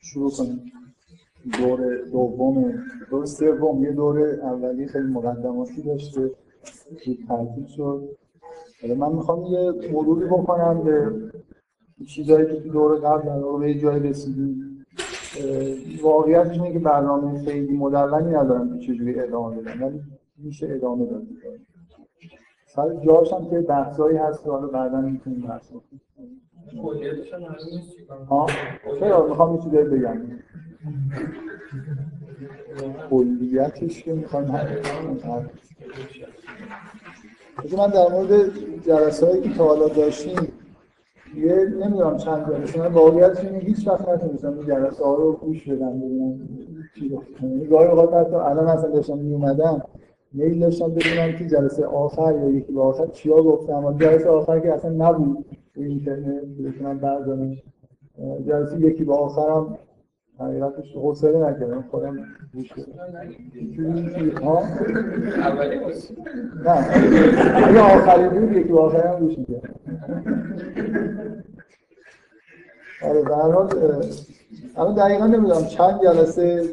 [0.00, 0.72] شروع کنیم.
[1.58, 2.74] دور دوم
[3.10, 3.84] دور سوم.
[3.84, 6.30] یه دور اولی خیلی مقدماتی داشته.
[7.04, 8.08] که ترتیب شد.
[8.98, 11.12] من می‌خوام یه مروری بکنم به
[12.06, 14.86] چیزهایی که دور قبل در به جای رسیدیم.
[16.02, 20.00] واقعیتش اینه که برنامه خیلی مدونی ندارم که چجوری ادامه بدم ولی
[20.38, 21.22] میشه ادامه داد.
[22.66, 26.09] سر جاش هم که بحثایی هست که حالا بعدا می‌تونیم بحث کنیم ها
[29.00, 30.16] چرا می‌خوام یه چیزی بگم
[33.10, 34.44] کلیتش که می‌خوام
[37.78, 38.50] من در مورد
[38.86, 40.48] جلسه هایی که تا حالا داشتیم
[41.36, 45.68] یه نمی‌دونم چند جلسه من واقعیت اینه هیچ وقت نتونستم این جلسه ها رو گوش
[45.68, 46.48] بدم ببینم
[46.98, 49.82] چی گفتم گاهی اوقات حتی الان اصلا داشتم میومدم
[50.32, 53.98] میل داشتم ببینم که جلسه آخر یا یکی به آخر چیا گفتم.
[53.98, 55.44] جلسه آخر که اصلا نبود.
[55.80, 57.62] تو اینترنت بتونم بردارمش
[58.46, 59.78] جلسه یکی به آخرم
[60.38, 61.84] حقیقتش حوصله نکردم.
[61.90, 62.18] خودم
[62.54, 62.72] گوش
[64.42, 64.62] ها؟
[66.64, 66.86] نه.
[67.66, 69.60] اگه آخری بود یکی به آخرم گوش میدم
[73.02, 73.68] آره به هر حال
[74.76, 76.64] الان دقیقا نمی‌دونم چند جلسه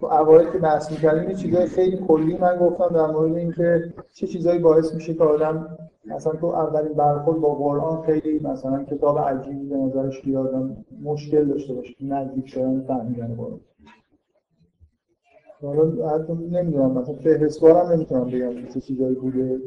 [0.00, 4.58] تو اوایل که بحث می‌کردیم چیزای خیلی کلی من گفتم در مورد اینکه چه چیزایی
[4.58, 9.76] باعث میشه که آدم مثلا تو اولین برخورد با قرآن خیلی مثلا کتاب عجیبی به
[9.76, 11.94] نظرش بیاد مشکل داشته باشه.
[12.00, 13.60] نزدیک شدن فهمیدن قرآن.
[15.62, 19.60] حالا حتی نمی‌دونم مثلا فهرستوارم نمی‌تونم بگم چه چیزایی بوده.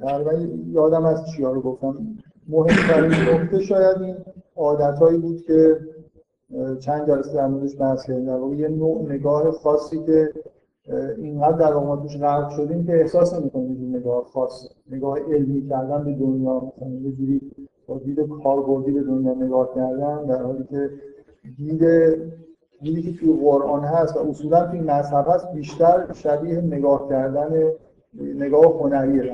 [0.00, 0.32] تقریبا
[0.72, 1.96] یادم از چیا رو گفتم.
[2.48, 4.16] مهمترین نکته شاید این
[4.56, 5.80] عادتهایی بود که
[6.80, 8.26] چند جلسه در موردش بحث کردیم.
[8.26, 10.32] در واقع یه نوع نگاه خاصی که
[11.18, 16.04] اینقدر در ما توش غرق شدیم که احساس نمی‌کنیم این نگاه خاص نگاه علمی کردن
[16.04, 17.40] به دنیا مثلا یه جوری
[17.86, 20.90] با دید کاربردی به دنیا نگاه کردن در حالی که
[21.56, 21.82] دید
[22.82, 27.72] دیدی که توی قرآن هست و اصولا توی مذهب هست بیشتر شبیه نگاه کردن
[28.20, 29.24] نگاه هنریه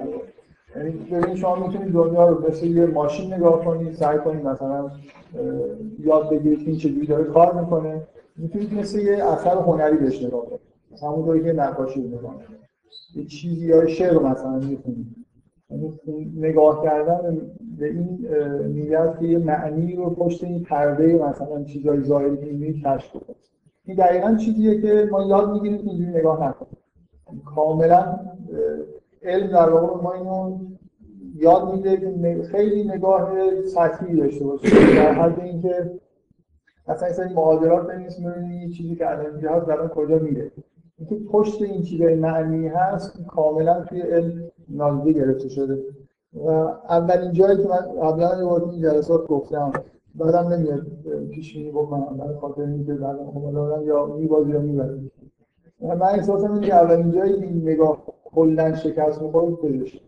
[0.76, 4.90] یعنی ببینید شما می‌تونید دنیا رو مثل یه ماشین نگاه کنید سعی کنید مثلا
[5.98, 8.02] یاد بگیرید این چجوری داره کار می‌کنه
[8.36, 10.71] می‌تونید مثل یه اثر هنری بهش نگاه کنید
[11.02, 12.36] همونطوری که نقاشی نگاه
[13.14, 15.16] یه چیزی یا شعر مثلا می‌تونید
[15.70, 15.92] یعنی
[16.36, 17.38] نگاه کردن
[17.78, 18.26] به این
[18.66, 23.36] نیت که یه معنی رو پشت این پرده مثلا چیزای ظاهری که می‌بینید کشف کنید
[23.84, 26.78] این دقیقا چیزیه که ما یاد می‌گیریم که اینجوری نگاه نکنیم.
[27.44, 28.18] کاملا
[29.22, 30.58] علم در واقع ما اینو
[31.36, 33.32] یاد میده که خیلی نگاه
[33.74, 34.68] سطحی داشته باشه.
[34.96, 35.90] در حد اینکه
[36.86, 40.50] اصلا این معادلات بنویسیم ببینید چیزی که الان هست در کجا میره.
[40.98, 45.78] اینکه پشت این چیزای معنی هست کاملا توی علم نادیده گرفته شده.
[46.34, 46.48] و
[46.88, 49.72] اولین جایی که من قبلا یه این جلسات گفتم
[50.14, 50.86] بعدم نمیاد
[51.30, 55.10] پیش بینی بکنم برای خاطر اینکه بعدم خب یا میبازی یا می‌برم
[55.80, 60.00] من احساسم اینه که اولین جایی این نگاه کلا شکست می‌خوره پزشکی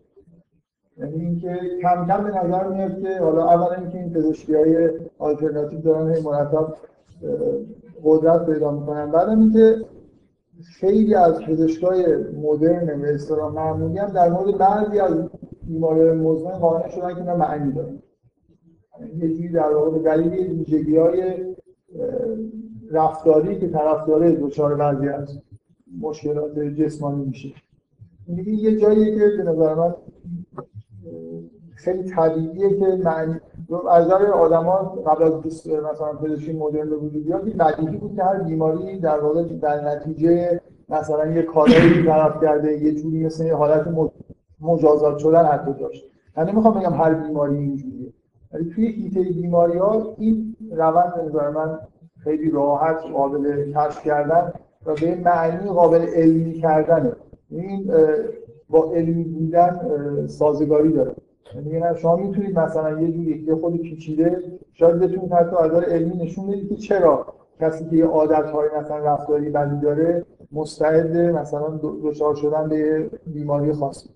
[0.98, 5.80] یعنی اینکه کم کم به نظر میاد که حالا اولا اینکه این پزشکی های آلترناتیو
[5.80, 6.74] دارن هی مرتب
[8.04, 9.10] قدرت پیدا می‌کنن.
[9.10, 9.76] بعدم اینکه
[10.62, 15.28] خیلی از پزشکای مدرن به اصطلاح معمولی هم در مورد بعضی از
[15.62, 17.98] بیماری مزمن قانع شدن که اینا معنی دارن.
[19.16, 21.34] یه جوری در واقع دلیل ویژگی های
[22.90, 25.40] رفتاری که طرفدار دچار بعضی از
[26.00, 27.52] مشکلات جسمانی میشه.
[28.46, 29.94] یه جاییه که به نظر من
[31.74, 33.40] خیلی طبیعیه که معنی
[33.90, 34.76] از نظر آدما
[35.06, 39.00] قبل از 20 مثلا پزشکی مدرن به وجود بیاد این بدیهی بود که هر بیماری
[39.00, 43.84] در واقع در نتیجه مثلا یه کارایی طرف کرده یه جوری مثل یه حالت
[44.60, 46.04] مجازات شدن حتی داشت.
[46.36, 48.12] من نمی‌خوام بگم هر بیماری اینجوریه.
[48.52, 51.78] ولی توی هیته بیماری ها این روند نظر من
[52.18, 54.52] خیلی راحت قابل کشف کردن
[54.86, 57.12] و به معنی قابل علمی کردنه.
[57.50, 57.92] این
[58.68, 59.80] با علمی بودن
[60.26, 61.10] سازگاری داره.
[61.10, 61.20] یعنی
[61.96, 66.68] شما می‌تونید مثلا یه جوری یه خود پیچیده شاید بتونید حتی از علمی نشون بدید
[66.68, 67.26] که چرا
[67.60, 73.72] کسی که یه عادت های مثلا رفتاری بدی داره مستعد مثلا دچار شدن به بیماری
[73.72, 74.10] خاصی.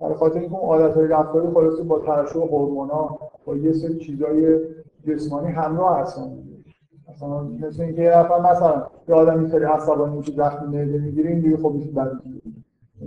[0.00, 4.58] برای خاطر اینکه اون عادت های رفتاری خلاصه با ترشح هورمونا با یه سری چیزای
[5.06, 6.38] جسمانی همراه هستن.
[7.14, 11.40] مثلا مثل اینکه یه نفر مثلا یه آدم اینطوری عصبانی میشه زخم معده می‌گیره این
[11.40, 12.10] دیگه خب بعد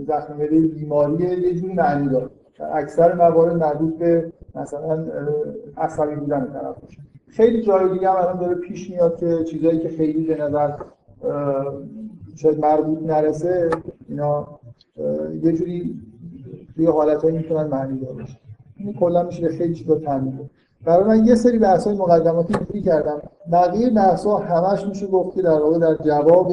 [0.06, 2.30] زخم معده بیماری یه جوری معنی داره.
[2.60, 5.04] اکثر موارد مربوط به مثلا
[5.76, 6.98] عصبی بودن طرف باشه.
[7.28, 10.72] خیلی جای دیگه هم الان داره پیش میاد که چیزایی که خیلی به نظر
[12.36, 13.70] شاید مربوط نرسه
[14.08, 14.46] اینا
[15.42, 16.00] یه جوری
[16.76, 18.38] توی حالتهایی می‌تونن معنی دار باشه
[18.76, 20.34] این کلا میشه خیلی چیزا تعمیر
[20.84, 23.22] برای من یه سری بحث های مقدماتی اینجوری کردم.
[23.52, 26.52] بقیه بحث ها همش میشه گفت که در واقع در جواب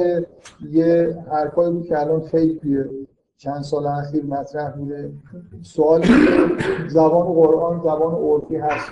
[0.70, 2.84] یه حرفایی بود که الان خیلی توی
[3.36, 5.12] چند سال اخیر مطرح بوده.
[5.62, 6.04] سوال
[6.88, 8.90] زبان قرآن زبان عرفی هست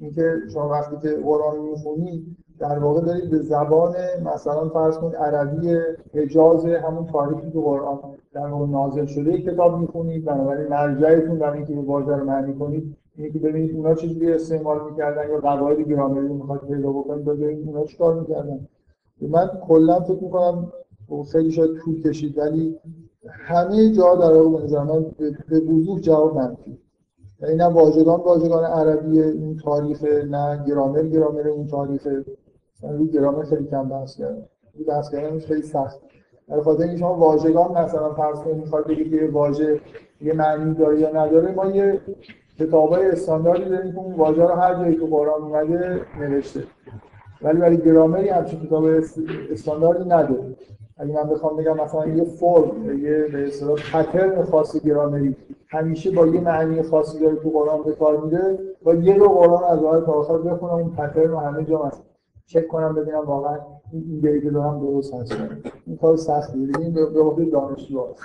[0.00, 3.94] اینکه شما وقتی که قرآن می‌خونید در واقع دارید به زبان
[4.34, 5.76] مثلا فرض کنید عربی
[6.14, 7.98] حجاز همون تاریخی که قرآن
[8.32, 13.30] در واقع نازل شده کتاب می‌خونید بنابراین مرجعتون برای اینکه واژه رو معنی کنید اینه
[13.30, 17.84] که ببینید اونا چجوری استعمال می‌کردن یا قواعد گرامری رو می‌خواد پیدا بکنید ببینید اونا
[17.84, 18.68] چیکار می‌کردن.
[19.20, 20.72] من کلا فکر می‌کنم
[21.32, 22.78] خیلی شاید طول کشید ولی
[23.30, 25.06] همه جا در واقع من
[25.48, 26.78] به وضوح جواب منفی
[27.40, 32.08] یعنی نه واژگان واژگان عربی این تاریخ نه گرامر گرامر اون تاریخ.
[32.82, 34.42] روی گرامر خیلی کم بحث کردم
[34.88, 35.14] بحث
[35.46, 36.00] خیلی سخت.
[36.48, 39.80] در خاطر اینکه شما واژگان مثلا فرض کنید می‌خواد بگید که واژه
[40.20, 42.00] یه معنی داره یا نداره ما یه
[42.58, 46.64] کتابای استانداردی داریم که اون واژه رو هر جایی تو قرآن اومده نوشته.
[47.42, 48.84] ولی برای گرامری همچین کتاب
[49.50, 50.56] استانداردی نداره.
[50.98, 55.36] اگه من بخوام بگم مثلا یه فرم یه به اصطلاح پترن خاص گرامری.
[55.68, 58.58] همیشه با یه معنی خاصی داره تو قرآن به کار میره.
[58.82, 62.00] با یه رو قرآن از اول تا آخر بخونم اون پترن رو همه جا مثلا
[62.46, 63.58] چک کنم ببینم واقعا
[63.92, 65.36] این ایده که دارم درست هست
[65.86, 68.20] این کار سختیه این به عهده دانشجو هست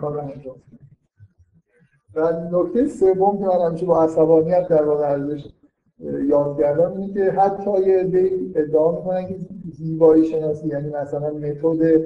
[0.00, 0.56] کار انجام
[2.14, 5.46] و نکته سوم که من همیشه با عصبانیت در واقع ارزش
[6.28, 9.36] یاد کردم اینه که حتی یه ادعا می‌کنن که
[9.72, 12.02] زیبایی شناسی یعنی مثلا متد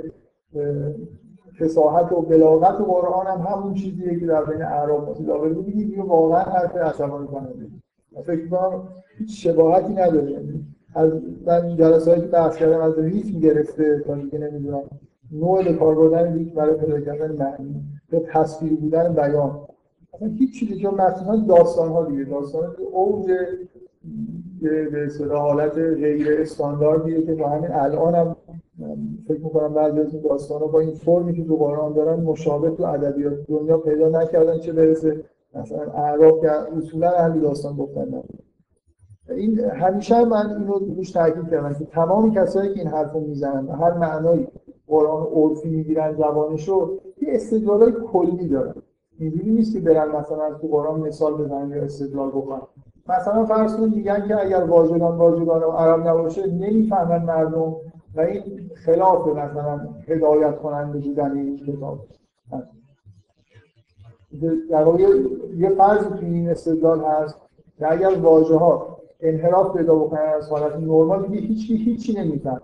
[1.58, 6.02] فساحت و بلاغت و قرآن هم همون چیزیه که در بین اعراب متداول بود این
[6.02, 7.66] واقعا حرف عصبانی کننده
[8.24, 10.30] فکر کنم هیچ شباهتی نداره.
[10.30, 11.12] یعنی از
[11.46, 14.82] من جلساتی که بحث کردم از ریتم گرفته تا دیگه نمی‌دونم
[15.32, 19.60] نوع به کار بردن ریتم برای پیدا کردن معنی یا تصویر بودن بیان.
[20.14, 22.24] اصلا هیچ چیزی که مثلا داستان ها دیگه.
[22.24, 22.72] داستان ها
[24.68, 28.36] اوج به اصطلاح حالت غیر استانداردیه که تا همین الان هم
[29.28, 32.84] فکر می‌کنم بعضی از این داستان با این فرمی که تو قرآن دارن مشابه تو
[32.84, 35.24] ادبیات دنیا پیدا نکردن چه برسه
[35.54, 38.22] مثلا اعراب که اصولا اهل داستان گفتن
[39.28, 43.92] این همیشه من اینو روش تاکید کردم که تمام کسایی که این حرفو می‌زنن هر
[43.94, 44.48] معنایی
[44.86, 48.74] قرآن عرفی می‌گیرن زبانشو یه استدلالای کلی دارن.
[49.18, 52.62] اینجوری نیست که برن مثلا تو قرآن مثال بزنن یا استدلال بکنن.
[53.08, 57.76] مثلا فرض کنید میگن که اگر واژگان واژگان عرب نباشه نمی‌فهمن مردم
[58.14, 61.98] و این خلاف مثلا هدایت کننده بودن این کتاب.
[64.70, 65.02] در واقع
[65.56, 67.36] یه فرض تو این استدلال هست
[67.78, 72.62] که اگر واژه ها انحراف پیدا بکنن از حالت نرمال دیگه هیچی هیچی نمیفهم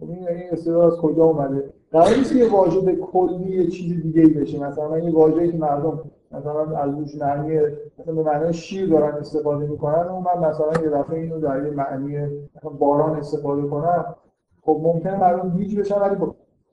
[0.00, 4.02] خب این یعنی استدلال از کجا اومده؟ قرار نیست یه واژه به کلی یه چیز
[4.02, 7.60] دیگه بشه مثلا یه واژه‌ای که مردم مثلا از روش معنی
[7.98, 11.70] مثلا به معنی شیر دارن استفاده می‌کنن و من مثلا یه دفعه اینو در یه
[11.70, 12.48] معنی
[12.78, 14.14] باران استفاده کنم
[14.62, 16.16] خب ممکنه مردم گیج بشن ولی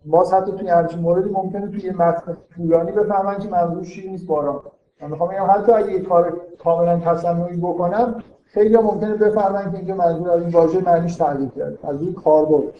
[0.05, 4.61] باز حتی توی همچین موردی ممکنه توی متن طولانی بفهمن که منظور شیر نیست باران.
[5.01, 9.95] من می‌خوام بگم حتی اگه یه کار کاملا تصنعی بکنم خیلی ممکنه بفهمن که اینجا
[9.95, 11.89] منظور از این واژه معنیش تغییر کرده.
[11.89, 12.73] از روی کاربرد.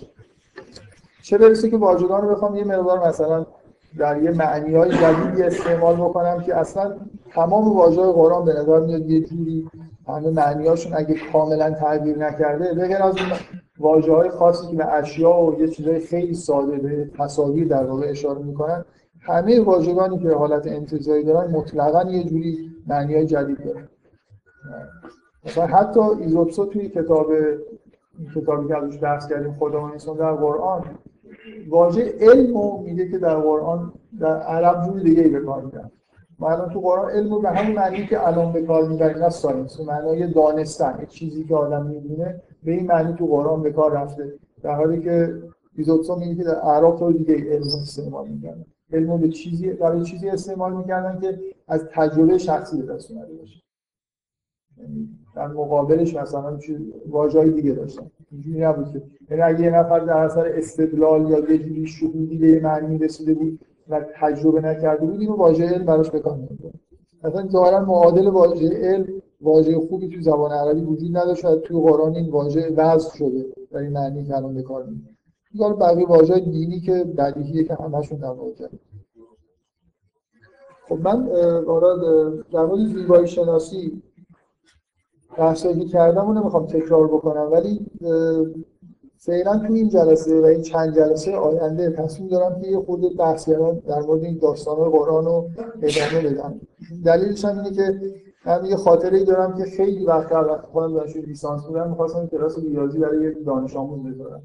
[1.23, 3.45] چه برسه که واژگان رو بخوام یه مقدار مثلا
[3.97, 6.95] در یه معنی های جدیدی استعمال بکنم که اصلا
[7.31, 9.69] تمام واژه قرآن به نظر میاد یه جوری
[10.07, 13.15] همه معنیاشون اگه کاملا تغییر نکرده بغیر از
[13.79, 18.07] واژه های خاصی که به اشیا و یه چیزای خیلی ساده به تصاویر در واقع
[18.09, 18.85] اشاره می‌کنن
[19.21, 23.87] همه واژگانی که حالت انتزاعی دارن مطلقا یه جوری معنی های جدید دارن.
[25.45, 27.27] مثلا حتی ایزوپسو توی کتاب
[28.35, 30.83] کتابی که ازش بحث کردیم خدا و انسان در قرآن
[31.69, 35.91] واژه علم میگه که در قرآن در عرب جور دیگه ای به کار می‌برن
[36.39, 39.79] ما الان تو قرآن علم به همون معنی که الان به کار می‌بریم نه ساینس
[39.79, 41.05] معنای دانستن.
[41.09, 44.33] چیزی که آدم می‌دونه به این معنی تو قرآن به کار رفته.
[44.63, 45.41] در حالی که
[45.77, 48.65] ایزوپسون میگه که در عرب تو دیگه علم استعمال می‌کردن.
[48.93, 53.61] علم به چیزی برای چیزی استعمال می‌کردن که از تجربه شخصی به دست باشه.
[54.77, 56.59] یعنی در مقابلش مثلا
[57.09, 58.11] واژه‌های دیگه داشتن.
[58.35, 59.01] اینجوری نبود که.
[59.29, 63.59] یعنی اگه یه نفر در اثر استدلال یا یه جوری شهودی به معنی رسیده بود
[63.89, 66.79] و تجربه نکرده بود اینو واژه علم براش بکار نمی‌برد
[67.23, 69.07] مثلا ظاهرا معادل واژه علم
[69.41, 73.79] واژه خوبی تو زبان عربی وجود نداشت و توی قرآن این واژه وضع شده در
[73.79, 74.85] این معنی که الان به کار
[75.53, 78.33] می‌برد بقیه واژه دینی که بدیهیه که همشون در
[80.89, 81.25] خب من
[82.51, 84.01] در مورد زیبایی شناسی
[85.37, 87.85] بحثایی که کردم رو نمی‌خوام تکرار بکنم ولی
[89.17, 93.49] فعلا تو این جلسه و این چند جلسه آینده تصمیم دارم که یه خود بحث
[93.87, 95.49] در مورد این داستان قرآن رو
[95.81, 96.61] ادامه بدم.
[97.05, 98.01] دلیلش هم اینه که
[98.45, 102.59] من یه خاطره ای دارم که خیلی وقت قبل خودم دانشجوی لیسانس بودم می‌خواستم کلاس
[102.59, 104.41] ریاضی برای یه دانش آموز بذارم.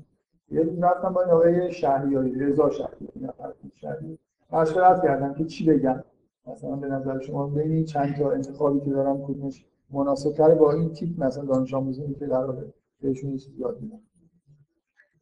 [0.51, 4.19] یه روز رفتم با این آقای شهریاری رضا شهریاری
[4.53, 6.05] مشورت کردم که چی بگم؟
[6.47, 11.25] مثلا به نظر شما بین چند تا انتخابی که دارم کدومش مناسب‌تره با این تیپ
[11.25, 12.63] مثلا دانش آموزی که واقع
[13.03, 13.99] بهشون چیز یاد میدم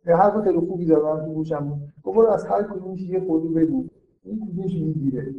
[0.07, 3.85] یه حرف خیلی خوبی دارم تو گوشم گفت از هر کدومش یه خودی بگو.
[4.25, 5.35] این کدومش می‌گیره.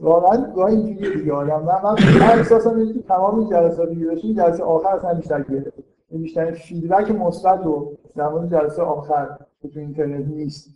[0.00, 1.62] واقعا گاهی اینجوریه دیگه آدم.
[1.62, 5.78] من من احساسم اینه که تمام این جلساتی که داشتیم جلسه آخر اصلا بیشتر گرفت.
[6.10, 10.70] این بیشتر feedback مثبت رو در مورد جلسه آخر که تو اینترنت نیست.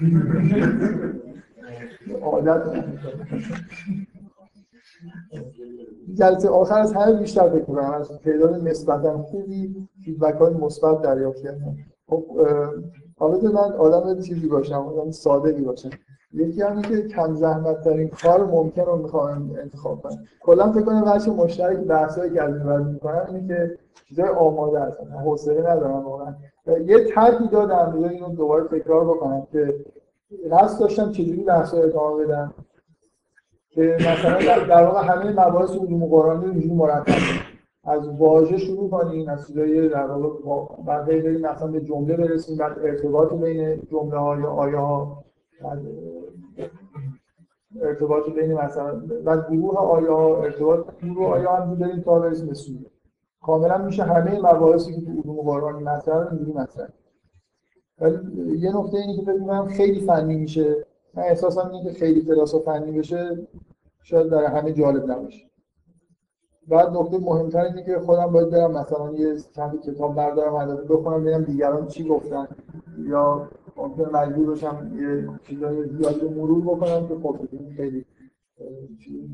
[2.22, 2.84] عادت.
[6.14, 11.42] جلسه آخر از همه بیشتر فکر کنم از تعداد نسبتا خوبی feedback های مثبت دریافت
[11.42, 11.76] کردم.
[12.08, 12.24] خب
[13.18, 15.90] حالا من آدم چیزی باشم آدم صادقی باشم.
[16.32, 20.18] یکی هم که کم زحمت ترین کار ممکن رو می‌خوام انتخاب کنم.
[20.40, 25.10] کلا فکر کنم بچه مشترک بحثایی که از این می‌کنم اینه که چیزای آماده هستن
[25.10, 26.34] حوصله ندارم واقعا.
[26.86, 29.84] یه طرحی دادم اینو دوباره تکرار بکنم که
[30.52, 32.54] قصد داشتم چجوری بحث ادامه بدم.
[33.76, 37.12] مثلا در واقع همه مباحث علوم قرآن رو اینجوری مرتب
[37.84, 42.78] از واژه شروع کنیم از چیزای در واقع بعد بریم مثلا به جمله برسیم بعد
[42.78, 45.24] ارتباط بین جمله های آیه ها
[47.82, 52.54] ارتباط بین مثلا بعد گروه آیه ها ارتباط گروه آیه هم بریم تا برسیم به
[52.54, 52.86] سوره.
[53.42, 56.88] کاملا میشه همه مباحثی که تو علوم قرآنی مطرح اینجوری مطرح.
[57.98, 58.18] ولی
[58.58, 60.85] یه نکته اینه که فکر خیلی فنی میشه.
[61.16, 63.46] من احساسم اینه که خیلی کلاس فنی بشه
[64.02, 65.50] شاید در همه جالب نباشه.
[66.68, 71.20] بعد نکته مهمتر اینه که خودم باید برم مثلا یه چند کتاب بردارم علازه بخونم
[71.24, 72.48] ببینم دیگران چی گفتن.
[72.98, 77.38] یا ممکن مجبور باشم یه چیزای زیادی مرور بکنم که خب
[77.76, 78.04] خیلی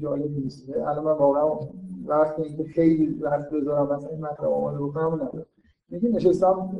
[0.02, 0.70] جالب نیست.
[0.70, 1.68] الان من واقعا
[2.06, 5.46] وقت اینکه خیلی وقت بذارم مثلا این مطلب آماده بکنم ندارم.
[5.90, 6.70] اینکه نشستم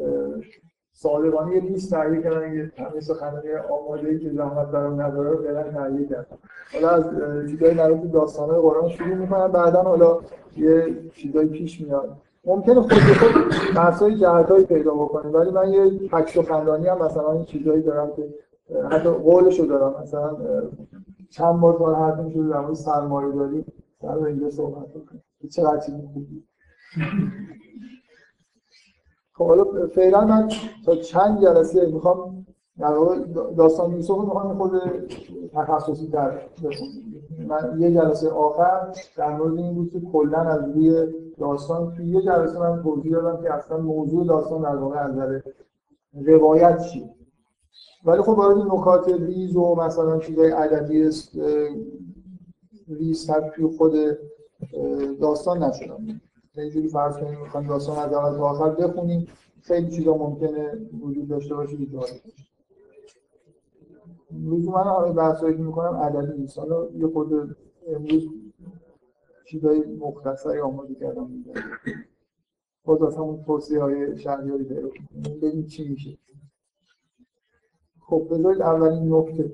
[0.93, 5.43] صادقانه یه لیست تهیه کردن یه همه سخنرانی آماده ای که زحمت برام نداره رو
[5.43, 6.39] فعلا تهیه کردم.
[6.73, 7.05] حالا از
[7.51, 10.19] چیزای مربوط داستانهای قرآن شروع می‌کنم بعدا حالا
[10.57, 12.17] یه چیزایی پیش میاد.
[12.45, 13.33] ممکنه خود به خود
[13.77, 18.35] بحثای جهتایی پیدا بکنه ولی من یه تک سخنرانی هم مثلا این چیزایی دارم که
[18.91, 20.03] حتی قولشو دارم.
[20.03, 20.37] مثلا
[21.31, 23.65] چند بار تا حرف میشه در مورد سرمایه داری
[24.03, 26.45] در اینجا صحبت بکنم چقدر چیز خوبی.
[29.43, 30.49] خب حالا فعلا من
[30.87, 32.47] تا چند جلسه می‌خوام
[32.79, 33.19] در واقع
[33.57, 34.81] داستان یوسف رو می‌خوام خود
[35.53, 36.41] تخصصی در
[37.49, 41.07] من یه جلسه آخر در مورد این بود که کلا از روی
[41.39, 45.41] داستان توی یه جلسه من توضیح دادم که اصلا موضوع داستان در واقع از نظر
[46.15, 47.11] روایت چیه
[48.05, 51.11] ولی خب وارد نکات ریز و مثلا چیزای ادبی
[52.89, 53.93] ریز توی خود
[55.21, 56.21] داستان نشدم.
[56.56, 59.26] یه جوری فرض کنیم می‌خوایم داستان از اول تا آخر بخونیم.
[59.62, 62.47] خیلی چیزا ممکنه وجود داشته باشه جالب باشه.
[64.71, 66.59] من همه بحثایی که می‌کنم ادبی نیست.
[66.59, 67.56] حالا یه خود
[67.88, 68.28] امروز
[69.47, 71.30] چیزای مختصری آماده کردم.
[71.30, 71.52] میگم
[72.85, 74.88] خود از همون توصیه های شهریاری پیدا
[75.42, 76.18] ببین چی میشه.
[78.00, 79.52] خب بذارید اولین نکته.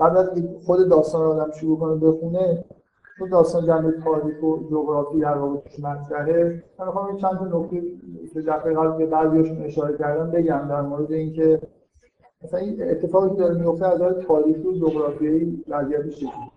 [0.00, 0.30] قبل از
[0.66, 2.64] خود داستان آدم شروع کنه بخونه
[3.18, 6.64] چون داستان جنبه تاریخ و جغرافی در واقع توش مطرحه.
[6.78, 7.82] من می‌خوام چند تا نکته
[8.34, 11.60] به دفعه قبل به بعضیاشون اشاره کردم بگم در مورد اینکه
[12.44, 16.50] مثلا این اتفاقی که داره میفته از نظر تاریخی و جغرافیایی وضعیتش چجوریه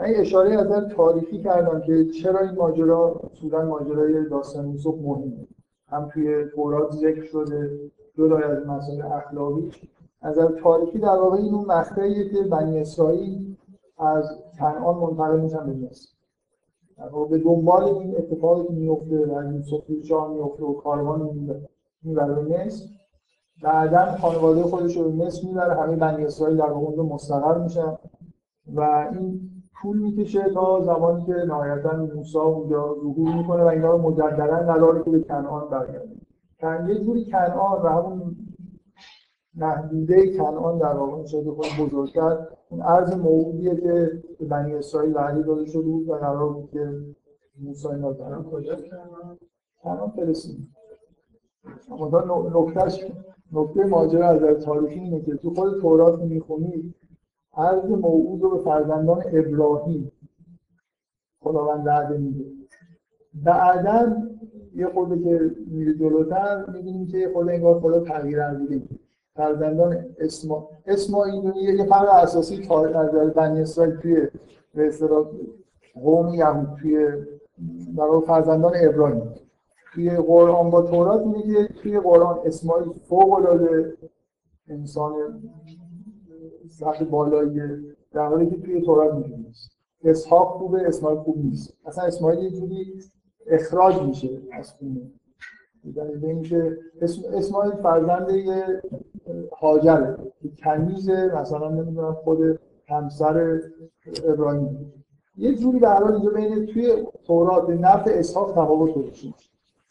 [0.00, 5.46] من اشاره از تاریخی کردم که چرا این ماجرا اصولا ماجرای داستان یوسف مهمه.
[5.88, 7.80] هم توی تورات ذکر شده
[8.14, 9.70] جدای از مسائل اخلاقی.
[10.22, 13.56] از نظر تاریخی در واقع این اون مقطعیه که بنی اسرائیل
[13.98, 16.08] از کنعان منتقل میشن به مصر.
[17.30, 21.30] به دنبال این اتفاقی که میفته در یوسف شاه میفته و کاروان
[22.02, 22.84] می‌بره به مصر
[23.62, 27.98] بعدا خانواده خودش رو به مصر می‌بره همه بنی اسرائیل در واقع مستقر میشن
[28.74, 29.40] و این
[29.82, 35.04] طول می‌کشه تا زمانی که نهایتا موسی اونجا ظهور می‌کنه و اینا رو مجددا قراره
[35.04, 36.08] که به کنعان برگرده.
[36.88, 38.36] یه جوری کنعان و همون
[39.58, 42.46] محدوده کنعان در واقع شده خود بزرگتر.
[42.68, 46.92] اون عرض موعودیه که بنی اسرائیل وعده داده شده بود و قرار بود که
[47.60, 48.76] موسی اینا رو کجا
[49.82, 50.68] کنعان فلسطین
[51.90, 53.04] اما نکتهش
[53.52, 56.94] نکته ماجرا از در تاریخی اینه که تو خود تورات می‌خونید
[57.56, 60.12] عرض موعود رو به فرزندان ابراهیم
[61.40, 62.44] خداوند وعده میده.
[63.34, 64.16] بعدا
[64.74, 68.82] یه خورده که میره جلوتر می‌بینیم که خود انگار خدا تغییر عقیده
[69.38, 74.28] فرزندان اسما اسماعیل یه فرق اساسی از بنی اسرائیل توی
[74.74, 75.26] به اصطلاح
[75.94, 77.08] قوم یهود توی
[77.96, 79.34] در فرزندان ابراهیم
[79.94, 83.96] توی قرآن با تورات میگه توی قرآن اسماعیل فوق العاده
[84.68, 85.14] انسان
[86.68, 87.60] سطح بالایی
[88.12, 89.36] در حالی که توی تورات میگه.
[89.36, 89.70] نیست
[90.04, 91.74] اسحاق خوبه اسماعیل خوب نیست.
[91.86, 92.94] اصلا اسماعیل یه جوری
[93.46, 95.00] اخراج میشه از خونه.
[95.94, 96.78] به اینکه
[97.32, 98.82] اسماعیل فرزند یه
[99.60, 103.60] هاجره که کنیزه مثلا نمی‌دونم خود همسر
[104.24, 104.92] ابراهیم.
[105.36, 109.28] یه جوری به حال اینجا بین توی تورات به نفع اسحاق تفاوت گذاشته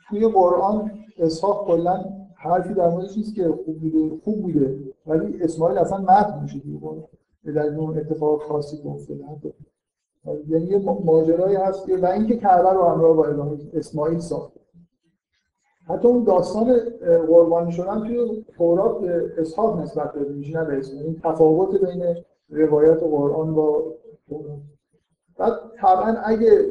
[0.10, 5.78] توی قرآن اسحاق کلا حرفی در موردش نیست که خوب بوده خوب بوده ولی اسماعیل
[5.78, 7.04] اصلا مد میشه قرآن
[7.46, 9.54] در اون اتفاق خاصی افتاده.
[10.48, 14.57] یعنی یه ماجرایی هست و اینکه کعبه رو همراه با اسماعیل ساخت.
[15.90, 16.80] حتی اون داستان
[17.28, 22.16] قربانی شدن توی تورات به اسحاق نسبت داده میشه نه به این تفاوت بین
[22.50, 23.84] روایت قرآن با
[25.38, 26.66] بعد طبعا اگه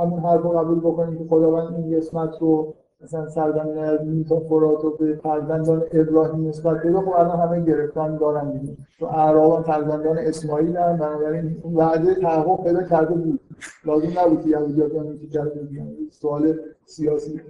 [0.00, 4.82] همون حرف رو قبول بکنیم که خداوند این قسمت رو مثلا سرزمین از میتا فرات
[4.82, 8.76] رو به فرزندان ابراهیم نسبت بده خب الان همه گرفتن دارن دیگه.
[8.98, 13.40] تو اعراب فرزندان اسماعیل هم بنابراین اون وعده تحقق پیدا کرده بود.
[13.84, 15.68] لازم نبود که یهودی‌ها بیان که کرده
[16.10, 17.40] سوال سیاسی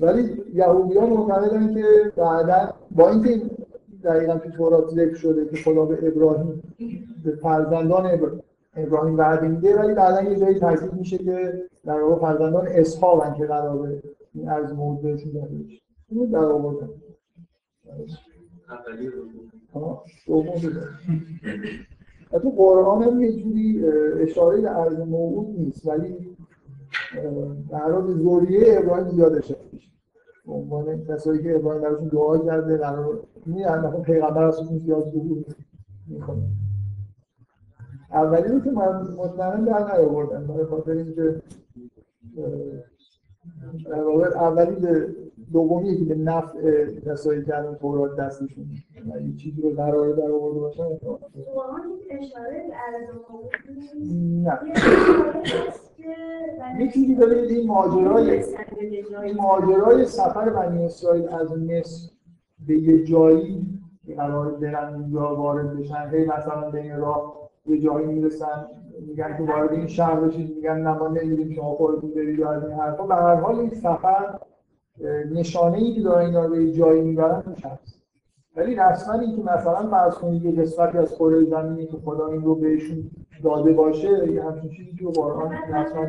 [0.00, 3.40] ولی یهودی‌ها معتقدن که بعدا با اینکه
[4.04, 6.62] دقیقا تو تورات ذکر شده که خدا به ابراهیم
[7.24, 8.42] به فرزندان ابراهیم
[8.76, 13.46] ابراهیم وعده میده ولی بعدا یه جایی تاکید میشه که در واقع فرزندان اسحاق که
[13.46, 14.02] قراره
[14.34, 16.88] این از موضوع بهشون داده بشه اینو در آوردن
[22.42, 23.88] تو قرآن هم یه جوری
[24.20, 26.36] اشاره به عرض موعود نیست ولی
[27.70, 29.88] در حال زوریه ابراهیم زیاد اشاره میشه.
[30.46, 35.44] به عنوان کسایی که ابراهیم براشون دعا کرده قرار میان مثلا پیغمبر ازشون زیاد ظهور
[36.06, 36.42] می‌کنه
[38.12, 41.42] اولی رو که من مطمئن در نیاوردن برای خاطر اینکه
[43.90, 45.14] در واقع اولی به
[45.52, 48.64] دومی که به نفع کسایی که الان تورات دستشون
[49.24, 50.82] یه چیزی رو قراره در آورده باشن
[52.10, 52.64] اشاره
[54.44, 54.58] نه.
[56.80, 58.44] یه چیزی ببینید این ماجرای
[59.22, 62.10] این ماجرای سفر بنی اسرائیل از مصر
[62.66, 63.66] به یه جایی
[64.06, 68.66] که قرار برن اونجا وارد بشن هی مثلا بین راه یه جایی می‌رسن
[69.06, 72.64] میگن که وارد این شهر بشید میگن نه ما نمیدیم شما خودتون برید و از
[72.64, 73.06] این حرفا.
[73.06, 74.38] به هر حال این سفر
[75.34, 78.02] نشانه ای که دارن اینا به جایی می‌برن هست
[78.56, 82.42] ولی رسما این که مثلا فرض کنید یه قسمتی از کره زمینی که خدا این
[82.42, 83.10] رو بهشون
[83.44, 86.00] داده باشه یه همچین چیزی که قرآن رسما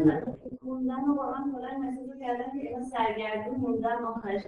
[0.63, 4.42] موندن و قرآن کلا مسئول کردن که اینا سرگردون موندن آخرش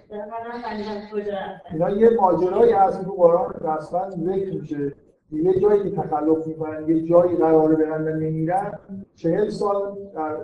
[1.72, 4.92] اینا یه ماجرایی هست که قرآن رسما ذکر میشه.
[5.32, 8.78] یه جایی که تخلف می‌کنن یه جایی قراره برن و نمیرن
[9.14, 10.36] چهل سال در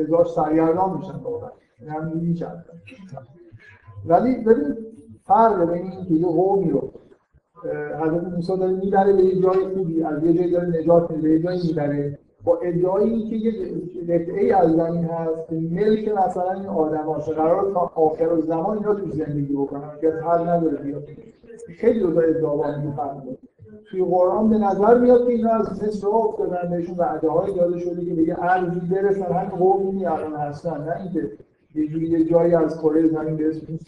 [0.00, 2.64] ازاش سرگردان میشن واقعا این هم میشن
[4.06, 4.76] ولی ببین
[5.24, 6.90] فرق بین این که یه قومی رو
[8.00, 11.30] حضرت موسی داره می‌بره به یه جای خوبی از یه جایی داره نجات میده به
[11.30, 12.18] یه جایی می‌بره.
[12.44, 13.52] با ادعایی که یه
[14.08, 18.94] قطعه از زمین هست که ملک مثلا این آدم هاست قرار تا آخر زمان اینا
[18.94, 21.08] تو زندگی بکنن که حل نداره بیاد.
[21.78, 22.64] خیلی دو تا ادعا با
[23.90, 27.78] توی قرآن به نظر میاد که اینا از مصر را افتادن بهشون وعده های داده
[27.78, 31.32] شده که دیگه ارزی برسن همین قومی الان هستن نه اینکه
[31.74, 33.78] یه جوری یه جایی از کره زمین به اسمشون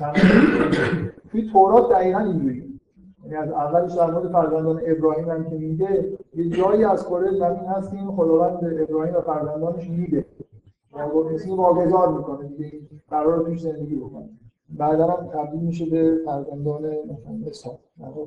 [1.31, 2.81] توی تورات دقیقا اینجوری.
[3.25, 7.67] یعنی از اولش در مورد فرزندان ابراهیم هم که میگه یه جایی از کره زمین
[7.69, 10.25] هست که این خداوند به ابراهیم و فرزندانش میده.
[11.33, 12.73] مثل واگذار می‌کنه دیگه
[13.11, 14.29] قرار توش زندگی بکنه.
[14.79, 17.79] بعدا هم تبدیل میشه به فرزندان مثلا اسحاق.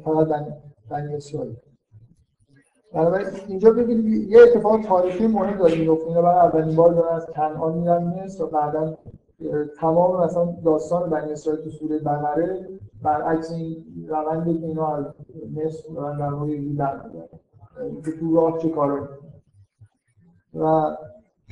[0.03, 0.45] فقط
[0.89, 1.56] بنی اسرائیل
[2.93, 5.79] بنابراین اینجا ببینید یه اتفاق تاریخی مهم داره.
[5.79, 8.97] میفته اینا برای اولین بار دارن از کنعان میرن مصر و بعدا
[9.79, 12.69] تمام مثلا داستان بنی اسرائیل تو سوره بقره
[13.03, 15.06] برعکس این روندی که اینا از
[15.56, 17.01] مصر دارن در مورد
[18.06, 19.10] که تو راه چه کارا
[20.53, 20.95] و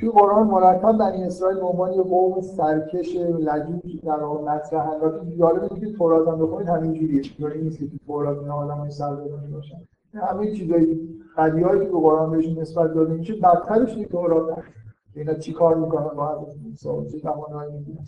[0.02, 5.36] توی قرآن مرتب بنی اسرائیل به عنوان یه قوم سرکش لجوج در واقع مطرحن و
[5.40, 9.82] جالبه که تورات هم بخونید همینجوریه جوری نیست که تو تورات اینا آدمای سربازانی باشن
[10.14, 14.68] همه چیزایی قضیه‌ای که به قرآن بهشون نسبت داده میشه بدترش توی تورات هست.
[15.16, 18.06] اینا چیکار می‌کنن با موسی چه توانایی می‌گیرن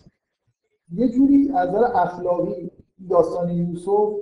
[0.94, 2.72] یه جوری از نظر اخلاقی
[3.10, 4.14] داستان یوسف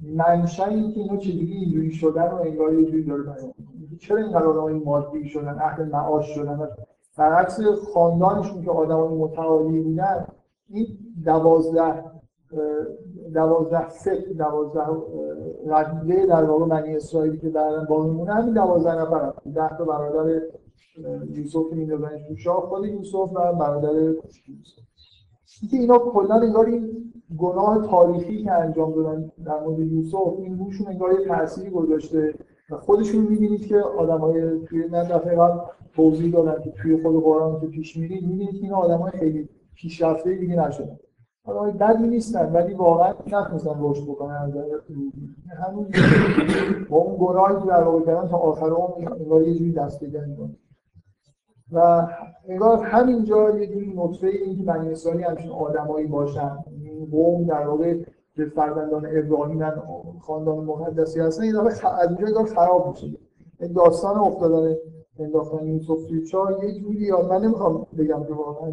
[0.00, 3.52] منشأ که اینا چجوری اینجوری شدن و انگار یه جوری داره بیان
[4.00, 6.68] چرا این قرار مادی شدن اهل معاش شدن؟
[7.18, 7.60] برعکس
[7.94, 10.26] خاندانشون که آدمای متعالی بودن
[10.68, 10.86] این
[11.24, 12.04] دوازده
[13.34, 14.86] دوازده سه دوازده
[15.70, 20.40] قبیله در واقع بنی اسرائیلی که در باقی مونه همین دوازده نفر ده تا برادر
[21.30, 24.22] یوسف میندازنش تو شاه خود یوسف و برادر یوسف.
[25.62, 30.86] اینکه اینا کلا انگار این گناه تاریخی که انجام دادن در مورد یوسف این روشون
[30.86, 32.34] انگار یه تأثیری گذاشته
[32.70, 35.36] و خودشون می‌بینید که آدمای توی من دفعه
[35.96, 40.34] توضیح دادن که توی خود قرآن که پیش میرید می‌بینید که این آدمای خیلی پیشرفته
[40.34, 40.98] دیگه نشدن.
[41.44, 44.52] آدمای بدی نیستن ولی واقعا نتونستن رشد بکنن
[45.66, 45.86] همون
[46.90, 50.36] با اون گناهی که در واقع کردن تا آخر اون انگار یه جوری دست بگن
[51.72, 52.08] و
[52.48, 56.58] انگار همینجا یه جوری نطفه این که بنی اسرائیل همچین آدمایی باشن.
[56.82, 57.94] این قوم در واقع
[58.34, 59.64] که فرزندان ابراهیم
[60.20, 63.18] خاندان مقدسی هستن این از اینجا خراب میشه.
[63.60, 64.76] این داستان افتادن
[65.18, 68.72] انداختن یوسف توی چاه یه جوری من نمی‌خوام بگم که واقعا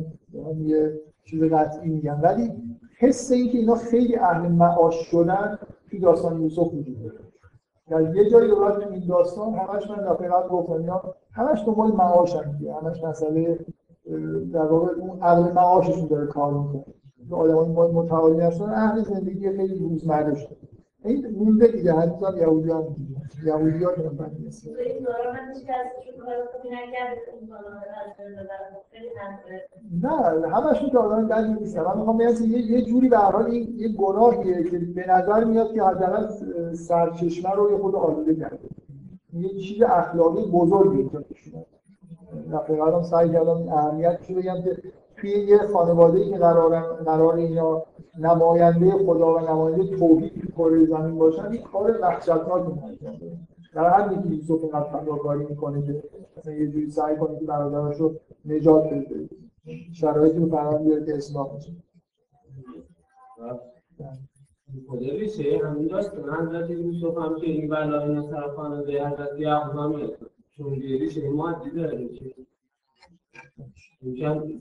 [0.57, 2.51] یه چیز قطعی میگم ولی
[2.97, 7.19] حس این که اینا خیلی اهل معاش شدن توی داستان یوسف وجود داره.
[7.89, 11.01] در یه جایی تو این داستان همش من دفعه قبل گفتم
[11.31, 13.59] همش دنبال معاش هم دیگه همش مسئله
[14.53, 16.83] در واقع اون عقل معاششون داره کار می‌کنه.
[17.31, 20.72] آدمای متعالی هستن اهل زندگی خیلی روزمره شده
[21.05, 23.23] این مونده دیگه هنوز هم یهودی هم دیگه.
[23.45, 24.67] یهودی ها که من نیست
[30.01, 31.81] نه همشون که آدم بدی نیستن.
[31.83, 35.43] من می‌خوام بگم یه یه جوری به هر حال این یه گناهیه که به نظر
[35.43, 36.27] میاد که حداقل
[36.73, 38.69] سرچشمه رو یه خود آلوده کرده.
[39.33, 41.17] یه چیز اخلاقی بزرگی که
[42.53, 44.77] دفعه سعی کردم اهمیتش رو بگم که
[45.23, 47.83] توی یه خانواده که قرار قرار اینا
[48.19, 54.11] نماینده خدا و نماینده توحید تو کره زمین باشن این کار وحشتناکی انجام در هر
[54.11, 56.03] یکی یوسف اینقدر کاری می‌کنه که
[56.37, 59.29] مثلا یه جوری سعی کنه که برادرش رو نجات بده.
[59.93, 61.71] شرایطی رو قرار بیاره که اصلاح میشه
[64.87, 69.79] خدا بشه همین داستان حضرت یوسف هم که این بلا اینا سر خانواده حضرت یعقوب
[69.79, 70.11] هم
[70.57, 72.09] چون دیریش مادی داره
[74.01, 74.59] میگن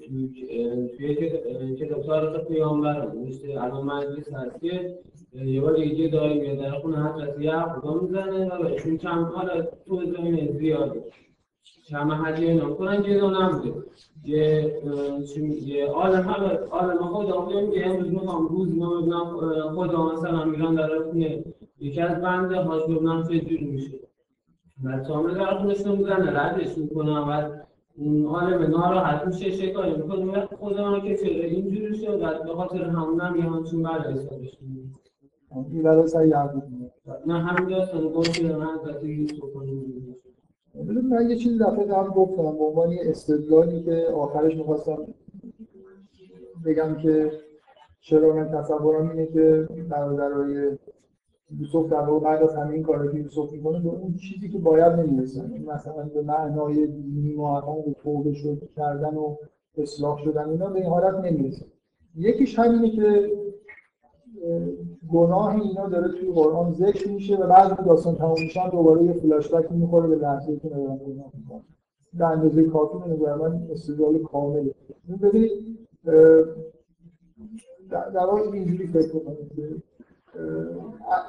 [0.96, 4.98] توی کتاب تاریخ پیامبر مثل الان مجلس هست که
[5.34, 10.12] یه بار یه دایی میاد در خونه حضرت یعقوب می‌زنه و بهشون چند حالا تو
[10.12, 11.04] زمین زیاده
[11.88, 13.82] چند محلی اینا کنن یه دونه نبوده
[14.24, 14.74] یه
[15.64, 19.24] یه عالم همه عالم خدا خدا میگه امروز می‌خوام روز ما
[19.74, 21.44] خدا مثلا میرن در خونه
[21.80, 23.98] یکی از بنده هاش ببینم چه جوری میشه
[24.84, 27.42] و سامه در خونشون می‌زنه ردش می‌کنه
[27.96, 32.84] اون عالم ناراحت میشه شکایت می‌کنه خدا من که چرا اینجوری شد؟ و به خاطر
[32.84, 34.58] همونم یه همچون بعد حسابش
[35.72, 36.62] این برای سعی یعقوب
[37.26, 39.44] نه همین داستان گفت من حضرت یوسف
[40.74, 42.42] ببین من یه چیزی دفعه قبل گفتم.
[42.42, 44.98] به عنوان استدلالی که آخرش می‌خواستم
[46.64, 47.32] بگم که
[48.00, 50.78] چرا من تصورم اینه که برادرای
[51.60, 54.92] یوسف در واقع بعد از همین کاری که یوسف می‌کنه به اون چیزی که باید
[54.92, 59.36] نمی‌رسن مثلا به معنای دینی محقق و توبه شد کردن و
[59.78, 61.66] اصلاح شدن اینا به این حالت نمی‌رسن
[62.16, 63.32] یکیش همینه که
[65.12, 69.54] گناه اینا داره توی قرآن ذکر میشه و بعد داستان تموم میشن دوباره یه فلاش
[69.54, 71.62] بک می‌خوره به لحظه که ندارن گناه می‌کنن.
[72.14, 74.74] به اندازه کافی به نظر من استدلال کامله.
[75.22, 75.50] ببینید
[77.90, 79.82] در واقع اینجوری فکر کنید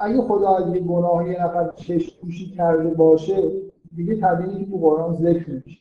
[0.00, 3.50] اگه خدا از یه گناه یه نفر چشم پوشی کرده باشه
[3.96, 5.78] دیگه طبیعی که تو قرآن ذکر نمیشه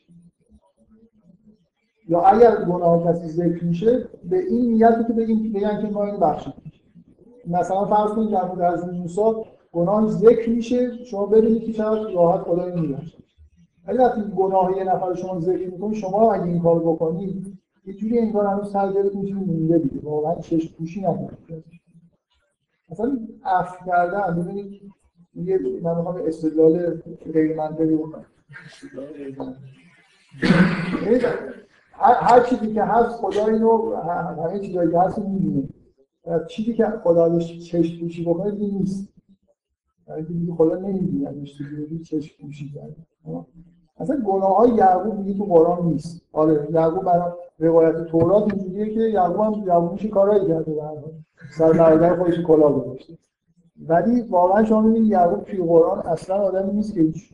[2.10, 6.20] یا اگر گناه کسی ذکر میشه به این نیتی که بگیم بگن که ما این
[6.20, 6.54] بخشید
[7.48, 9.22] مثلا فرض کنید در مورد از موسی
[9.72, 13.18] گناه ذکر میشه شما ببینید که چقدر راحت خدا این میبخشه.
[13.88, 18.20] ولی وقتی گناه یه نفر شما ذکر می‌کنید شما اگه این کار بکنید یه جوری
[18.20, 20.00] انگار هنوز سر دلتون مونده دیگه.
[20.04, 21.64] واقعا چشم پوشی نکنید
[22.94, 24.82] مثلا عفو کردن ببینید
[25.36, 27.02] یه من می‌خوام استدلال
[27.34, 28.26] غیر منطقی بکنم
[31.94, 35.70] هر چیزی که هست خدا اینو همه چیزایی که هست می‌دونه.
[36.48, 39.14] چیزی که خدا ازش چشم پوشی بکنه دیگه نیست.
[40.08, 42.96] یعنی دیگه خدا نمی‌دونه ازش چیزی چشم پوشی کرده.
[43.98, 46.22] اصلا گناه های یعقوب میگه تو قرآن نیست.
[46.32, 50.92] آره یعقوب برای روایت تورات اینجوریه که یعقوب هم یعقوب میشه کارایی کرده در
[51.58, 53.14] سر برادر خودش کلاه گذاشته.
[53.88, 57.34] ولی واقعا شما می‌بینید یعقوب توی قرآن اصلا آدمی نیست که هیچ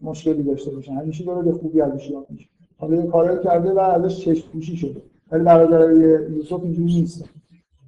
[0.00, 0.92] مشکلی داشته باشه.
[0.92, 2.48] همیشه داره به خوبی ازش یاد میشه.
[2.78, 5.02] حالا یه کارایی کرده و ازش چشم پوشی شده.
[5.32, 5.98] ولی برادرای
[6.32, 7.24] یوسف اینجوری نیست.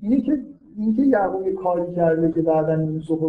[0.03, 0.43] اینه که
[0.77, 3.29] اینکه یعقوب کاری کرده که بعدا یوسف رو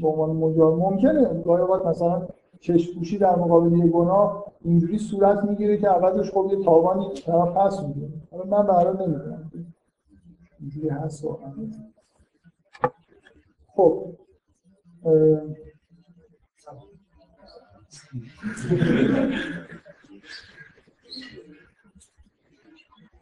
[0.00, 1.42] به عنوان مجار ممکنه.
[1.44, 2.22] گاهی اوقات مثلا
[2.60, 7.48] چشم پوشی در مقابل یه گناه اینجوری صورت می‌گیره که اولش خب یه تاوانی طرف
[7.48, 8.08] پس می‌گیره.
[8.30, 9.50] حالا من برای نمی‌دونم.
[10.64, 11.38] اینجوری هست و
[13.66, 14.14] خب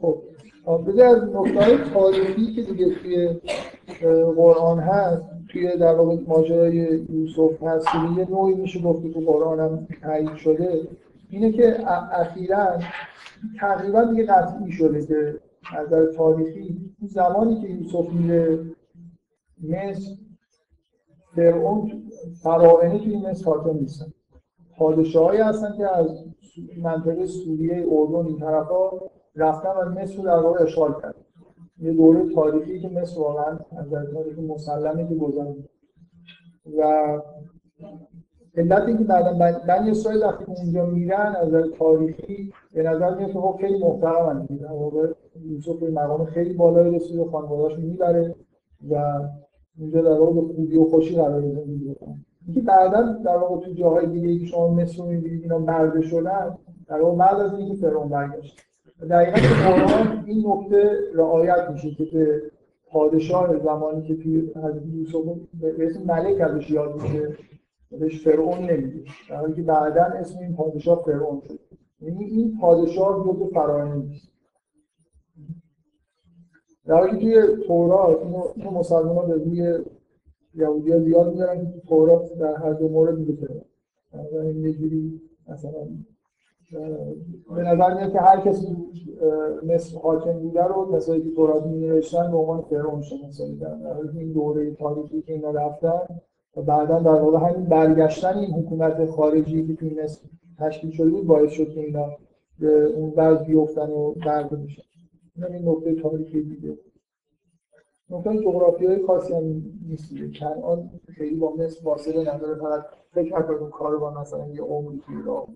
[0.01, 0.23] خب
[1.01, 3.41] از نقطه تاریخی که دیگه توی
[4.37, 6.75] قرآن هست توی در واقع ماجرای
[7.09, 10.89] یوسف هست یعنی یه نوعی میشه گفت که تو قرآن هم تایید شده
[11.31, 12.79] اینه که اخیرا
[13.61, 15.41] تقریبا دیگه قطعی شده که
[15.75, 18.67] نظر تاریخی زمانی که یوسف میره
[19.63, 20.11] مصر
[21.37, 22.03] فرعون
[22.43, 24.13] فراعنه توی مصر حاکم نیستن.
[24.79, 26.25] پادشاهایی هستن که از
[26.83, 28.91] منطقه سوریه اردن این طرفا
[29.37, 31.25] رفتن و مصر رو در واقع اشغال کردن.
[31.79, 35.69] یه دوره تاریخی که مصر واقعا از نظر تاریخ مسلمه که گذشت
[36.79, 36.83] و
[38.57, 43.33] علت اینکه بعدا من یه سوال وقتی اونجا میرن از نظر تاریخی به نظر میاد
[43.33, 44.47] که خب خیلی محترمن.
[44.47, 48.35] در واقع یوسف به مقام خیلی بالایی رسید و خانواده‌اش می‌بره
[48.91, 49.21] و
[49.79, 51.97] اونجا در واقع به خوبی و خوشی قرار زندگی
[52.47, 57.01] اینکه بعدا در واقع تو جاهای دیگه که شما مصر می‌بینید اینا مرده شدن در
[57.03, 58.61] واقع بعد از اینکه فرعون برگشت.
[59.11, 59.39] دقیقا
[59.71, 62.43] قرآن این نکته رعایت میشه که به
[62.91, 67.37] پادشاه زمانی که توی حضرت یوسف به اسم ملک ازش یاد میشه
[67.91, 69.05] بهش فرعون نمیگه.
[69.31, 71.59] در حالی که بعدا اسم این پادشاه فرعون شد.
[72.01, 74.32] یعنی این پادشاه جزء فراعنه نیست.
[76.87, 78.19] در حالی توی تورات
[78.57, 79.79] اینو مسلمان ها به روی
[80.55, 83.65] یهودی ها زیاد میارن که تورات در هر دو مورد میگه فرعون
[84.57, 85.13] یه
[85.49, 85.89] مثلا
[87.57, 88.77] به نظر میاد که هر کسی
[89.63, 94.19] مثل حاکم بوده رو کسایی که تورات می نوشتن به عنوان فرعون شناسایی کردن در
[94.19, 96.21] این دوره تاریخی که اینا رفتن
[96.57, 100.21] و بعدا در واقع همین برگشتن این حکومت خارجی که توی مصر
[100.59, 102.07] تشکیل شده بود باعث شد که اینا
[102.59, 104.83] به اون وضع بیفتن و برده میشن
[105.37, 106.79] این نکته تاریخی دیگه.
[108.11, 110.39] نکته جغرافیایی خاصی هم نیست دیگه.
[110.39, 112.55] کنعان خیلی با مصر واصله نداره.
[112.55, 115.49] فقط فکر نکنید اون کار با مثلا یه عمری توی راه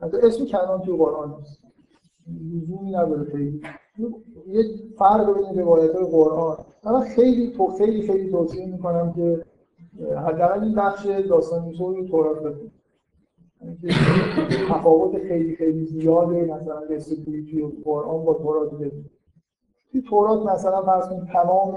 [0.00, 1.62] حتی اسم کنان توی قرآن نیست.
[2.52, 3.60] لزومی نداره خیلی.
[4.46, 4.64] یه
[4.98, 6.64] فرق بین روایت های قرآن.
[6.84, 9.44] من خیلی تو خیلی خیلی توصیه می‌کنم که
[10.00, 12.77] حداقل این بخش داستان یوسف رو تورات بخونید
[14.68, 16.44] تفاوت خیلی خیلی زیاده.
[16.44, 19.10] مثلا قصه توی قرآن با تورات ببینید
[19.92, 21.74] توی تورات مثلا فرض تمام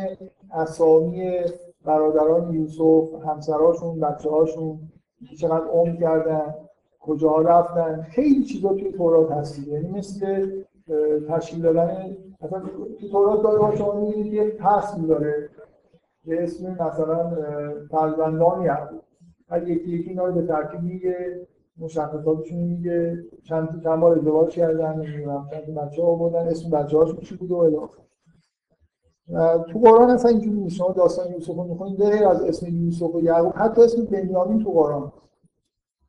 [0.54, 1.32] اسامی
[1.86, 4.80] برادران یوسف همسراشون بچه هاشون
[5.40, 6.56] چقدر عمر کردن
[7.00, 10.52] کجا رفتن خیلی چیزا توی تورات هست یعنی مثل
[11.30, 12.60] تشکیل دادن مثلا
[13.00, 15.50] توی تورات داره شما می‌بینید یه فصل داره
[16.26, 17.32] به اسم مثلا
[17.92, 19.02] فرزندان یعقوب.
[19.50, 21.48] هر یکی یکی اینا رو به ترتیب میگه.
[21.78, 27.36] مشخصاتشون میگه چند چند بار ازدواج کردن نمی‌دونم چند بچه بودن اسم بچه هاشون چی
[27.36, 28.02] بود و الاخر
[29.72, 33.54] تو قرآن اصلا اینجوری شما داستان یوسف رو می‌خونید غیر از اسم یوسف و یعقوب
[33.56, 35.12] حتی اسم بنیامین تو قرآن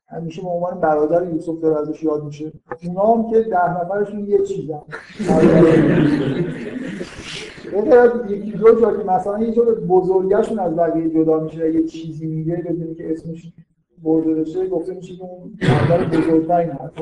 [0.09, 2.53] همیشه به عنوان برادر یوسف داره ازش یاد میشه.
[2.87, 4.83] اونا هم که ده نفرشون یه چیزن.
[8.29, 12.57] یکی دو جا که مثلا یه جا بزرگشون از بقیه جدا میشه یه چیزی میگه
[12.57, 13.53] بدونی که اسمش
[14.03, 16.95] برده بشه گفته میشه که اون برادر بزرگترین هست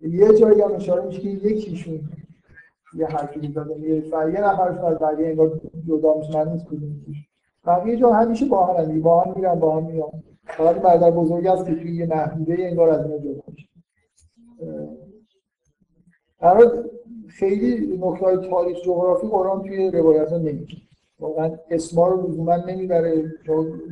[0.00, 2.00] یه جایی هم اشاره میشه که یکیشون
[2.94, 7.28] یه حرفی می‌زدن یه یه نفرشون از بقیه انگار جدا میشه من نیست کدومیش
[7.66, 10.22] بقیه جا همیشه با هم با هم میرن با هم میان.
[10.44, 12.08] فقط برادر بزرگ است که توی یه
[12.66, 13.68] انگار از اینا جدا میشه.
[17.28, 20.76] خیلی نکته تاریخ جغرافی قرآن توی روایت ها نمیگه.
[21.20, 23.32] واقعا اسما رو لزوما نمی‌بره.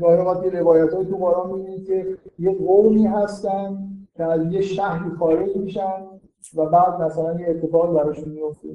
[0.01, 3.79] گاهی اوقات یه روایت های تو قرآن می‌بینید که یه قومی هستن
[4.17, 6.07] که از یه شهری خارج میشن
[6.57, 8.69] و بعد مثلا یه اتفاق براشون میفته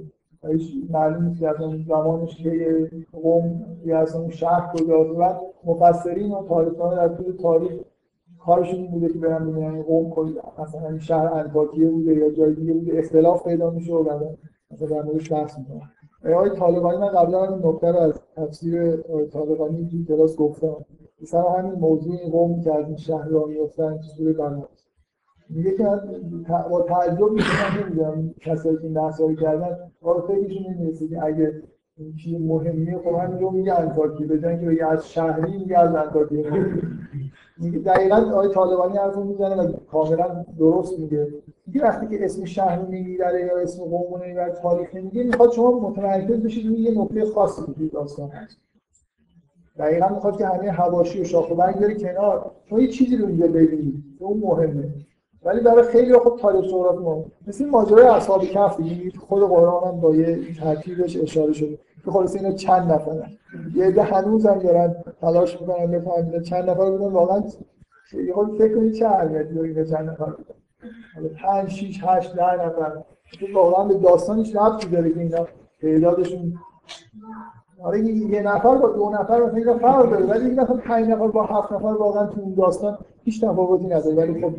[0.47, 5.33] هیچ معلوم نیست که اصلا زمانش که قوم یا اصلا اون شهر کجاست و
[5.65, 7.71] مفسرین و تاریخان در طول تاریخ
[8.45, 12.53] کارشون این بوده که برن ببینن قوم کجا مثلا این شهر انطاکیه بوده یا جای
[12.53, 12.99] دیگه بوده.
[12.99, 14.37] اختلاف پیدا میشه و بعد
[14.71, 15.89] مثلا در موردش بحث می‌کنن.
[16.25, 20.75] آقای طالبانی من قبلا این نکته رو از تفسیر طالبانی توی کلاس گفتم.
[21.21, 24.35] مثلا همین موضوع این قوم که از این شهر را میفتن چطوری
[25.49, 25.83] میگه که
[26.69, 31.61] با تعجب میشونم نمی‌دونم کسایی که این کردن با فکرشون نمی‌رسه که اگه
[31.97, 35.95] این چیز مهمیه خب همین رو میگه انتاکی به جنگ بگه از شهری میگه از
[35.95, 36.81] انتاکی میگه
[37.67, 41.27] دقیقا آقای طالبانی حرف می‌زنه و کاملا درست میگه.
[41.67, 46.43] میگه وقتی که اسم شهر نمی‌بره یا اسم قوم نمی‌بره تاریخ نمیگه می‌خواد شما متمرکز
[46.43, 48.31] بشید روی یه نقطه خاصی که داستان.
[49.77, 52.51] دقیقا می‌خواد که همه حواشی و شاخ و برگ کنار.
[52.69, 54.89] شما یه چیزی رو اینجا ببینید اون مهمه.
[55.43, 59.99] ولی برای خیلی خوب تاریخ جغرافی ما مثل ماجرای اصحاب کف دیگه خود قرآن هم
[60.01, 61.77] با یه ترتیبش اشاره شده.
[62.05, 63.29] که خلاص اینا چند نفرن
[63.75, 67.43] یه عده هنوز هم دارن تلاش می‌کنن بفهمن چند نفر بودن واقعا
[68.13, 70.55] یه خود فکر کنید چه اهمیتی داره اینا چند نفر بودن.
[71.35, 73.03] 5 6 8 10 نفر.
[73.53, 75.47] واقعا به داستانش ربطی داره که اینا
[75.81, 76.53] تعدادشون
[77.83, 81.27] آره یه نفر با دو نفر مثلا اینا فرق داره ولی این مثلا پنج نفر
[81.27, 84.15] با هفت نفر واقعا تو اون داستان هیچ تفاوتی نداره.
[84.15, 84.53] ولی خب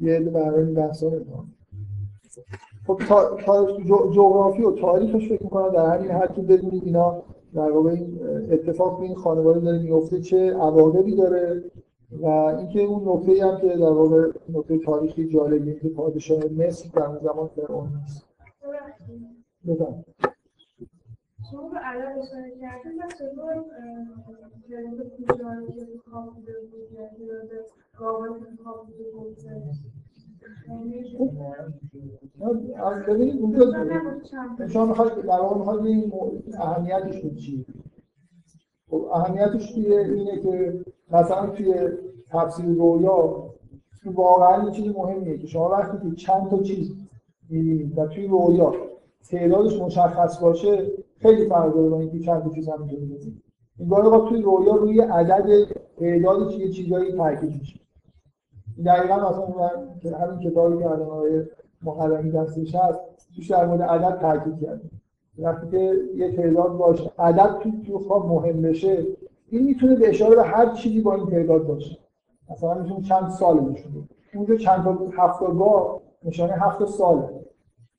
[0.00, 1.10] یه عده برای این بحثا
[2.86, 7.22] خب تا, تا جغرافی و تاریخش فکر می‌کنم در همین حد بدونید اینا
[7.54, 8.20] در واقع این
[8.50, 11.64] اتفاق این خانواده داره میفته چه عواقبی داره
[12.22, 17.02] و اینکه اون نکته هم که در واقع نکته تاریخی جالبی که پادشاه مصر در
[17.02, 18.26] اون زمان فرعون نیست.
[19.68, 20.04] بفهم
[21.50, 23.64] شما به عدد اشاره کردید و چطور
[24.70, 27.50] تعداد کوچه‌هایی که انتخاب بوده بود تعداد
[27.98, 29.36] گاوان انتخاب بوده بود
[33.08, 33.72] ببینید اونجا
[34.68, 36.12] شما می‌خواید در واقع می‌خواید این
[36.58, 37.66] اهمیتش بود چی
[38.90, 40.80] خب اهمیتش توی اینه که
[41.10, 41.74] مثلا توی
[42.30, 43.46] تفسیر رویا
[44.04, 46.94] واقعا یه چیز مهمیه که شما وقتی که چند تا چیز
[47.48, 48.74] می‌بینید و توی رویا
[49.30, 53.42] تعدادش مشخص باشه خیلی فرق داره با اینکه چند تا چیز هم می‌بینید.
[53.78, 53.88] این
[54.28, 57.85] توی رویا روی عدد تعدادی که یه چیزایی تاکید میشه.
[58.84, 61.44] دقیقا مثلا من که همین کتابی که الان آقای
[61.82, 63.00] محرمی دستش هست
[63.36, 64.90] توش در مورد عدد تاکید کرده
[65.38, 69.06] وقتی که یه تعداد باشه عدد تو تو مهم بشه
[69.48, 71.98] این می‌تونه به اشاره به هر چیزی با این تعداد باشه.
[72.50, 73.78] مثلا می‌تونه چند سال بده.
[74.34, 77.28] اونجا چند تا هفتگاه نشانه هفت ساله.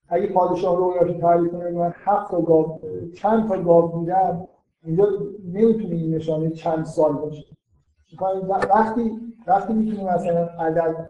[0.10, 2.80] اگه پادشاه رویاش تعریف کنه من هفت تا
[3.16, 4.48] چند تا گاو بودم
[4.84, 5.06] اینجا
[5.54, 7.46] نمی‌تونه این نشانه چند سال باشه.
[8.70, 9.12] وقتی
[9.48, 11.10] وقتی می‌تونیم مثلا عدد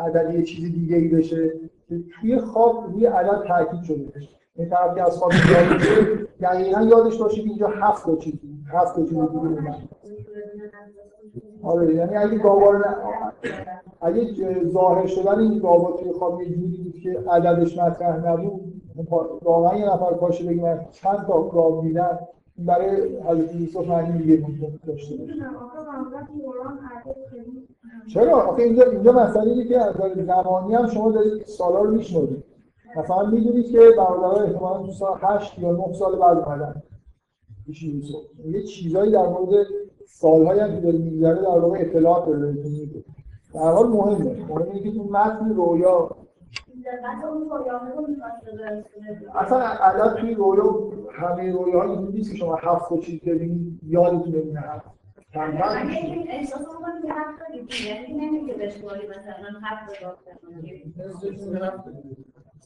[0.00, 1.52] عدد یه چیز دیگه ای بشه
[1.88, 4.28] که توی خواب روی عدد تاکید شده باشه.
[4.56, 8.34] این طرف که از خواب بیدار بشه دقیقا یادش باشه که اینجا هفت تا چیز
[8.72, 9.88] هفت تا چیز دیگه اومد
[11.62, 12.74] آره یعنی اگه گاوا
[14.00, 14.24] اگه
[14.68, 18.82] ظاهر شدن این گاوا توی خواب یه جوری بود که عددش مطرح نبود
[19.42, 22.18] واقعا یه نفر پاشه بگه من چند تا گاو دیدم
[22.58, 25.34] برای حضرت یوسف معنی دیگه بود داشته باشه.
[28.14, 29.94] چرا؟ آخه اینجا اینجا مسئله اینه که از
[30.26, 32.44] زمانی هم شما دارید سالا رو میشنوید.
[32.96, 36.82] مثلا می‌دونید که برادرها احتمالا تو سال 8 یا 9 سال بعد اومدن.
[38.44, 39.66] یه چیزایی در مورد
[40.06, 43.04] سالهایی هم که داره میگذره در واقع اطلاعات داره بهتون
[43.54, 44.44] در حال مهمه.
[44.48, 46.10] مهمه که تو متن رویا
[49.34, 50.64] اصلا عدد توی رویا
[51.12, 54.97] همه رویا ها نیست که شما هفت تا چیز ببینید یادتون نمیاد هفت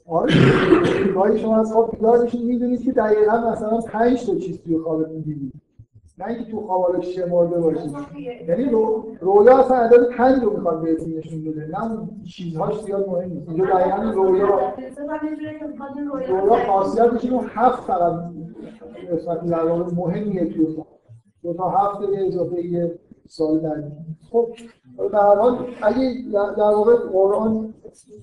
[0.06, 5.52] آره شما از خواب بیدار می‌دونید که دقیقا مثلا پنج تا چیز توی خواب می‌دیدید
[6.18, 7.96] نه اینکه تو خواب شمرده باشید.
[8.48, 11.66] یعنی رو رویا اصلا عدد پنج رو می‌خواد بهتون نشون بده.
[11.66, 13.48] نه چیزهاش زیاد مهم نیست.
[13.48, 14.74] اینجا دقیقا رویا
[16.28, 18.12] رویا خاصیتش اینو هفت فقط
[19.12, 19.62] قسمت در
[19.96, 20.91] مهمیه توی خواب.
[21.42, 23.82] دو تا هفت به اضافه یه سال در
[24.30, 24.48] خب
[25.12, 27.74] در هر حال اگه در واقع قرآن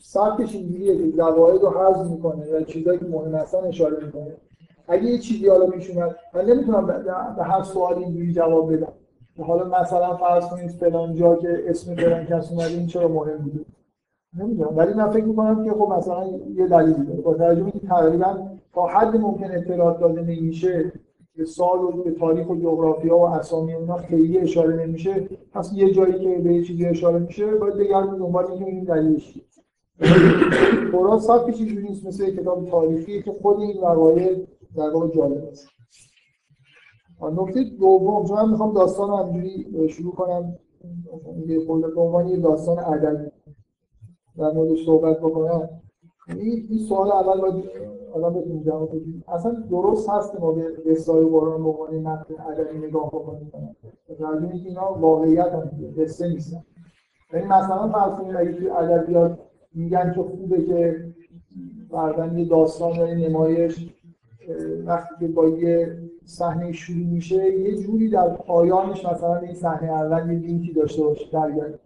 [0.01, 4.37] سبکش اینجوریه که زواید رو حذف می‌کنه و چیزایی که مهم هستن اشاره می‌کنه
[4.87, 6.87] اگه یه چیزی حالا پیش اومد من نمی‌تونم
[7.37, 8.93] به هر سوال اینجوری جواب بدم.
[9.39, 13.65] حالا مثلا فرض کنید فلان جا که اسم فلان کس اومده این چرا مهم بوده؟
[14.37, 14.77] نمی‌دونم.
[14.77, 17.21] ولی من فکر می‌کنم که خب مثلا یه دلیلی داره.
[17.21, 20.91] با توجه که تقریبا تا حد ممکن اطلاعات داده نمیشه به
[21.45, 26.19] سال و به تاریخ و جغرافیا و اسامی اونا خیلی اشاره نمیشه پس یه جایی
[26.19, 29.41] که به یه چیزی اشاره میشه باید بگردیم دنبال اینکه این دلیلش
[30.91, 35.67] قرآن سبکش اینجوری نیست مثل کتاب تاریخی که خود این وقایع در واقع جالب است.
[37.21, 40.55] نکته دوم چون من می‌خوام داستان همجوری شروع کنم.
[41.47, 43.31] یه به عنوان یه داستان ادبی
[44.37, 45.69] در موردش صحبت بکنم.
[46.37, 47.63] این سوال اول باید
[48.13, 52.87] آدم بتونیم جواب بدیم اصلا درست هست ما به قصه‌های قرآن به عنوان متن ادبی
[52.87, 53.51] نگاه بکنیم.
[54.19, 56.63] در که اینا واقعیت هم قصه نیستن
[57.33, 59.39] یعنی مثلا فرض کنید اگه توی ادبیات
[59.73, 61.05] میگن که خوبه که
[61.91, 63.89] بعدا یه داستان یا نمایش
[64.85, 70.31] وقتی که با یه صحنه شروع میشه یه جوری در پایانش مثلا این صحنه اول
[70.31, 71.79] یه لینکی داشته باشه برگرد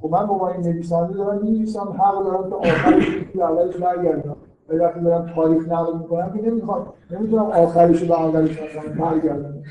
[0.00, 4.36] خب من با این نویسنده دارم می‌نویسم حق دارم که آخرش اولش برگردم.
[4.68, 6.92] ولی وقتی دارم تاریخ نقل می‌کنم که نمی‌خوام.
[7.10, 9.62] نمی‌تونم آخرش به اولش مثلا برگردم.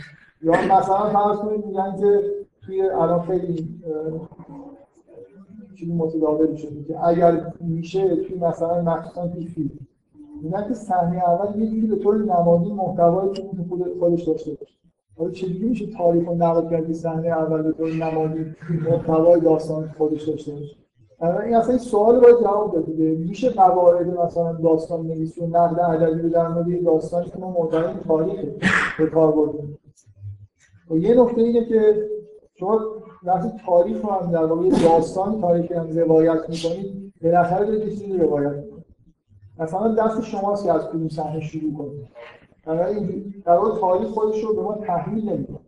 [0.41, 2.21] یا مثلا فرض کنید میگن که
[2.65, 3.81] توی الان خیلی
[5.75, 9.69] چیزی متداول شده که اگر میشه توی مثلا مخصوصا توی فیلم.
[10.41, 14.75] میگن که صحنه اول یه جوری به طور نمادی محتوایی که خود خودش داشته باشه.
[15.17, 18.45] حالا چجوری میشه تاریخ و نقل کردی صحنه اول به طور نمادی
[18.91, 20.75] محتوای داستان خودش داشته باشه؟
[21.21, 26.21] این اصلا این سوال باید جواب داد میشه قواعد مثلا داستان نویسی و نقد ادبی
[26.21, 28.39] رو در مورد داستانی که ما معتقد تاریخ
[28.97, 29.77] به کار بردیم.
[30.89, 32.09] و یه نکته اینه که
[32.53, 32.81] شما
[33.23, 38.27] وقتی تاریخ رو هم در واقع داستان تاریخ هم روایت می‌کنید بالاخره دارید چیزی رو
[38.27, 38.63] روایت
[39.59, 42.07] مثلا دست شماست که از کدوم صحنه شروع کنید.
[43.45, 45.59] در واقع تاریخ خودش رو به ما تحمیل نمی‌کنه.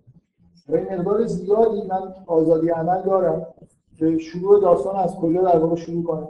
[0.69, 3.47] این مقدار زیادی من آزادی عمل دارم.
[3.97, 6.27] که شروع داستان از کجا در واقع شروع کنم؟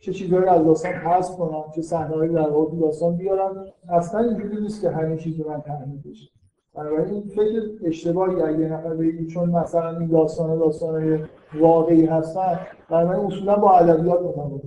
[0.00, 4.80] چه چیزهایی از داستان حذف کنم؟ چه صحنه‌هایی در واقع داستان بیارم؟ اصلا اینجوری نیست
[4.80, 6.30] که همه چیز من تحمیل بشه.
[6.74, 11.28] بنابراین فکر اشتباهی اگه نفر بگید چون مثلا این داستان داستان
[11.60, 14.62] واقعی هستن بنابراین اصولا با ادبیات متفاوت.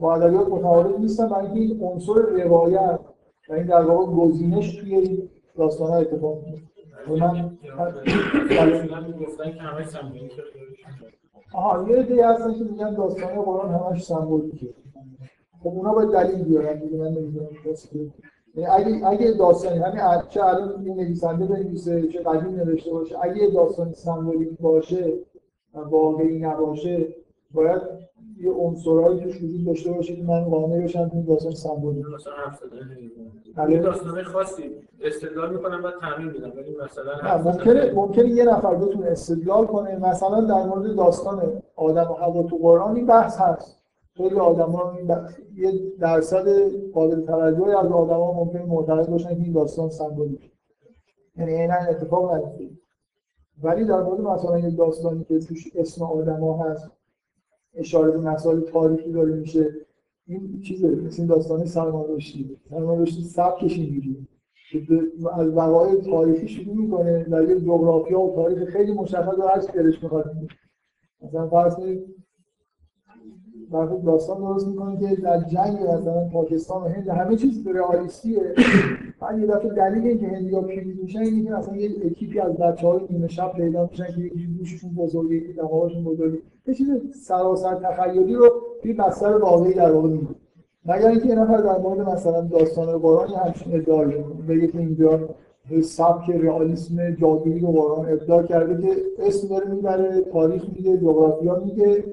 [0.00, 3.00] با ادبیات متفاوت نیستن برای این عنصر روایت
[3.48, 6.77] و این در واقع گزینش توی داستان ها اتفاق میفته
[11.54, 14.74] آها یه دی هستن که میگن داستان قرآن همش سمبولیکه.
[15.62, 17.48] خب اونا باید دلیل بیارن دیگه من نمی‌دونم
[18.54, 23.50] یعنی اگه اگه داستانی همین چه الان این نویسنده بنویسه چه قدیم نوشته باشه اگه
[23.54, 25.12] داستانی سمبولیک باشه
[25.74, 27.08] واقعی نباشه
[27.54, 27.82] باید
[28.40, 32.06] یه عنصرهایی توش وجود داشته باشه که من قانع بشم این داستان سمبولیک.
[32.06, 34.70] مثلا حرف زدن یه داستان خاصی.
[35.00, 36.52] استدلال می‌کنم بعد تعمیم میدم.
[36.56, 39.96] ولی مثلا ممکنه ممکنه یه نفر بتونه استدلال کنه.
[39.96, 43.78] مثلا در مورد داستان آدم و هوا تو قرآن این بحث هست.
[44.16, 44.92] خیلی آدما
[45.56, 46.48] یه درصد
[46.94, 50.52] قابل توجهی از آدما ممکن معتقد باشن که این داستان سمبولیک.
[51.36, 52.78] یعنی عینا اتفاق نیفتاد
[53.62, 56.90] ولی در مورد مثلا یک داستانی که توش اسم آدما هست
[57.74, 59.70] اشاره به مسائل تاریخی داره میشه
[60.26, 64.16] این چیزه مثل این داستان سلمان رشدی سلمان رشدی سبکش اینجوریه.
[65.32, 69.72] از وقایع تاریخی شروع می‌کنه در یه جغرافیا و تاریخ خیلی مشخص و هر چی
[69.72, 70.36] دلش می‌خواد.
[71.22, 71.76] مثلا فرض
[73.70, 78.54] برای داستان درست می‌کنه که در جنگ مثلا پاکستان و هند همه چیز رئالیستیه.
[79.20, 83.00] بعد یه دفعه دلیل اینکه هندیا پیروز میشن اینه که مثلا یه اکیپی از بچه‌های
[83.10, 86.38] نیمه شب پیدا میشن که یکی گوششون بزرگه یکی دماغشون بزرگه.
[86.66, 86.88] یه چیز
[87.26, 88.50] سراسر تخیلی رو
[88.82, 90.26] توی بستر واقعی در واقع میگه
[90.86, 94.04] مگر اینکه یه نفر در مورد مثلا داستان قرآن همچین ادعا
[94.48, 95.20] بگه که اینجا
[95.82, 102.04] سبک رئالیسم جادویی رو قرآن ابداع کرده که اسم داره می‌بره تاریخ میگه جغرافیا میگه.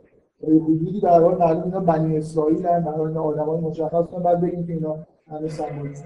[0.51, 4.67] حدودی در حال معلوم اینا بنی اسرائیل هم در حال آدمای مشخص کنن بعد بگیم
[4.67, 5.97] که اینا همه سمبولیک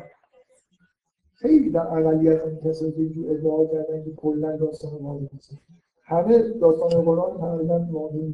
[1.34, 5.52] خیلی در اقلیت این کسایی که اینجور ادعا کردن که کلا داستان واقعی هست
[6.04, 8.34] همه داستان قرآن تقریبا واقعی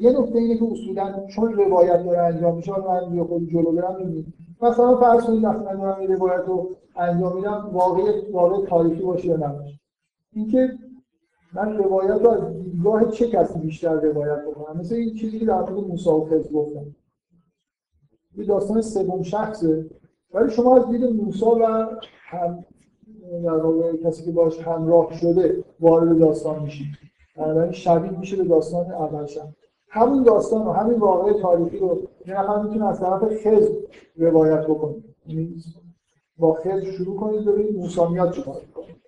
[0.00, 3.94] یه نکته اینه که اصولا چون روایت داره انجام میشه من یه خود جلو برم
[3.94, 4.26] ببینید
[4.62, 9.36] مثلا فرض کنید وقتی من این روایت رو انجام میدم واقعی واقع تاریخی باشه یا
[9.36, 9.80] نباشه
[10.32, 10.78] اینکه
[11.54, 15.60] من روایت رو از دیدگاه چه کسی بیشتر روایت بکنم؟ مثل این چیزی که در
[15.60, 16.20] مورد موسی و
[16.54, 16.96] گفتم.
[18.36, 19.90] یه داستان سوم شخصه.
[20.34, 21.88] ولی شما از دید موسی و
[22.30, 22.64] هم
[23.44, 26.86] در واقع کسی که باش همراه شده وارد داستان میشید
[27.36, 29.26] بنابراین شبیه میشه به داستان اول
[29.88, 33.74] همون داستان و همین واقعه تاریخی رو یه نفر می‌تونه از طرف خضر
[34.16, 34.94] روایت بکنه
[35.26, 35.54] یعنی
[36.38, 39.01] با خضر شروع کنید ببینید موسی میاد چیکار کنه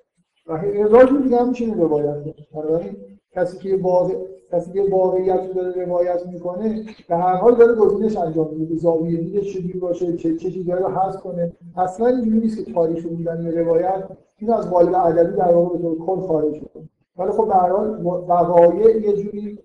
[0.47, 2.25] و هزار دیگه هم میشه روایت
[2.55, 2.97] کنه.
[3.33, 4.15] کسی که واقع
[4.53, 8.77] کسی که واقعیت رو داره روایت می‌کنه به هر حال داره گزینش انجام میده.
[8.77, 11.53] زاویه دیدش چجوری باشه چه چه چیزایی رو حذف کنه.
[11.77, 14.05] اصلا اینجوری نیست که تاریخ بودن روایت.
[14.39, 18.07] این از قالب ادبی در واقع به کل خارج کنه ولی خب به هر حال
[18.29, 19.59] وقایع یه جوری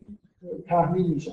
[0.67, 1.31] تحمیل میشن.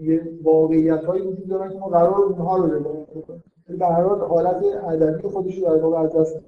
[0.00, 3.42] یه واقعیت هایی وجود دارن که ما قرار اونها رو روایت کنیم
[3.78, 6.40] به هر حال حالت ادبی خودش رو در واقع از دست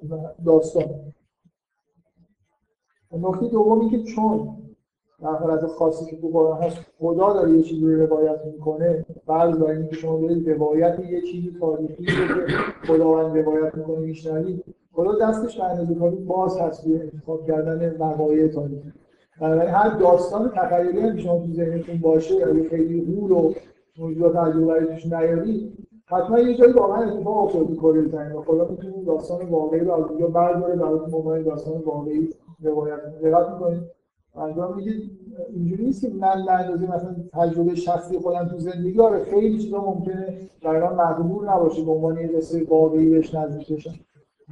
[0.45, 0.83] داستان.
[3.17, 4.49] نکته دومی که چون
[5.21, 9.57] در حالت خاصی که تو قرآن هست خدا داره یه چیزی رو روایت می‌کنه فرض
[9.57, 12.53] بر اینکه شما برید روایت یه چیزی تاریخی رو که
[12.87, 18.47] خداوند روایت می‌کنه میشنوید خدا دستش به اندازه کافی باز هست به انتخاب کردن وقایع
[18.47, 18.93] تاریخی.
[19.41, 23.53] بنابراین هر داستان تخیلی هم شما تو ذهنتون باشه اگه خیلی هول و
[23.97, 25.73] موجودات عجیب توش نیاری
[26.05, 28.31] حتما یه جایی واقعا اتفاق افتاده کره زمین.
[28.31, 32.29] و خدا می‌تونه داستان واقعی رو از اونجا برداره براتون عنوان داستان واقعی
[32.63, 33.81] روایت دقت می‌کنید؟
[34.35, 35.11] انجام میگید
[35.49, 40.49] اینجوری نیست که من به مثلا تجربه شخصی خودم تو زندگی آره خیلی چیزا ممکنه
[40.61, 43.93] در مقبول نباشه به عنوان یه قصه واقعی بهش نزدیک بشن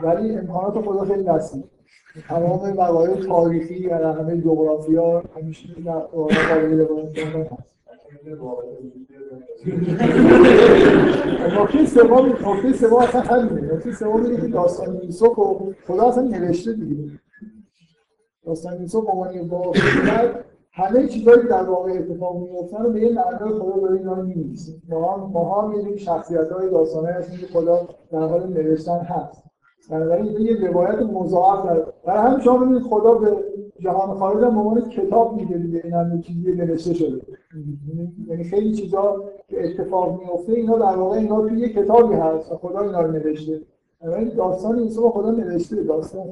[0.03, 1.63] ولی امکانات خدا خیلی وسیع
[2.27, 5.67] تمام وقایع تاریخی و همه جغرافیا همیشه
[6.13, 7.77] قابل روایت هست.
[11.59, 13.73] نکته سوم نکته سوم اصلا همینه.
[13.73, 17.11] نکته سوم اینه که داستان یوسف و خدا اصلا نوشته دیگه.
[18.47, 20.31] داستان یوسف به عنوان واقعیت
[20.71, 24.71] همه چیزایی در واقع اتفاق میفتن رو به یه معنای خدا داره اینا می‌نویسه.
[24.89, 27.79] ما ما جوری شخصیت‌های داستانه هستیم که خدا
[28.11, 29.43] در حال نوشتن هست.
[29.89, 31.85] بنابراین این یه روایت مضاعف داره.
[32.05, 33.37] برای همین شما ببینید خدا به
[33.79, 37.21] جهان خارج هم عنوان کتاب میگه دیگه این هم چیزی نوشته شده.
[38.27, 42.55] یعنی خیلی چیزا که اتفاق میفته اینا در واقع اینا توی یه کتابی هست و
[42.55, 43.61] خدا اینا رو نوشته.
[44.01, 46.27] بنابراین داستان با خدا نوشته داستان.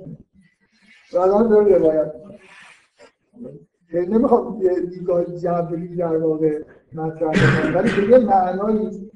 [1.14, 2.14] بعدا داره روایت
[3.94, 9.12] نمی‌خواد یه دیدگاه جبری در واقع مطرح کنم ولی به یه معنایی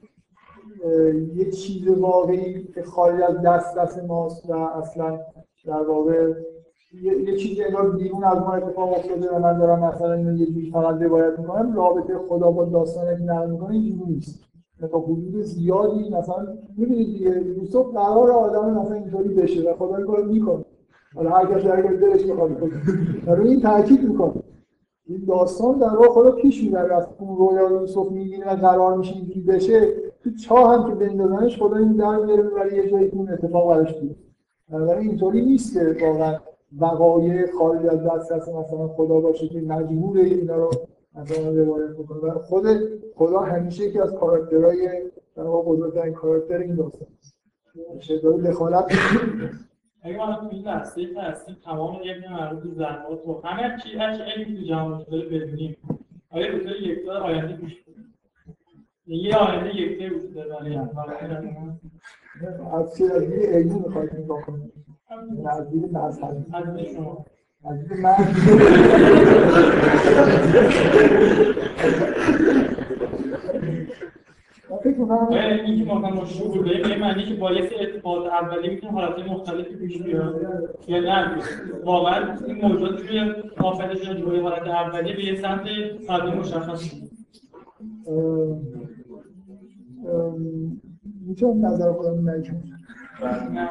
[1.36, 5.20] یه چیز واقعی که خارج از دست دست ماست و اصلا
[5.66, 6.34] در واقع
[7.02, 10.46] یه, یه چیزی انگار بیرون از ما اتفاق افتاده و من دارم مثلا اینو یه
[10.46, 11.76] جوری فقط روایت می‌کنم.
[11.76, 14.40] رابطه خدا با داستانی که نقل می‌کنه اینجوری نیست.
[14.92, 20.26] تا حدود زیادی مثلا می‌بینید دیگه یوسف قرار آدم مثلا اینطوری بشه و خدا کارو
[20.26, 20.66] می‌کنه.
[21.16, 22.60] حالا هر کسی هر دلش می‌خواد.
[22.60, 24.34] کنه روی این تاکید می‌کنه.
[25.06, 26.96] این داستان در واقع خدا پیش می‌بره.
[26.96, 29.94] از اون رویا یوسف می‌گیره و قرار میشه اینجوری بشه.
[30.24, 33.94] تو چاه هم که بندازنش خدا این در میاره می‌بره یه جایی اون اتفاق براش
[33.94, 34.30] بیفته
[34.70, 36.38] بنابراین اینطوری نیست که واقعا
[36.80, 40.72] وقایع خارج از دست دست مثلا خدا باشه که مجبور اینا رو
[41.16, 42.20] مثلا روایت بکنه.
[42.20, 42.66] و خود
[43.16, 44.90] خدا همیشه یکی از کاراکترهای
[45.36, 47.36] در واقع بزرگترین کاراکتر این داستان است.
[48.46, 48.86] دخالت
[50.04, 53.98] اگه ما تو این لحظه که هستیم تمام علم مربوط به ذرات و همه چی
[53.98, 55.78] هر چی علمی تو جهان شده بدونیم.
[56.30, 58.14] آیا به طور یکتا آینده پیش بریم
[59.06, 61.10] یه آینده یکتا وجود داره انسان.
[62.74, 64.74] از چه از دید علمی می‌خواید نگاه کنید.
[65.44, 66.46] نه از دید مذهبی
[67.64, 68.36] از دید من من فکر
[69.92, 70.30] می‌کنم
[73.64, 78.94] آیا اینکه ما مثلا شعور داریم به معنی که با یه سری اتفاقات اولیه می‌تونه
[78.94, 80.42] حالت مختلفی پیش بیاد
[80.88, 81.36] یا نه
[81.84, 85.62] واقعا این موجودات توی آفرینشون جوری حالت اولیه به یه سمت
[86.08, 86.94] حالت مشخص.
[91.28, 93.70] می‌تونم نظر خودم نه.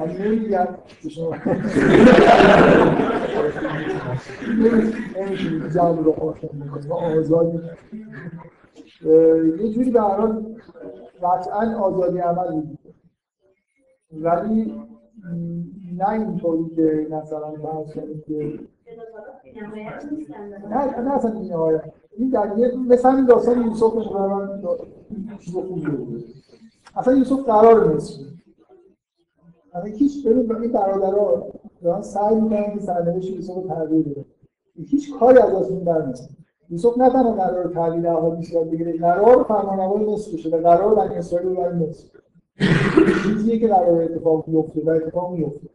[0.00, 0.68] من نمیگم
[1.08, 1.34] شما
[5.16, 7.60] نمی‌تونید جمع رو بکنید آزادی
[9.62, 10.56] یه جوری به حال
[11.22, 12.62] قطعا آزادی عمل.
[14.12, 14.74] ولی
[15.98, 17.52] نه اینطوری که مثلا
[18.26, 18.60] که
[20.70, 21.82] نه نه اصلا این آیه
[22.16, 24.78] این در یه مثلا این داستان یوسف رو
[25.40, 26.24] چیز خوبی بود
[26.96, 28.24] اصلا یوسف قرار مصر
[29.84, 31.52] هیچ ببین این برادرها
[31.82, 34.24] دارن سعی می‌کنن که سرنوشت یوسف تغییر بدن.
[34.86, 36.18] هیچ کاری از دستشون برمیاد
[36.70, 38.98] یوسف نه تنها قرار تغییر احادیث یاد بگیره.
[38.98, 42.08] قرار فرمانروای مصر بشه و قرار بنی اسرائیل ببره مصر
[43.22, 45.68] چیزیه که قرار اتفاق بیفته و اتفاق میفته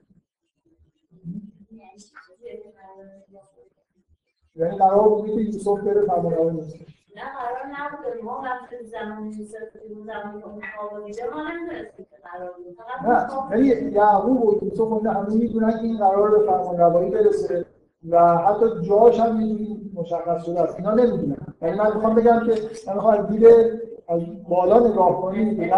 [4.55, 6.77] یعنی قرار بوده که یوسف بره فرمانروای مصر
[7.15, 9.57] نه قرار نبود ما وقتی زمان یوسف
[9.89, 12.77] اون زمان که اون خواب دیده ما نمی‌دونستیم که قرار بود.
[12.77, 17.65] فقط یعنی یعقوب و یوسف اینا همه می‌دونن که این قرار به فرمانروایی برسه
[18.09, 20.75] و حتی جاش هم یه جوری مشخص شده است.
[20.75, 21.37] اینا نمی‌دونن.
[21.61, 23.45] یعنی من می‌خوام بگم که من می‌خوام از دید
[24.07, 25.73] از بالا نگاه کنید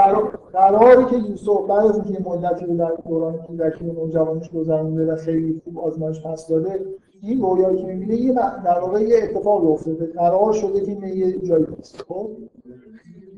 [0.53, 5.15] قراری که یوسف بعد از اینکه مدتی رو در دوران کودکی و نوجوانیش گذرونده و
[5.15, 6.85] خیلی خوب آزمایش پس داده
[7.21, 10.05] این رویایی که می‌بینه یه در واقع یه اتفاق افتاده.
[10.05, 12.29] قرار شده که یه جایی هست خب؟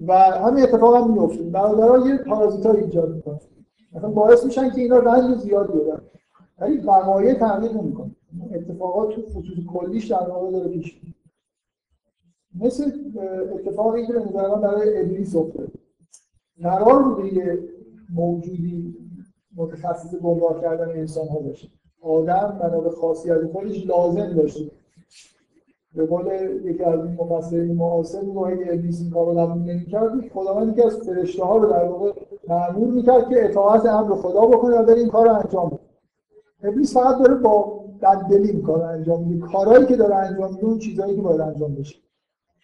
[0.08, 3.40] و همین اتفاق هم میفته برادرها یه پارازیتا ایجاد می‌کنن.
[3.94, 6.02] مثلا باعث میشن که اینا رنج زیاد بیارن
[6.60, 8.12] ولی وقایع تغییر نمی‌کنه.
[8.54, 11.02] اتفاقات تو خصوص کلیش در واقع داره پیش.
[12.62, 12.92] مثل
[13.54, 14.20] اتفاقی که به
[14.62, 15.72] برای ابلیس افتاد
[16.62, 17.60] قرار بوده یه
[18.14, 18.96] موجودی
[19.56, 21.68] متخصص گمراه کردن انسان ها باشه.
[22.02, 24.72] آدم بنا به خاصیت خودش لازم داشته
[25.96, 26.26] به قول
[26.64, 30.88] یکی از این مفسرین معاصر میگه اگه ابلیس این کار رو قبول نمی‌کرد خداوند یکی
[30.88, 32.12] از فرشته ها رو در واقع
[32.48, 35.80] مأمور می‌کرد که اطاعت امر خدا بکنه و بره این کار انجام بده.
[36.64, 39.48] ابلیس فقط داره با بددلی این کار انجام میده.
[39.48, 41.96] کارهایی که داره انجام میده اون چیزهایی که باید انجام بشه.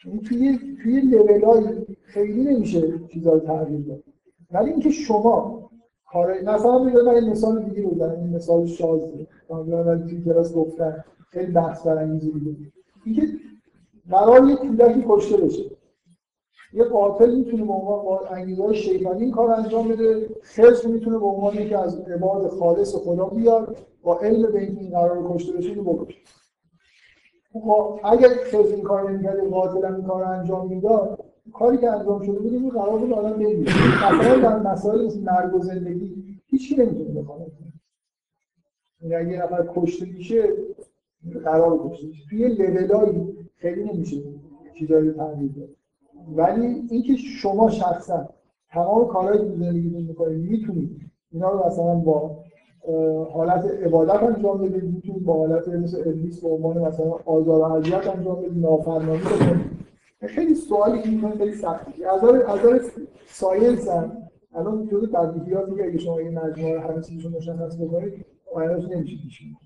[0.05, 1.63] یعنی توی توی لولای
[2.03, 4.03] خیلی نمیشه چیزا رو تغییر داد.
[4.51, 5.64] ولی اینکه شما
[6.11, 11.03] کار مثلا میگم من یه مثال دیگه بزنم این مثال شازه من توی کلاس گفتن
[11.29, 12.73] خیلی بحث برانگیزی بود.
[13.05, 13.21] اینکه
[14.09, 15.63] قرار یه کودکی کشته بشه.
[16.73, 20.29] یه قاتل می‌تونه به عنوان با انگیزه شیطانی این کار انجام بده.
[20.41, 25.33] خضر می‌تونه به عنوان یکی از عباد خالص خدا بیاد با علم به این قرار
[25.33, 26.19] کشته بشه اینو بکشه.
[27.53, 32.21] خب اگر خضر این کار نمی‌کرد قاتل هم این کار انجام می‌داد کاری که انجام
[32.21, 33.73] شده بود این قرار بود آدم بمیره.
[34.19, 37.51] مثلا در مسائل مثل مرگ و زندگی هیچ نمی‌تونه بخواد.
[39.01, 40.43] یعنی اگه نفر کشته میشه
[41.43, 44.17] قرار گذاشته توی لولایی خیلی نمیشه
[44.79, 45.69] چیزایی تغییر داد.
[46.35, 48.29] ولی اینکه شما شخصا
[48.69, 52.37] تمام کارهایی که تو زندگیتون می‌کنید می‌تونید اینا رو مثلا با
[53.31, 58.07] حالت عبادت انجام بدید می‌تونید با حالت مثل ابلیس به عنوان مثلا آزار و اذیت
[58.07, 59.21] انجام بدید نافرمانی
[60.21, 62.81] خیلی سوالی که می‌کنه خیلی سختی از نظر
[63.25, 68.25] ساینس هم الان جزء تبدیلیات دیگه اگه شما این مجموعه رو همه چیزشون مشخص بکنید
[68.53, 69.57] آیندهش نمیشه پیش بینی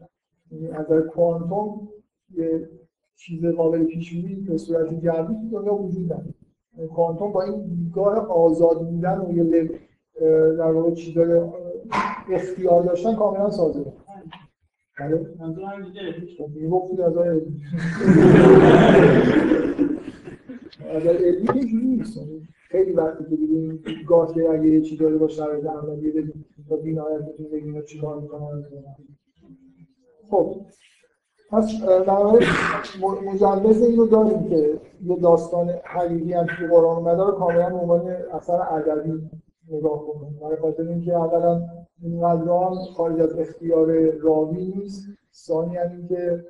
[0.51, 1.89] یعنی از نظر کوانتوم
[2.35, 2.69] یه
[3.15, 6.33] چیز قابل پیش بینی به صورت جمعی تو دنیا وجود نداره.
[6.77, 9.69] یعنی کوانتوم با این دیدگاه آزاد بودن و یه
[10.57, 11.41] در واقع چیزای
[12.31, 13.85] اختیار داشتن کاملا سازه
[14.99, 16.01] بله منظورم دیگه
[16.37, 17.13] خب می‌گفتی از
[20.95, 25.19] نظر علمی اینجوری نیست یعنی خیلی وقتی که دیدیم گاه که اگه یه چیزایی رو
[25.19, 28.65] با شرایط عملی بدیم تا بی‌نهایت بتونیم بگیم اینا چیکار می‌کنن
[30.29, 30.55] خب
[31.51, 32.23] پس در
[33.25, 38.07] مجوز اینو داریم که یه داستان حقیقی هم توی قرآن اومده رو کاملا به عنوان
[38.33, 39.29] اثر ادبی
[39.71, 40.39] نگاه کنیم.
[40.41, 41.61] برای خاطر اینکه اولا
[42.01, 46.45] این هم خارج از اختیار راوی نیست ثانیا اینکه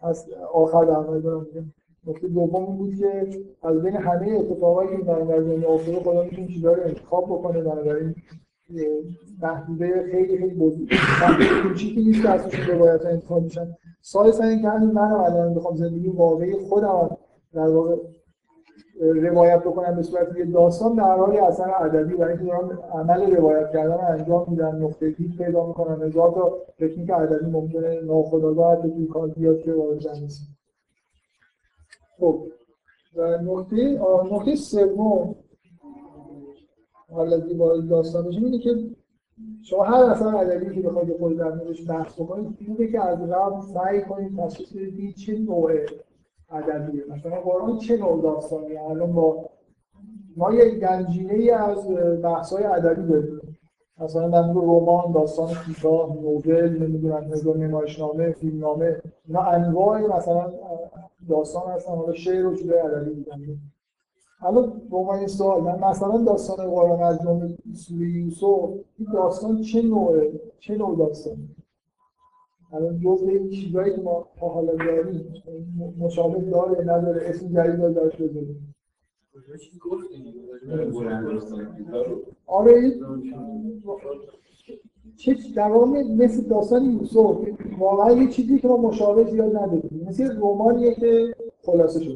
[0.00, 1.72] از آخر در میگم
[2.06, 3.26] نکته دوم این بود که
[3.62, 8.14] از بین همه اتفاقایی که در دنیا افتاده خدا می‌تونه چیزا رو انتخاب بکنه بنابراین
[9.42, 10.88] محدوده خیلی خیلی بزرگ.
[11.62, 13.74] کوچیکی نیست که ازشون روایت انتخاب میشن
[14.04, 17.16] ثالثا اینکه همین من الان بخوام زندگی واقعی خودم
[17.54, 17.96] در واقع
[19.00, 20.94] روایت بکنم به صورت یه داستان.
[20.94, 25.66] در حال اثر ادبی برای اینکه دارم عمل روایت کردن انجام میدم نقطه دید پیدا
[25.66, 30.57] می‌کنم هزار تا تکنیک ادبی ممکنه ناخودآگاه حتی توی کار بیاد که وارد نیست
[32.18, 32.46] خب
[33.14, 33.20] و
[34.00, 35.34] آه، نکته سوم
[37.12, 38.70] حالا دیگه وارد داستان بشیم اینه که
[39.62, 43.60] شما هر اثر ادبی که بخواید خود در موردش بحث بکنید خوبه که از قبل
[43.60, 45.72] سعی کنید تشخیص بدید چه نوع
[46.50, 47.04] ادبیه.
[47.08, 49.50] مثلا قرآن چه نوع داستانیه؟ الان با
[50.36, 51.88] ما یه گنجینه ای از
[52.22, 53.37] بحث های ادبی داریم.
[54.00, 60.52] مثلا مورد رمان داستان کوتاه نوول نمی‌دونم نگاه نمایشنامه فیلمنامه اینا انواع مثلا
[61.28, 61.94] داستان هستن.
[61.94, 63.40] حالا شعر و چیزای ادبی بودن
[64.40, 69.82] حالا عنوان این سوال من مثلا داستان قرآن از جمله سوره یوسف این داستان چه
[69.82, 71.48] نوعه؟ چه نوع داستانی
[72.72, 75.32] الان جزء این چیزایی که ما حالا داریم
[75.98, 78.16] مشابه داره نداره اسم جدید داره داشت
[82.46, 82.92] آره.
[85.16, 87.36] چه در واقع مثل داستان یوسف.
[87.78, 90.06] واقعا یه چیزی که ما مشابه زیاد نداریم.
[90.08, 92.14] مثل رمانیه که خلاصه شده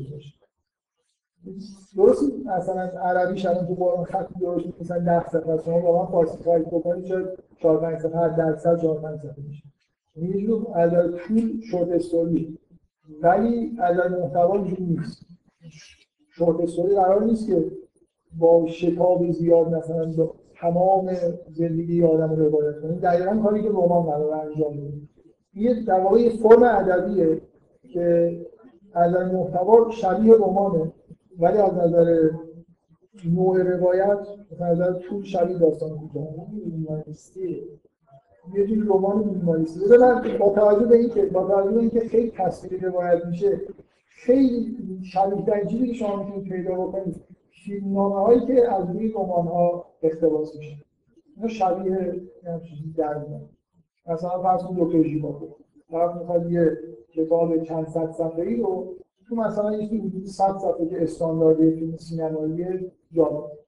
[1.97, 5.63] درست مثلا عربیش الان تو قرآن خط درست مثلا 10 صفحه.
[5.65, 9.63] شما واقعا فارسی تایپ بکنید شاید 4 5 صفحه هر درصد 4 5 صفحه میشه؟
[10.17, 10.93] یعنی یه جور از
[11.29, 12.59] طول شورت استوری.
[13.21, 15.27] ولی از محتوا نیست.
[16.35, 17.65] شورت استوری قرار نیست که
[18.39, 20.13] با شتاب زیاد مثلا
[20.55, 21.11] تمام
[21.53, 24.93] زندگی آدم رو روایت کنه دقیقا کاری که رمان قرار انجام بده
[25.55, 27.41] یه در واقع فرم ادبیه
[27.83, 28.37] که
[28.95, 30.93] از محتوا شبیه رمانه
[31.39, 32.31] ولی از نظر
[33.25, 34.19] نوع روایت
[34.53, 37.63] از نظر طول شبیه داستان کوتاه مینیمالیستی.
[38.55, 39.81] یه جور رمان مینیمالیستی.
[39.81, 43.61] بذار من با توجه به اینکه با توجه به اینکه خیلی تصویری روایت میشه
[44.27, 47.17] خیلی شبیه ترین چیزی که شما می‌تونید پیدا بکنید
[47.65, 50.77] فیلمنامه هایی که از روی رمان ها اقتباس میشه.
[51.37, 52.21] اینا شبیه
[52.69, 53.49] چیزی در میاد.
[54.07, 55.47] مثلا فرض کن دکتر ژیباکو
[55.91, 56.79] طرف می‌خواد یه
[57.15, 58.95] کتاب چند صد صفحه‌ای رو
[59.29, 63.59] تو مثلا یه چیزی حدود 100 صفحه که استانداردی فیلم سینمایی جا بده.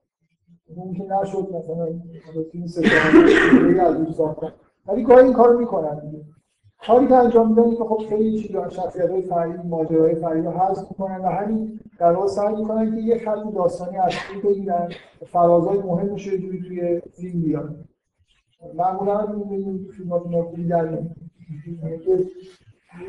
[0.77, 1.89] ممکن نشد مثلا
[2.53, 4.53] فیلم ساعته از اون ساختن
[4.87, 6.25] ولی گاهی این کارو می‌کنن دیگه.
[6.87, 10.91] کاری که انجام میدن که خب خیلی چیزا شخصیت های فرعی ماجراهای فرعی رو حذف
[10.91, 14.89] می‌کنن و همین در واقع سعی می‌کنن که یه خط داستانی اصلی بگیرن.
[15.27, 17.75] فرازهای مهمش رو جوری توی فیلم بیارن.
[18.75, 20.99] معمولا می‌بینیم فیلم‌ها ناکولی در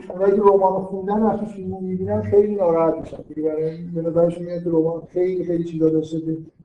[0.09, 3.21] اونایی که رمان خوندن وقتی رو می‌بینن خیلی ناراحت میشن.
[3.27, 6.17] دیگه برای به نظرشون میاد که رمان خیلی خیلی چیزا داشته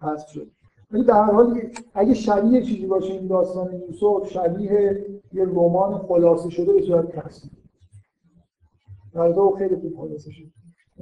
[0.03, 0.51] حذف شد
[0.92, 1.61] ولی در هر حال
[1.94, 7.53] اگه شبیه چیزی باشه این داستان یوسف شبیه یه رمان خلاصه شده به صورت تصویر
[9.14, 10.49] واقع خیلی خوب خلاصه شده.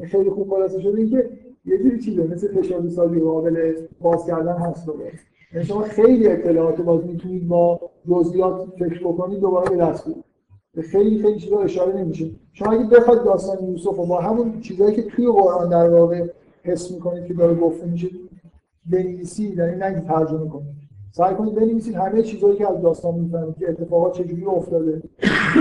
[0.06, 1.30] خیلی خوب خلاصه شده اینکه
[1.64, 5.12] یه جوری چیزه مثل فشار سازی قابل باز کردن هست دوباره
[5.52, 10.04] یعنی شما خیلی اطلاعات باز می‌تونید با جزئیات فکر بکنید دوباره به دست
[10.74, 12.30] به خیلی خیلی چیزا اشاره نمیشه.
[12.52, 16.28] شما اگه بخواید داستان یوسف رو با همون چیزایی که توی قرآن در واقع
[16.62, 18.08] حس می‌کنید که داره گفته میشه
[18.86, 20.77] بنویسید یعنی اینکه ترجمه کنید.
[21.12, 25.02] سعی کنید بنویسید همه چیزایی که از داستان می‌فهمید که اتفاقات چجوری افتاده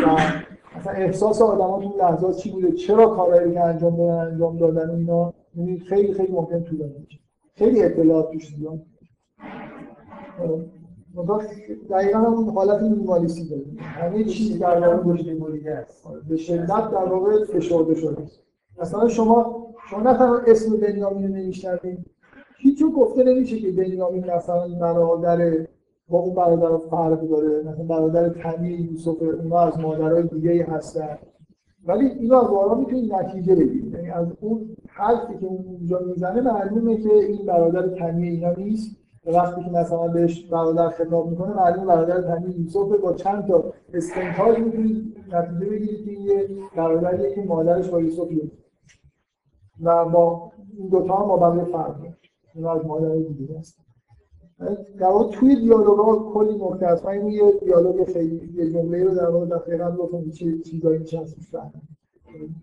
[0.07, 0.17] و
[0.77, 5.33] مثلا احساس آدما تو لحظات چی بوده؟ چرا کارهایی که انجام دادن انجام دادن اینا؟
[5.55, 7.19] یعنی خیلی خیلی ممکن طولانی بشه
[7.55, 8.79] خیلی اطلاعات توش زیاد
[11.89, 13.63] دقیقا همون حالت مینیمالیستی داره.
[13.79, 15.23] همه چیز در واقع
[16.29, 18.21] به شدت در واقع فشرده شده.
[18.21, 18.41] است
[18.81, 22.05] مثلا شما شما نه تنها اسم بنیامین رو نمیشنوید
[22.57, 25.67] هیچ گفته نمیشه که بنیامین مثلا برادر
[26.09, 31.17] با اون برادر فرق داره مثلا برادر تنی یوسف اونا از مادرای دیگه هستن.
[31.85, 36.41] ولی اینا از واقعا می‌تونید نتیجه بگیرید یعنی از اون حرفی که اون اونجا می‌زنه
[36.41, 38.97] معلومه که این برادر تنی اینا نیست.
[39.25, 44.59] وقتی که مثلا بهش برادر خطاب می‌کنه معلومه برادر تنی یوسف با چند تا استنتاج
[44.59, 48.27] می‌تونید نتیجه بگیرید که یه برادریه که مادرش با یوسف
[49.83, 52.13] و با این دوتا هم با بقیه فرق داره.
[52.57, 53.77] اینا از مادر دیگه هست
[54.99, 59.29] در واقع توی دیالوگ کلی نکته هست من یه دیالوگ خیلی یه جمله رو در
[59.29, 61.81] واقع دفعه قبل گفتم چه چیزایی میشه از فهمید.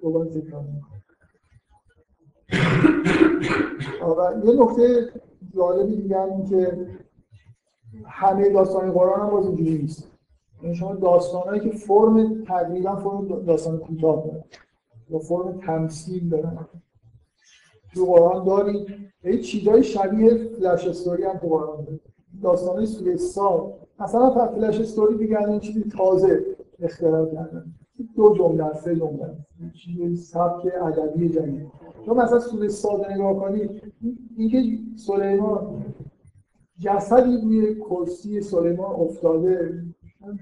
[0.03, 0.65] دوباره تکرار
[4.03, 5.13] و یه نکته
[5.55, 6.87] جالبی دیگه هم که
[8.07, 10.11] همه داستان قرآن هم باز اینجوری نیست.
[10.63, 14.45] یعنی شما داستانهایی که فرم تقریبا فرم داستان کوتاه دارن
[15.11, 16.59] یا فرم تمثیل دارن.
[17.95, 18.87] تو قرآن دارید
[19.25, 22.01] یه چیزای شبیه فلش استوری هم تو قرآن دارید
[22.43, 23.73] داستانه سوره سال.
[24.01, 26.45] مثلا فلش استوری دیگه این چیزی تازه
[26.83, 27.65] اختراع کردن.
[28.17, 29.37] دو جمله سه جمله
[29.75, 31.67] چیزی سبک ادبی جدید.
[32.07, 33.83] تو مثلا سوره ساد نگاه کنید
[34.37, 35.85] اینکه سلیمان
[36.79, 39.83] جسدی روی کرسی سلیمان افتاده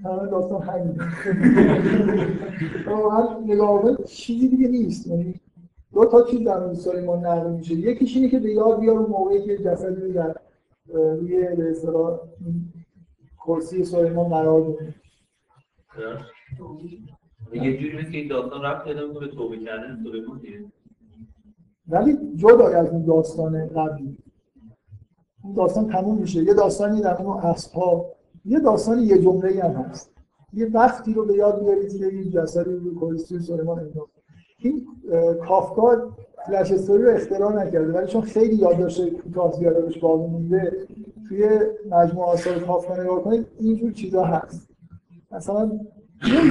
[0.03, 1.01] تمام داستان همین.
[3.53, 5.07] نگاه چیزی دیگه نیست.
[5.07, 5.35] یعنی
[5.93, 7.73] دو تا چیز در مورد سلیمان نقل میشه.
[7.73, 10.35] یکیش اینه که به یاد بیار اون موقعی که جسدی رو در
[10.93, 12.19] روی به اصطلاح
[13.45, 14.95] کرسی سلیمان قرار بده
[17.53, 20.65] یه جوری مثل که این داستان رفت دادم به توبه کردن سلیمان دیگه
[21.87, 24.17] ولی جدا از اون داستان قبلی.
[25.43, 26.43] اون داستان تموم میشه.
[26.43, 28.05] یه داستانی در اون اسبها.
[28.45, 30.13] یه داستان یه جمله هم هست.
[30.53, 34.12] یه وقتی رو به یاد بیارید که این جسدی رو کرسی سلیمان انداخت
[34.63, 34.87] این
[35.47, 36.11] کافکا
[36.45, 40.87] فلش استوری رو اختراع نکرده ولی چون خیلی یادداشت کوتاه زیاده بهش باقی مونده
[41.29, 41.49] توی
[41.89, 44.69] مجموعه آثار کافکا نگاه کنید اینجور چیزا هست.
[45.31, 45.71] مثلا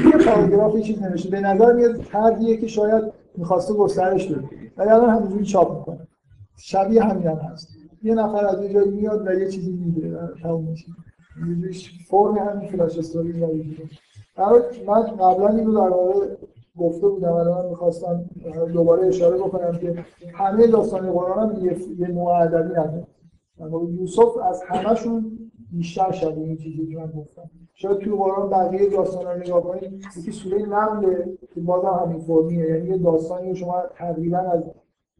[0.04, 3.04] یه پاراگراف چیز نمیشه به نظر میاد طرحیه که شاید
[3.36, 6.08] می‌خواسته گسترش بده ولی الان همینجوری چاپ می‌کنه.
[6.58, 7.68] شبیه همین هم هست.
[8.02, 10.86] یه نفر از یه جایی میاد و یه چیزی میده تموم میشه.
[12.08, 13.32] فرم همین فلاش استوری
[14.86, 16.26] من قبلا این رو در واقع
[16.78, 18.24] گفته بودم الان می‌خواستم
[18.72, 20.04] دوباره اشاره بکنم که
[20.34, 21.66] همه داستان قرآن هم
[21.98, 23.06] یه, نوع ادبی هست.
[24.00, 25.38] یوسف از همشون
[25.72, 27.50] بیشتر شبیه این چیزی که من گفتم.
[27.74, 32.66] شاید توی قرآن بقیه داستان رو نگاه کنید یکی سوره نمله که بازم همین فرمیه.
[32.68, 34.62] یعنی یه داستانی شما تقریبا از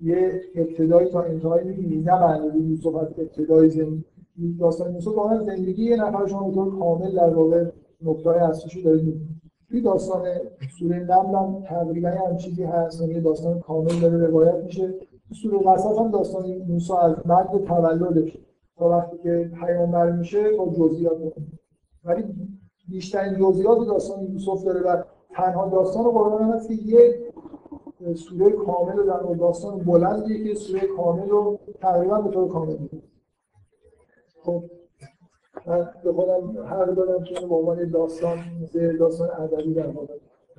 [0.03, 2.11] یه ابتدایی تا انتهایی می‌بینید.
[2.11, 4.05] نه معنی یوسف از ابتدای زندگی.
[4.61, 7.65] داستان یوسف واقعا زندگی یه نفر شما کامل در واقع
[8.03, 9.42] نقطه‌های اصلیشو دارید
[9.73, 10.29] توی داستان
[10.79, 13.01] سوره نمل هم تقریبا هم چیزی هست.
[13.01, 14.95] یعنی داستان کامل داره روایت میشه.
[15.43, 18.39] سوره قصص هم داستان موسی از مرد تولدش
[18.77, 21.17] تا وقتی که پیامبر میشه با جزئیات
[22.05, 22.25] ولی
[22.89, 27.33] بیشترین جزئیات داستان یوسف داره و تنها داستان قرآن هست که یه
[28.15, 33.03] سوره کامل در داستان بلندیه که سوره کامل رو تقریبا به طور کامل می‌کنه.
[34.43, 34.65] خب
[35.67, 38.39] من به خودم حق دادم که به عنوان داستان
[38.99, 40.11] داستان ادبی در مورد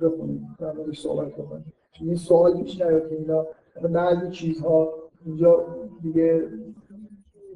[0.02, 3.46] بخونیم در موردش صحبت بکنیم این سوال پیش نیاد که اینا
[3.82, 4.94] بعضی چیزها
[5.26, 5.66] اینجا
[6.02, 6.48] دیگه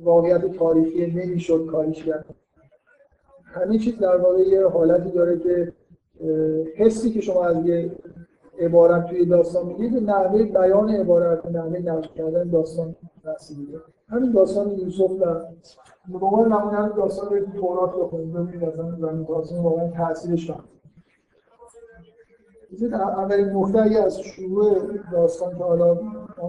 [0.00, 2.24] واقعیت تاریخی نمی‌شد کاریش کرد.
[3.44, 5.72] همه چیز در واقع یه حالتی داره که
[6.76, 7.90] حسی که شما از یه
[8.58, 15.12] عبارت توی داستان میگید نحوه بیان عبارت نحوه نقل کردن داستان رسیده همین داستان یوسف
[15.20, 15.34] در
[16.08, 20.64] به عنوان نمونه همین داستان رو تورات بخونید ببینید اصلا زمین داستان واقعا تاثیرش هم
[22.92, 25.94] اولین نقطه اگه از شروع داستان که حالا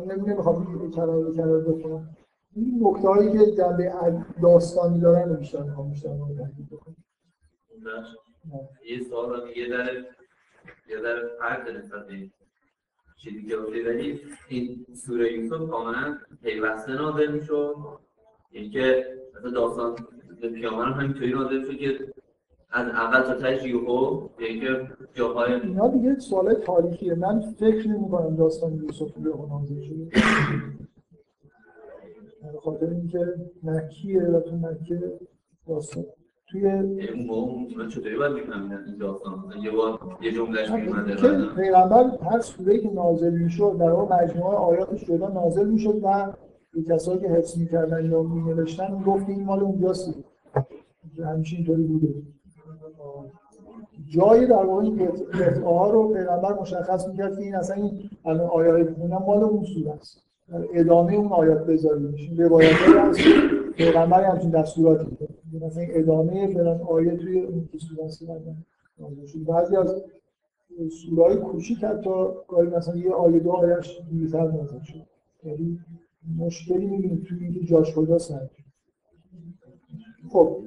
[0.06, 2.16] من نمی‌خوام کلمه به کلمه بخونم
[2.56, 3.94] این نکته هایی که جنبه
[4.44, 6.96] داستانی دارن رو بیشتر می‌خوام بیشتر تحقیق بکنم.
[8.90, 9.94] یه سوال رو یه در
[10.90, 12.06] یه در فرق نسبت
[13.24, 17.76] چیزی که گفتی ولی این سوره یوسف کاملا پیوسته نازل می‌شد.
[18.52, 19.06] یعنی که
[19.38, 19.96] مثلا داستان
[20.42, 22.14] پیامبر هم همینطوری نازل شد که
[22.72, 27.16] از اول تا تهش یوهو یعنی که جاهای اینا دیگه سوال تاریخیه.
[27.16, 30.10] من فکر نمی کنم داستان یوسف یوهو نازل شده
[32.54, 35.20] به خاطر اینکه مکیه و تو مکه
[35.68, 36.06] داستان.
[36.52, 39.44] توی اون موقع اونا چطوری باید میفهمیدن این داستان.
[39.64, 44.24] یه بار یه جملهش میومده که بعدم پیغمبر هر سوره‌ای که نازل می‌شد در واقع
[44.24, 46.32] مجموعه آیاتش جدا نازل می‌شد و
[46.74, 50.14] به کسایی که حفظ می‌کردن یا مینوشتن می‌گفت که این مال اونجاست.
[51.26, 52.08] همیشه اینطوری بوده.
[54.10, 58.10] جایی در واقع این قطعه ها رو پیغمبر مشخص می‌کرد که این اصلا این
[58.52, 60.24] آیه خوندم مال اون سوره است.
[60.74, 62.72] ادامه اون آیات بذاریمش این روایت
[63.18, 63.32] که
[63.78, 65.34] پیغمبر همچین دستوراتی داره.
[65.54, 67.70] مثلا این ادامه فلان آیه توی اون
[69.26, 69.46] شد.
[69.48, 70.02] بعضی از
[71.02, 72.10] سورهای کوچیک حتی
[72.48, 75.06] گاهی مثلا یه آیه دو آیهش دیرتر نازل شد
[75.44, 75.80] یعنی
[76.38, 78.34] مشکلی می‌بینید توی اینکه جاش کجاست.
[80.30, 80.58] خب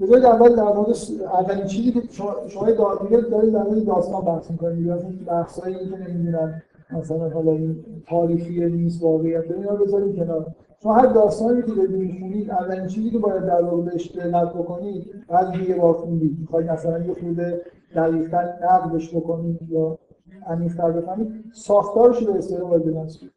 [0.00, 4.50] بذارید اول در مورد اولین چیزی که شما شما دیگه دارید در مورد داستان بحث
[4.50, 10.16] می‌کنید دیگه اصلا بحثایی که نمی‌دونم مثلا حالا این تاریخی نیست واقعیت اینا رو بذارید
[10.16, 15.26] کنار شما هر داستانی که دارید می‌خونید اولین چیزی که باید در بهش دقت بکنید
[15.28, 16.38] بعد یه بار خوندید.
[16.40, 17.62] می‌خواید مثلا یه خورده
[17.94, 19.98] دقیق‌تر نقدش بکنید یا
[20.46, 21.44] عمیق‌تر بفهمید.
[21.52, 23.32] ساختارش رو اصطلاح باید بنویسید.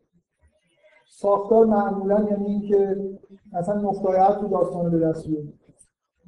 [1.08, 2.98] ساختار معمولا یعنی اینکه
[3.54, 5.60] مثلا نقطه تو داستان به دست بیارید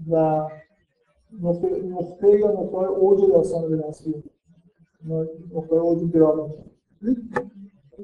[0.10, 0.48] و
[1.42, 4.32] نقطه, نقطه یا نقطه اوج داستان به دست بیارید.
[5.56, 6.52] نقطه اوج درامات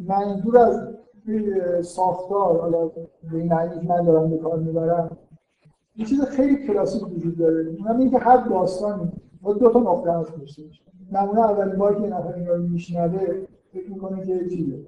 [0.07, 0.87] منظور از
[1.27, 5.17] این ساختار حالا به این معنی که من دارم به کار می‌برم.
[5.95, 7.65] یه چیز خیلی کلاسیک وجود داره.
[7.79, 9.11] اونم اینه که هر داستانی
[9.41, 13.19] با دو تا نقطه هست داشته باشه معمولا اولین بار که نفر اینا رو میشنوه
[13.73, 14.79] فکر می‌کنه که چیه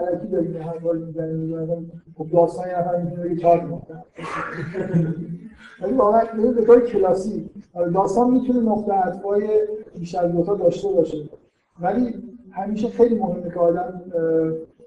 [0.00, 1.92] علکی داریم هر بار می‌زنیم.
[2.18, 3.94] خب داستان یه نفر می‌تونه چهار نقطه.
[5.82, 6.24] ولی واقعا
[6.56, 7.44] به طور کلاسیک.
[7.94, 9.48] داستان می‌تونه نقطه عطفای
[9.98, 11.18] بیش از دوتا داشته باشه.
[11.80, 12.14] ولی
[12.50, 14.02] همیشه خیلی مهمه که آدم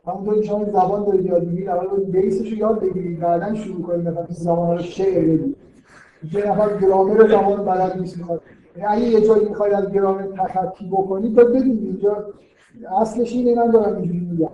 [0.06, 3.20] همونطور که شما زبان دارید یاد می‌گیرید اول بیسش رو یاد بگیرید.
[3.20, 5.56] بعدا شروع کنید مثلا زبان رو شعر بگید
[6.34, 8.41] یه نفر گرامر زبان بلد نیست می‌خواد.
[8.78, 12.26] یعنی اگه یه جایی می‌خواید از گرامر تخطی بکنید باید بدونید اینجا
[13.02, 14.49] اصلش اینه من دارم اینجوری میگم.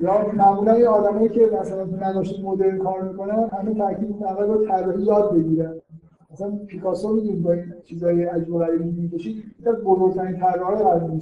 [0.00, 4.56] یا معمولا یه آدمایی که مثلا تو نقاشی مدرن کار می‌کنن همه تاکید اول با
[4.66, 5.74] طراحی یاد بگیرن.
[6.32, 11.20] مثلا پیکاسو می‌دونید با این چیزای عجیب و غریبی می‌کشید یکی از بزرگترین طراحای قرن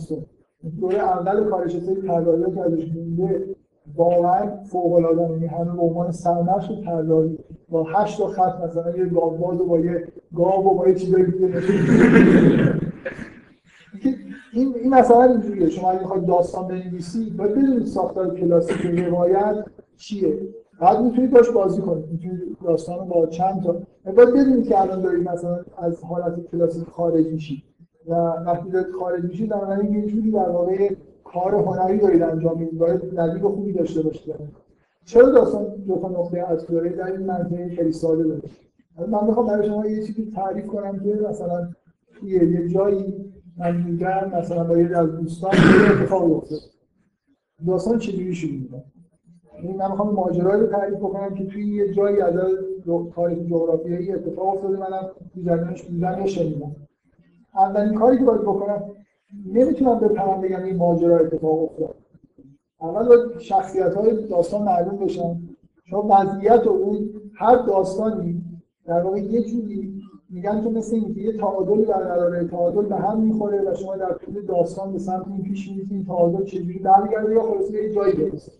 [0.80, 3.56] دوره اول کارش سری طراحی که ازش مونده
[3.96, 7.38] واقعا فوق العاده یعنی همه به عنوان سرنقش طراحی
[7.68, 11.26] با هشت تا خط مثلا یه گاوباز و با یه گاو و با یه چیزای
[11.26, 11.62] دیگه
[14.52, 15.68] این این مثلا اینجوریه.
[15.68, 19.64] شما اگه می‌خواید داستان بنویسید باید بدونید ساختار کلاسیک روایت
[19.96, 20.38] چیه.
[20.80, 22.04] بعد می‌تونید باش بازی کنید.
[22.12, 23.72] می‌تونید داستان رو با چند تا
[24.04, 27.62] باید بدونید که الان دارید مثلا از حالت کلاسیک خارج میشید.
[28.08, 28.14] و
[28.46, 30.94] وقتی دارید خارج میشید در واقع یه جوری در واقع
[31.24, 34.34] کار هنری دارید انجام می‌دید باید نظیر خوبی داشته باشید.
[35.04, 38.42] چرا داستان دو تا نقطه عطف داره؟ در این منطقه خیلی ساده داره.
[39.08, 41.68] من می‌خوام برای شما یه چیزی تعریف کنم که مثلا
[42.14, 46.58] توی یه جایی من میگم مثلا با یه از دوستان یه اتفاق افتاد
[47.66, 48.84] داستان چجوری شروع می‌کنه؟
[49.62, 52.34] یعنی من می‌خوام ماجرایی رو تعریف بکنم که توی یه جایی از
[53.14, 56.76] تاریخ جغرافیایی اتفاق افتاده منم تو جریانش یا شنیدم.
[57.54, 58.82] اولین کاری که باید بکنم
[59.46, 61.94] نمی‌تونم بپرم بگم این ماجرا اتفاق افتاد.
[62.80, 65.40] اول باید شخصیت های داستان معلوم بشن.
[65.84, 68.42] شما وضعیت اون هر داستانی
[68.86, 73.70] در واقع یه جوری میگن که مثل اینکه یه تعادلی برقراره تعادل به هم می‌خوره
[73.70, 77.42] و شما در طول داستان به سمت این پیش میرید این تعادل چجوری برمیگرده یا
[77.42, 78.52] خلاصه یه جایی برسه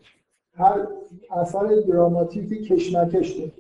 [0.55, 0.87] هر
[1.31, 3.53] اثر دراماتیکی کشمکش داره.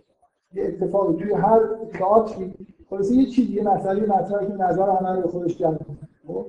[0.54, 1.60] یه اتفاقی توی هر
[1.92, 2.54] تئاتری
[2.92, 5.80] خلاصه یه چیزی یه مسئله مطرحه که نظر همه رو به خودش جلب
[6.26, 6.46] خب؟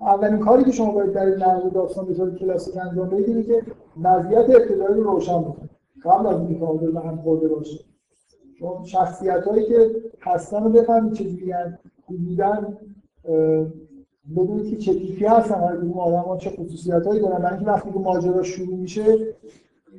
[0.00, 3.62] اولین کاری که شما باید در این نقل داستان به کلاسیک انجام بدید که
[4.02, 5.70] وضعیت ابتدایی رو روشن بکنید.
[6.04, 7.78] قبل از اینکه تعادل به هم خورده باشه.
[8.58, 9.90] شما شخصیت هایی که
[10.20, 11.78] هستن رو بفهمید چجوری هستن
[12.08, 12.76] حدودا
[14.36, 17.38] بدونید که چه تیپی هستن هر کدوم آدم ها چه خصوصیت هایی دارن.
[17.38, 19.18] برای اینکه وقتی که ماجرا شروع میشه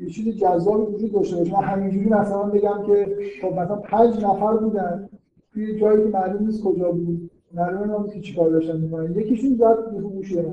[0.02, 1.54] یه چیز جذاب وجود داشته باشه.
[1.54, 5.10] من همینجوری مثلا بگم که خب مثلا پنج نفر بودن.
[5.56, 7.32] توی جایی که معلوم نیست کجا بود.
[7.54, 10.46] معلوم نیست که چیکار داشتن می‌کردن یکیشون زد به گوشه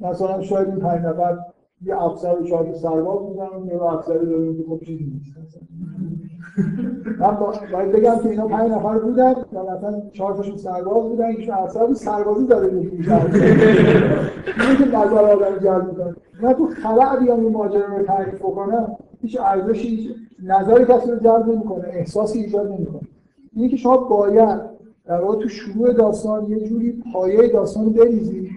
[0.00, 1.38] من مثلا شاید این پنج نفر
[1.84, 5.58] یه افسر و چهار سرباز بودن یه افسری داریم که خب چیزی نیست.
[7.20, 11.30] من با- باید بگم که اینا پنج نفر بودن و مثلا چهار تاشون سرباز بودن
[11.30, 16.14] یکیشون افسر بود سربازی داره میشه اینه که نظر آدم جلب می‌کنه.
[16.42, 20.10] من تو خلع بیام این ماجرا رو تعریف بکنم هیچ ارزشی هیچ
[20.42, 23.00] نظر کسی رو جلب نمی‌کنه احساسی ایجاد نمی‌کنه.
[23.54, 24.60] اینه که شما باید
[25.04, 28.50] در واقع تو شروع داستان یه جوری پایه داستان رو بریزید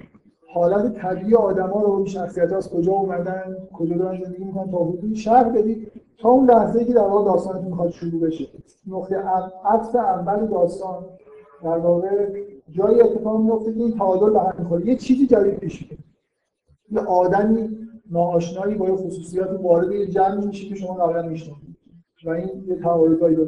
[0.53, 5.15] حالت طبیعی آدما رو این شخصیت از کجا اومدن کجا دارن زندگی می‌کنن تا حدودی
[5.15, 8.47] شرح بدید تا اون لحظه که در واقع داستانتون می‌خواد شروع بشه.
[8.87, 9.15] نقطه
[9.65, 11.05] عطف اول داستان
[11.63, 12.07] در واقع
[12.71, 14.87] جایی اتفاق میفته که این تعادل به هم می‌خوره.
[14.87, 15.99] یه چیزی جدید پیش میاد
[16.91, 17.77] یه آدمی
[18.11, 21.75] ناآشنایی با خصوصیات وارد یه جمعی میشه که شما قبلا می‌شناسید.
[22.25, 23.45] و این یه تعارضایی رو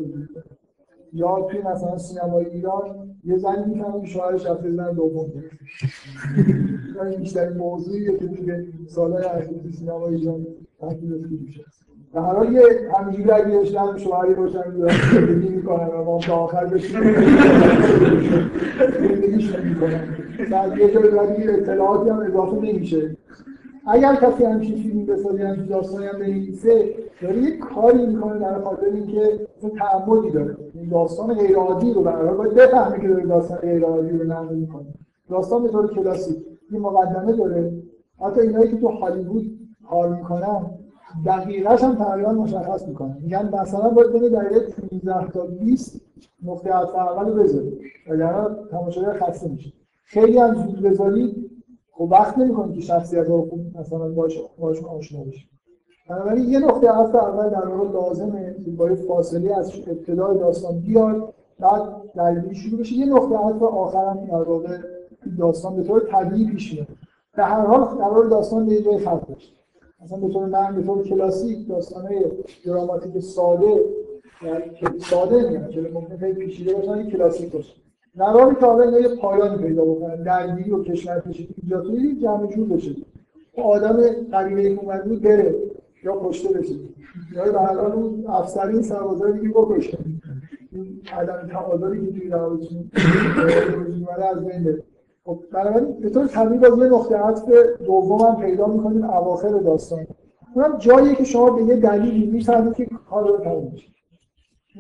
[1.14, 5.34] یا توی مثلا سینمای ایران یه زنی می‌فهمه شوهرش رفته زن دوم
[7.10, 10.48] این بیشترین موضوعیه که توی سالهای اخیر سینمای ایران
[10.80, 11.64] تحکیل میشه
[12.14, 12.62] در حال یه
[13.00, 17.00] همینجوری اگه داشتن شوهری باشن زندگی می‌کنن و ما تا آخر بشیم
[19.02, 20.16] زندگیشون می‌کنن.
[20.52, 23.18] بعد یه جای بعد یه اطلاعاتی هم اضافه نمیشه.
[23.88, 28.86] اگر کسی همچین فیلمی بسازه همچین داستانی هم بنویسه داره یه کاری می‌کنه در خاطر
[28.86, 30.58] اینکه اون تعمدی داره.
[30.74, 34.56] این داستان غیر عادی رو برای باید بفهمه که داره داستان غیر عادی رو نقل
[34.56, 34.86] می‌کنه.
[35.30, 36.38] داستان به طور کلاسیک.
[36.72, 37.74] یه مقدمه داره.
[38.22, 39.60] حتی اینایی که تو هالیوود
[39.90, 40.66] کار می‌کنن
[41.26, 43.18] دقیقش هم تقریبا مشخص می‌کنن.
[43.22, 44.60] میگن مثلا باید بین دقیقه
[44.90, 46.02] 15 تا 20
[46.46, 47.80] نقطه اول بذاری
[48.10, 49.74] وگرنه تماشاگر خسته میشه.
[50.04, 51.50] خیلی هم زود بذاری
[51.98, 55.48] خب وقت نمی‌کنه که شخصیت رو خوب مثلا باش باش آشنا بشه
[56.10, 61.34] بنابراین یه نقطه عطف اول در واقع لازمه که با فاصله از ابتدای داستان بیاد
[61.60, 61.82] بعد
[62.16, 62.96] درگیری شروع بشه.
[62.96, 64.78] یه نقطه عطف آخر هم در واقع
[65.38, 66.88] داستان به طور طبیعی پیش میاد.
[67.36, 69.54] به هر حال قرار داستان به جای ختم بشه
[70.04, 72.26] مثلا به طور من به طور کلاسیک داستانهای
[72.66, 73.86] دراماتیک ساده
[74.42, 77.74] یعنی ساده میگم که ممکن خیلی پیچیده باشن کلاسیک باشه.
[78.18, 82.68] نواری که حالا یه پایانی پیدا بکنن درگیری و کشور کشید ایجاد کنید جمع جور
[82.68, 82.96] بشه.
[83.64, 83.98] آدم
[84.34, 85.56] قبیله که اومد بود بره
[86.04, 86.74] یا کشته بشه.
[87.36, 89.98] یا به هر حال اون افسرین سربازای دیگه بکشه
[90.72, 92.92] این عدم تعادلی که توی روابطشون
[94.32, 94.84] از بین بره
[95.26, 97.50] خب بنابراین به طور طبیعی باز یه نقطه عطف
[97.86, 100.08] دوم هم پیدا می‌کنیم اواخر داستان.
[100.56, 103.72] اونم جایی که شما به یه دلیلی می‌فهمید که کار رو تموم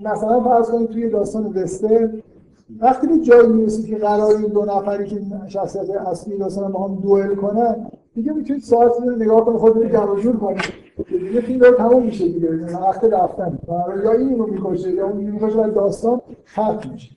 [0.03, 2.09] مثلا فرض کنید توی داستان وستر
[2.79, 6.95] وقتی به جایی می‌رسید که قرار این دو نفری که شخصیت اصلی داستان با هم
[6.95, 10.61] دوئل کنن دیگه می‌تونید ساعت رو نگاه کنید خودتون جمع جور کنید
[11.09, 12.49] دیگه فیلم داره تموم میشه دیگه
[12.79, 13.59] وقت رفتن.
[14.03, 17.11] یا این رو می‌کشه یا اون می‌کشه ولی داستان ختم میشه.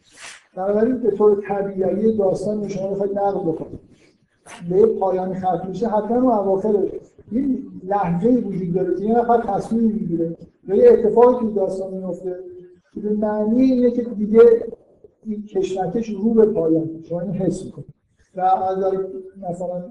[0.57, 3.81] بنابراین به طور طبیعی داستان شما بخواید نقل بکنید.
[4.71, 6.75] به پایان ختم میشه حتما اون اواخر
[7.31, 10.37] این لحظه وجود داره که یه نفر تصمیم می‌گیره.
[10.69, 12.37] یا یه اتفاقی که داستان میفته
[12.95, 14.41] که به معنی اینه که دیگه
[15.25, 17.95] این کشمکش رو به پایان شما این حس می‌کنید.
[18.37, 18.79] و از
[19.51, 19.83] مثلا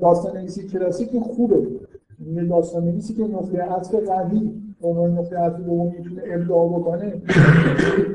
[0.00, 1.66] داستان نویسی کلاسیک خوبه.
[2.26, 7.22] یه داستان نویسی که نقطه عطف قوی به عنوان نقطه عطف دوم می‌تونه ابداع بکنه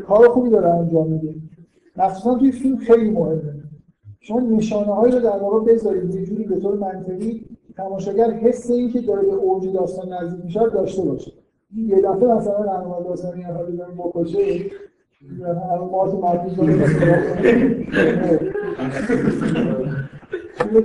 [0.08, 1.36] کار خوبی داره انجام میده.
[1.98, 3.54] مخصوصا توی فیلم خیلی مهمه.
[4.20, 6.16] شما نشانه هایی رو در واقع بذارید.
[6.16, 10.70] یه جوری به طور منطقی تماشاگر حس این که داره به اوج داستان نزدیک میشه
[10.70, 11.32] داشته باشه.
[11.76, 14.40] یه دفعه مثلا رهنمای داستان یه نفر بزنه بکشه.
[15.22, 15.46] اینه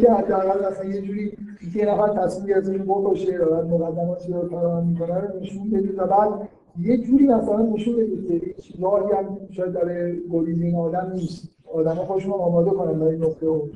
[0.01, 1.37] که حداقل مثلا یه جوری
[1.74, 6.07] یه نفر تصمیم گرفته که بکشه و مقدماتی رو فراهم می‌کنه رو نشون بدید و
[6.07, 6.49] بعد
[6.80, 11.49] یه جوری مثلا نشون بدید که هیچ راهی هم شاید برای گریز این آدم نیست
[11.72, 13.72] آدم خودشون آماده کنن برای نقطه اوج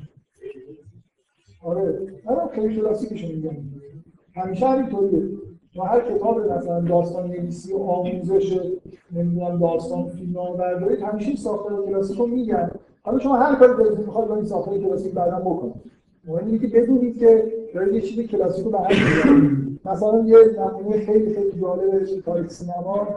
[1.63, 3.57] آره آره خیلی کلاسیکشون میگم.
[4.35, 5.29] همیشه همینطوریه.
[5.79, 8.59] ما هر کتاب مثلا داستان نویسی و آموزش
[9.11, 12.71] نمی‌دونم داستان فیلم ها بردارید همیشه ساختار کلاسیک رو میگن.
[13.03, 15.73] حالا شما هر کاری دلتون می‌خواد با این ساختار کلاسیک بعدا بکنید.
[16.27, 18.77] مهم اینه که بدونید که دارید یه چیز کلاسیک رو به
[19.85, 23.07] مثلا یه نمونه خیلی خیلی جالب تاریخ سینما.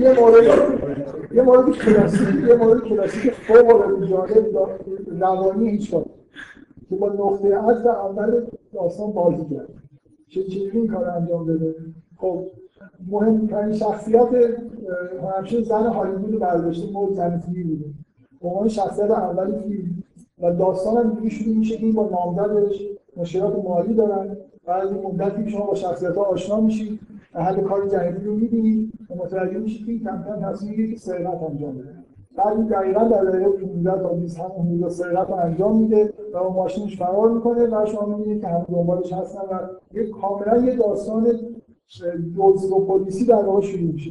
[0.00, 0.44] یه مورد
[1.34, 4.56] یه مورد کلاسیک یه مورد کلاسیک فوق العاده جالب
[5.20, 5.94] روانی هیچ
[6.90, 9.68] که با نقطه عطف اول داستان بازی کرد
[10.28, 11.74] چه چیزی این کار انجام بده
[12.16, 12.44] خب
[13.10, 14.28] مهمترین شخصیت
[15.36, 17.84] همیشه زن هالیوود رو برداشته مورد زن بوده
[18.42, 20.02] عنوان شخصیت اول فیلم.
[20.42, 22.82] و داستان هم دیگه شروع میشه این با نامزدش
[23.16, 24.36] مشکلات مالی دارن.
[24.66, 27.00] بعد این مدتی شما با شخصیت ها آشنا میشید
[27.32, 31.42] حل کار جدیدی رو می‌بینید و متوجه میشید که این کم کم تصمیم که سرقت
[31.42, 32.05] انجام بده.
[32.36, 36.98] بعد دقیقا در دقیقه 15 تا 20 همون حدود سرقت انجام میده و با ماشینش
[36.98, 37.66] فرار می‌کنه.
[37.66, 39.58] و شما می‌بینید که همه دنبالش هستن و
[39.92, 41.26] یه کاملا یه داستان
[42.38, 44.10] دزد و پلیسی در واقع شروع میشه.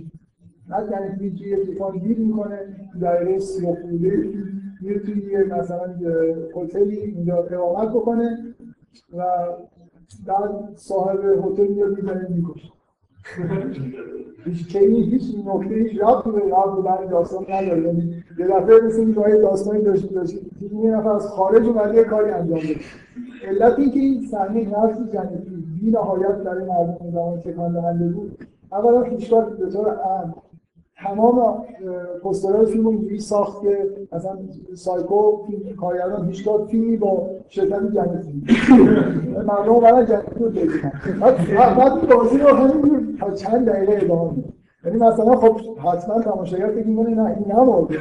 [0.69, 2.59] بعد یعنی توی یه تلفن گیر می‌کنه
[3.01, 4.30] دقیقه 30 خورده
[4.82, 5.95] میره توی یه مثلا
[6.55, 8.55] هتلی اینجا اقامت بکنه
[9.17, 9.23] و
[10.28, 12.69] بعد صاحب هتل میاد می‌زنه می‌کشه.
[14.45, 17.82] هیچ کمی هیچ نکته هیچ ربطی به ربط برای داستان نداره.
[17.82, 20.38] یعنی یه دفعه مثل این راه داستانی داشته داشته
[20.84, 22.76] یه نفر از خارج اومده یه کاری انجام بده
[23.48, 28.38] علت اینکه این صحنه نفس جنتی بی نهایت برای مردم زمان تکان دهنده بود.
[28.72, 30.34] اولا هیچگاه به طور عام
[31.04, 31.64] تمام
[32.24, 34.38] پسترهای فیلم اینجوری ساخت که مثلا
[34.74, 35.38] سایکو
[35.78, 38.44] کارگردان هیچگاه فیلمی با شرکت جنتی
[39.48, 40.92] مردم اومدن جنتی رو ببینن
[41.78, 44.54] بعد بازی رو همینجور تا چند دقیقه ادامه می‌دن.
[44.86, 48.00] یعنی مثلا خب حتما تماشاگر فکر می‌کنه نه این نمورده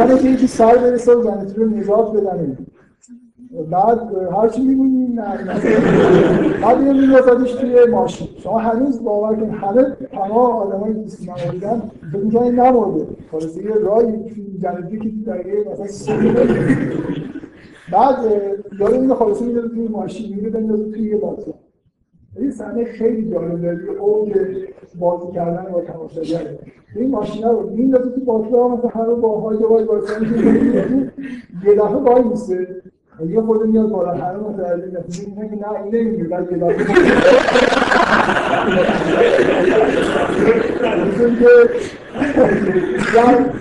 [0.00, 2.56] الان که یکی سر برسه و جنتی رو نجات بدن
[3.70, 4.00] بعد
[4.36, 5.38] هر چی می‌بینیم نه.
[6.62, 8.28] بعد یه می‌ندازدش توی ماشین.
[8.38, 13.64] شما هنوز باور کنید همه تمام آدمایی که سینما دیدن فکر می‌کنن این نمورده خلاصه
[13.64, 14.12] یه راهی
[14.62, 16.54] جنتی که دقیقه مثلا دقیقه
[17.92, 18.16] بعد
[18.80, 21.56] یارو اینو خلاصه می‌ذاره توی ماشین میره بندازه توی یه باطلاق
[22.36, 23.66] این صحنه خیلی جالبه.
[23.66, 24.32] یه اوج
[24.98, 26.40] بازی کردن با تماشاگر
[26.96, 30.22] این ماشینا رو میندازه تو باطلاق مثلا همه با های وای وایسن
[31.64, 32.82] یه دفعه وای میسته
[33.28, 36.84] یه خود میاد بالا متوجه میشن میگه که نه این نمیگه بعد یه دفعه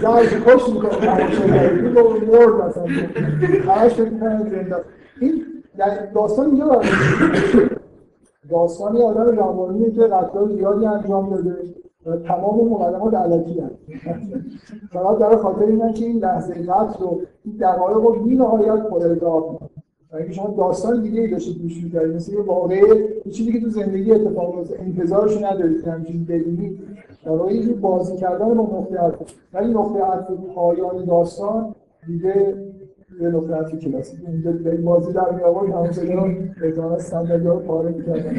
[0.01, 2.85] در کش می‌کنه تماشاگر رو مرد مثلا
[3.73, 4.75] همش فکر می‌کنه زنده
[5.19, 5.45] این
[6.13, 6.81] داستان اینجا
[8.49, 11.55] داستانی آدم روانیه که قتلای زیادی انجام داده.
[12.05, 13.75] و تمام مقدمات علکی هست.
[14.91, 19.07] فقط برای خاطر اینه که این لحظه قتل رو این دقایق رو بی نهایت پر.
[20.13, 22.81] و اینکه شما داستان دیگه ای داشتید گوش می‌کردید مثل یه واقعه
[23.25, 26.79] یه چیزی که تو زندگی اتفاق میفته انتظارش ندارید که همچین ببینید
[27.25, 31.75] در واقع بازی کردن با نقطه عطف ولی نقطه عطف پایان داستان
[32.07, 32.55] دیگه
[33.21, 36.25] یه نقطه عطف کلاسیک اینجا به این بازی در می همون سجا
[36.63, 38.35] احتمالا صندلی ها رو پاره می‌کردن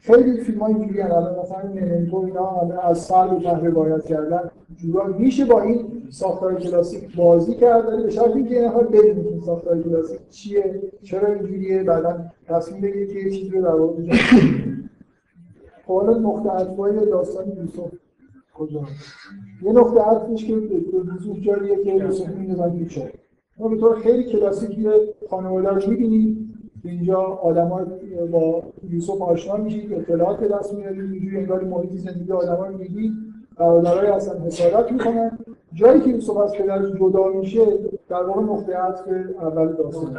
[0.00, 4.50] خیلی فیلم های اینجوری الان مثلا ممنتو اینا از به ته روایت کردن.
[4.76, 9.28] جورا میشه با این ساختار کلاسیک بازی کرد ولی به شرطی که نفر بدونه که
[9.28, 11.82] این ساختار کلاسیک چیه چرا اینجوریه.
[11.82, 14.02] بعدا تصمیم بگیره که یه چیزی رو در واقع
[15.86, 17.92] خب حالا نقطه عطفای داستان یوسف.
[18.58, 18.82] کجا؟
[19.62, 23.08] یه نقطه عطفش که به وضوح جاریه که یوسف تو چاه
[23.58, 24.92] ما به طور خیلی کلاسیک یه
[25.30, 26.44] خانواده رو می‌بینیم.
[26.82, 27.84] که اینجا آدما
[28.32, 33.12] با یوسف آشنا میشید اطلاعات به دست میارید اینجوری انگار محیط زندگی آدما رو می‌دید
[33.56, 35.38] برادرای هستن حسادت می‌کنن.
[35.74, 37.66] جایی که یوسف از پدرش جدا میشه
[38.08, 39.08] در واقع نقطه عطف
[39.40, 40.16] اول داستان.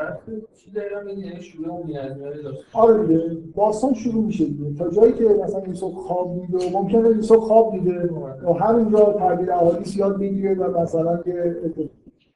[1.88, 4.74] یعنی داشت آره دیگه داستان شروع میشه دیگه.
[4.78, 8.10] تا جایی که مثلا یوسف خواب دیده و ممکنه یوسف خواب دیده
[8.46, 11.90] و همینجا تعبیر احادیث یاد بگیره و مثلا که اتفاق.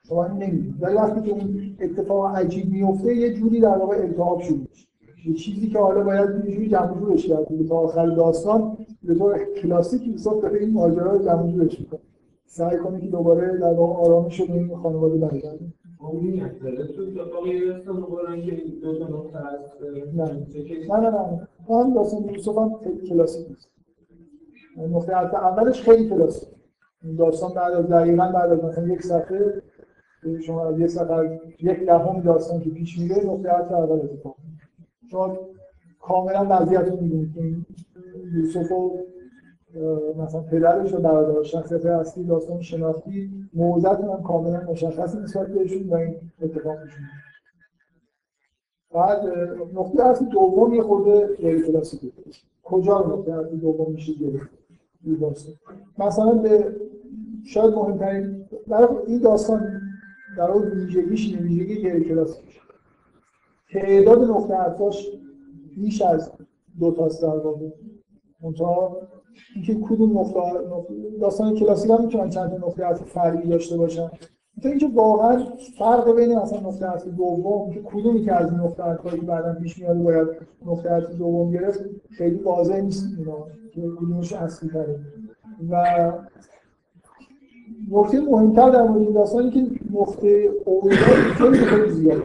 [0.07, 4.59] شما نمی‌دید ولی وقتی که اون اتفاق عجیب میفته یه جوری در واقع التهاب شروع
[4.59, 4.87] میشه.
[5.25, 7.67] یه چیزی که حالا باید یه جوری جمع جورش کرد.
[7.69, 11.99] تا آخر داستان به طور کلاسیک یوسف داره این ماجرا رو جمع جورش می‌کنه.
[12.45, 15.59] سعی کنه که دوباره در واقع آرامش رو این خانواده برگرده.
[20.13, 20.47] نه.
[20.89, 22.79] نه نه هم داستان یوسف هم
[23.09, 23.69] کلاسیک نیست.
[24.77, 26.49] نقطه عطف اولش خیلی کلاسیک.
[27.03, 29.61] این داستان بعد از دقیقا بعد از مثلا یک صفحه
[30.23, 34.35] که شما از یک صفحه یک دهم داستان که پیش میره نقطه عطف اول اتفاق.
[35.11, 35.37] شما
[35.99, 37.29] کاملا وضعیت رو می‌دونید
[38.33, 38.91] یوسف و اه،
[40.17, 43.31] مثلا پدرش و برادرش شخصیت اصلی داستان شناختی.
[43.53, 46.97] موضعتون هم کاملا مشخص نسبت بهشون و این اتفاق میشه
[48.93, 49.19] بعد
[49.73, 52.11] نقطه اصلی دوم یه خورده غیر کلاسیکه
[52.63, 54.49] کجا نقطه اصلی دوم میشه گرفت؟
[55.21, 55.55] داستان.
[55.97, 56.75] مثلا به
[57.45, 59.81] شاید مهمترین در این داستان
[60.37, 62.61] در واقع ویژگیش ویژگی غیر کلاسیک
[63.73, 65.07] تعداد نقطه عطفاش
[65.75, 66.31] بیش از
[66.79, 67.67] دو تاست در واقع
[68.41, 68.97] منتها
[69.55, 74.09] اینکه کدوم نقطه نقطه- داستان کلاسیک هم می‌تونن چند نقطه عطف فرعی داشته باشن.
[74.63, 75.43] تا اینکه واقعا
[75.77, 79.79] فرق بین مثلا نقطه عطف دوم که کدومی که از نقطه عطفایی که بعدا پیش
[79.79, 80.27] میاد باید
[80.65, 83.37] نقطه عطف دوم گرفت خیلی واضح نیست اینا
[83.73, 84.99] که کدومش اصلی تره.
[85.69, 86.11] و
[87.91, 90.95] نکته مهمتر در مورد این داستانی که نقطه اوجا
[91.37, 92.23] خیلی خیلی زیاده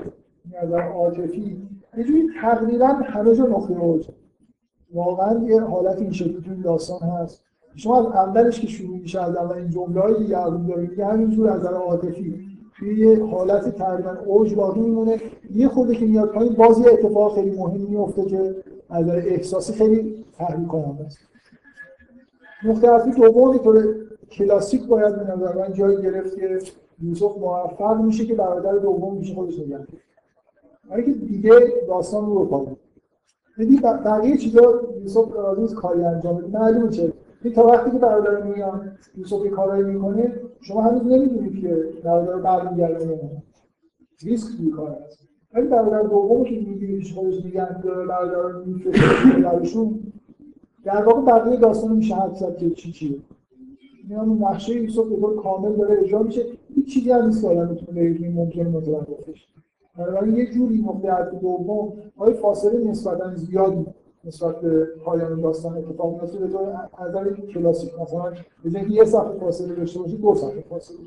[0.52, 1.56] یعنی از عاطفی
[1.98, 4.08] یه جوری تقریبا همه جا نقطه اوج
[4.94, 7.44] واقعا یه حالت این شکلی تو این داستان هست.
[7.76, 11.60] شما از اولش که شروع میشه از اولین جمله‌ای که یعقوب داره میگه همینجور از
[11.60, 12.48] نظر عاطفی
[12.78, 15.20] توی یه حالت تقریبا اوج باقی میمونه.
[15.54, 18.54] یه خورده که میاد پایین باز یه اتفاق خیلی مهمی میفته که
[18.90, 21.18] از نظر احساسی خیلی تحریک کننده است.
[22.64, 23.94] نقطه اصلی دوم به طور
[24.30, 26.58] کلاسیک باید به نظر من جایی گرفت که
[27.02, 31.52] یوسف موفق میشه که برادر دوم میشه خودش نگه که دیگه
[31.88, 32.76] داستان رو بکنه
[33.58, 35.24] ب- بقیه چیزا یوسف
[35.58, 36.58] نیست کاری انجام بده.
[36.58, 37.12] معلومه چه؟
[37.42, 42.36] این تا وقتی که برادر میان یوسف یه کارایی می‌کنه شما هنوز نمی‌دونید که برادر
[42.36, 43.42] برمیگرده یا نه.
[44.22, 45.18] ریسک توی کار هست.
[45.54, 49.90] ولی برادر دوم که می‌گیری پیش خودش نگه داره برادر میفرسته
[50.84, 53.18] در واقع بقیه داستان میشه حد زد که چی چیه.
[54.08, 56.46] میان نقشه یوسف به کامل داره اجرا میشه.
[56.74, 59.46] هیچ چیزی هم نیست که آدم بتونه بگه ممکنه متوقفش
[59.98, 63.86] بنابراین یه جوری نقطه عطف دوم آیا فاصله نسبتا زیادی
[64.24, 68.32] نسبت به پایان داستان اتفاق میفته به طور نظر کلاسیک مثلا
[68.64, 70.98] به یه صفحه فاصله داشته باشه دو صفحه فاصله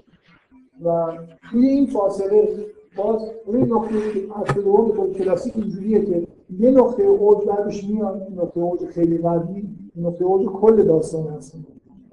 [0.86, 1.12] و
[1.52, 2.66] توی این فاصله
[2.98, 3.98] باز روی نقطه
[4.36, 6.28] عطف دوم به طور کلاسیک اینجوریه که
[6.60, 11.56] یه نقطه اوج بعدش میاد نقطه اوج خیلی قوی نقطه اوج کل داستان هست.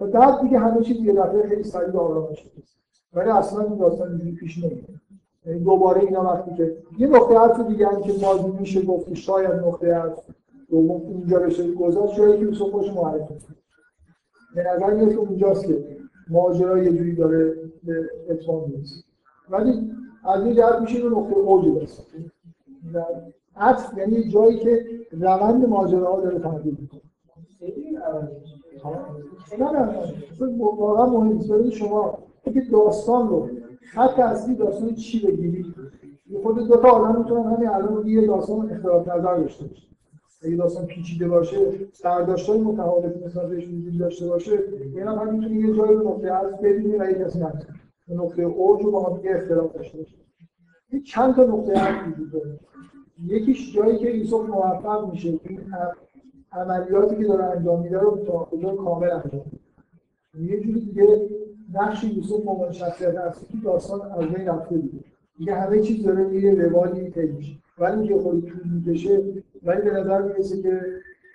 [0.01, 2.69] و بعد دیگه همه چیز یه دفعه خیلی سریع آرامش میشه
[3.13, 5.01] ولی اصلا این داستان اینجوری پیش نمیره
[5.55, 9.95] دوباره اینا وقتی که یه نقطه عطف دیگه هم که بازی میشه گفت شاید نقطه
[9.95, 10.23] عطف
[10.71, 13.35] دوم اینجا بشه گذاشت جایی که یوسف خوش معرفی
[14.55, 15.97] به نظر میاد که اونجاست که
[16.31, 17.55] ماجرا یه جوری داره
[17.85, 19.03] به اتمام می‌رسه.
[19.51, 19.91] ولی
[20.25, 22.07] از این جهت میشه به نقطه اوج داستان
[23.57, 27.01] عطف یعنی جایی که روند ماجراها داره تغییر می‌کنه.
[29.59, 30.59] نه نه نه.
[30.59, 33.49] واقعا مهم شما اگه داستان رو
[33.83, 35.67] خط اصلی داستان چی بگیرید
[36.43, 39.89] خود دو تا آدم می‌تونن همین الان یه داستان اختلاف نظر داشته باشه.
[40.43, 41.57] اگه داستان پیچیده باشه
[42.05, 44.59] برداشت‌های متفاوت نسبت بهش وجود داشته باشه
[44.95, 48.83] یعنی هم می‌تونه یه جایی رو نقطه عطف ببینی و یه کسی نتونه نقطه اوج
[48.83, 50.17] رو با هم دیگه اختلاف داشته باشه.
[50.91, 52.61] این چند تا نقطه عطف وجود داره.
[53.27, 55.61] یکیش جایی که یوسف موفق میشه این
[56.53, 58.49] عملیاتی که داره انجام میده رو تا
[58.85, 59.68] کامل انجام میده.
[60.35, 61.29] یه جوری دیگه
[61.75, 65.05] نقش یوسف عنوان شخصیت اصلی تو داستان از بین رفته دیگه.
[65.39, 67.59] دیگه همه چیز داره میره روالی طی میشه.
[67.79, 69.25] ولی اینکه خود طول می‌کشه
[69.63, 70.81] ولی به نظر می‌رسه که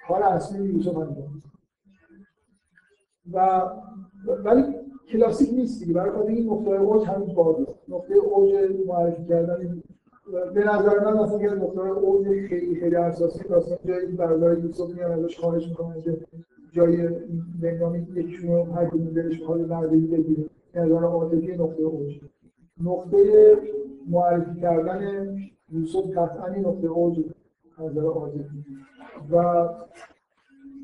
[0.07, 1.41] کار اصلی یوسف انجام
[3.33, 3.61] و
[4.43, 4.63] ولی
[5.11, 5.93] کلاسیک نیست دیگه.
[5.93, 7.67] برای خاطر این نقطه اوج هنوز بازه.
[7.87, 8.53] نقطه اوج
[8.87, 9.83] معرفی کردن
[10.53, 15.11] به نظر من مثلا یه نقطه اوج خیلی خیلی اساسی داستان جایی برادر یوسف میان
[15.11, 16.17] ازش خواهش می‌کنن که
[16.73, 17.07] جای
[17.61, 20.43] بنیامین یکیشون رو هر کدوم دلش بخواد بردگی بگیره
[20.75, 22.19] نظر عاطفی نقطه اوج.
[22.83, 23.17] نقطه
[24.09, 25.35] معرفی کردن
[25.71, 27.19] یوسف قطعا نقطه اوج
[27.79, 28.65] نظر عاطفی.
[29.31, 29.67] و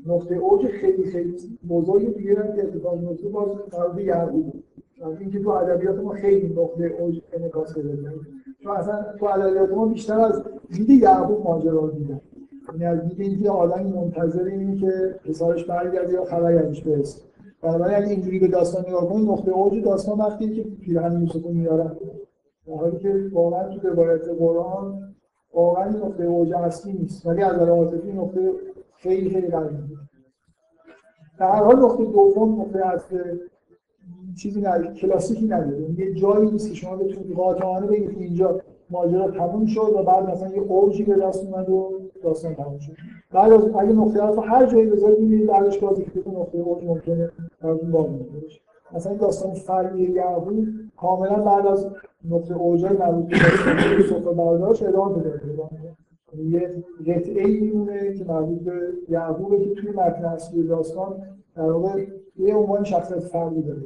[0.06, 1.36] نقطه اوج خیلی خیلی
[1.68, 4.54] بزرگ دیگه هم که اتفاق میفته باز مربوط یعقوب
[5.20, 8.20] اینکه تو ادبیات ما خیلی نقطه اوج انعکاس پیدا کرده.
[8.62, 12.20] چون اصلا تو ادبیات ما بیشتر از دید یعقوب ماجرا دیدن.
[12.78, 17.20] یعنی دید اینکه آدمی منتظر اینه که پسرش برگرده یا خبری ازش برسه.
[17.62, 21.52] بنابراین اگه اینجوری به داستان نگاه کنید نقطه اوج داستان وقتی که پیرهن یوسف رو
[21.52, 21.96] میارن
[22.76, 25.14] حالی که واقعا تو روایت قرآن
[25.54, 27.26] واقعا نقطه اوج اصلی نیست.
[27.26, 28.52] ولی از نظر عاطفی نقطه
[28.96, 29.76] خیلی خیلی قوی.
[31.38, 33.38] در هر حال نقطه دوم نقطه اصل
[34.36, 35.90] چیزی نداره کلاسیکی نداره.
[35.98, 38.60] یه جایی نیست که شما بتونید قاطعانه بگید اینجا
[38.90, 42.92] ماجرا تموم شد و بعد مثلا یه اوجی به دست اومد و داستان تموم شد.
[43.30, 47.30] بعد از اگه نقطه رو هر جایی بذارید می‌بینید بعدش باز یک نقطه اوج ممکنه
[47.60, 48.60] براتون باز باشه.
[48.92, 50.66] مثلا این داستان فرعی یعقوب
[50.96, 51.90] کاملا بعد از
[52.30, 53.36] نقطه اوجای مربوط به
[54.02, 55.70] سفره برداشت ادامه پیدا
[56.38, 61.22] یه قطعه ای میمونه که مربوط به یعقوبه که توی متن اصلی داستان
[61.54, 62.06] در واقع
[62.36, 63.82] یه عنوان شخصیت فردی داره.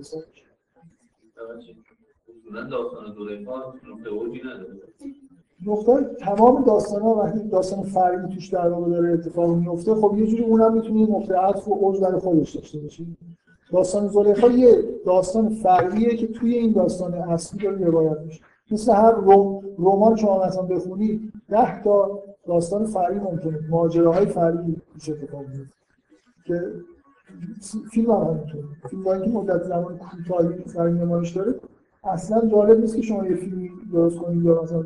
[2.38, 4.74] اصولا داستان زلیخا نقطه اوجی نداره.
[5.66, 10.26] نقطه تمام داستان ها وقتی داستان فرعی توش در واقع داره اتفاق میفته خب یه
[10.26, 13.04] جوری اونم می‌تونه یه نقطه عطف و اوج برای خودش داشته باشه
[13.72, 18.40] داستان زلیخا یه داستان فرعیه که توی این داستان اصلی داره روایت میشه.
[18.70, 19.14] مثل هر
[19.78, 23.60] رمان شما مثلا بخونید ده تا داستان فرعی ممکنه.
[23.70, 25.44] ماجراهای فرعی توش اتفاق
[26.46, 26.72] که
[27.90, 31.54] فیلم هم همینطور فیلم که مدت زمان کوتاهی سر نمایش داره
[32.04, 34.84] اصلا جالب نیست که شما یه فیلمی درست کنید یا مثلا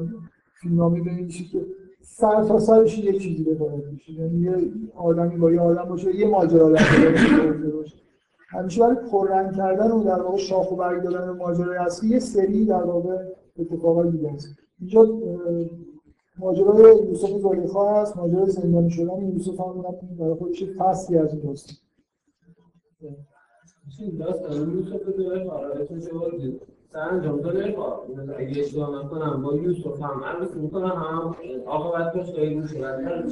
[0.60, 1.66] فیلمنامه بنویسید که
[2.00, 4.12] سر تا سرش یه چیزی به میشه.
[4.12, 7.96] یعنی یه آدمی با یه آدم باشه یه ماجرا باشه.
[8.48, 12.64] همیشه برای پررنگ کردن و در واقع شاخ و برگ دادن ماجرای اصلی یه سری
[12.64, 13.16] در واقع
[13.58, 14.48] اتفاقای دیگه است
[14.80, 15.08] اینجا
[16.38, 19.84] ماجرای یوسف زلیخا هست ماجرای زندانی شدن یوسف هم
[20.18, 21.76] برای خودش فصلی از این داستان.
[26.94, 27.98] یوسف زلیخا سرانجام زلیخا
[28.38, 31.34] اگه اشتباه نکنم با یوسف هم عرض می‌کنم هم
[31.66, 33.24] عاقبتش خیلی مشکلتر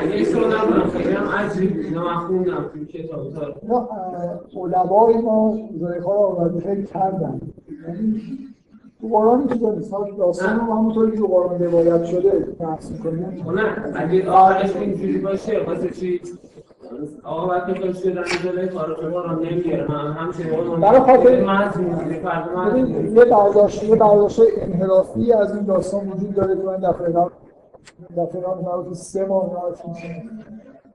[0.00, 1.76] اگه اشتباه نکنم خیلی هم عجیب.
[1.76, 3.26] اینا من خوندم توی کتاب.
[3.68, 3.86] نه
[4.56, 7.40] علمای ما زلیخا رو آورده خیلی کردن.
[9.00, 12.30] تو قرآن چیزا نیست داستان رو همونطوری که تو قرآن روایت شده
[12.60, 13.50] بحث می‌کنیم.
[13.54, 16.20] نه اگه آخرش اینجوری باشه واسه چی؟
[17.24, 21.42] آقا وقتی تو شدن جلوی کار شما رو نمی‌گیره من همچنین برای خاطر-
[23.14, 27.30] یه برداشت یه برداشت انحرافی از این داستان وجود داره که من دفعه قبل
[28.16, 29.74] دفعه قبل به سه ماه رو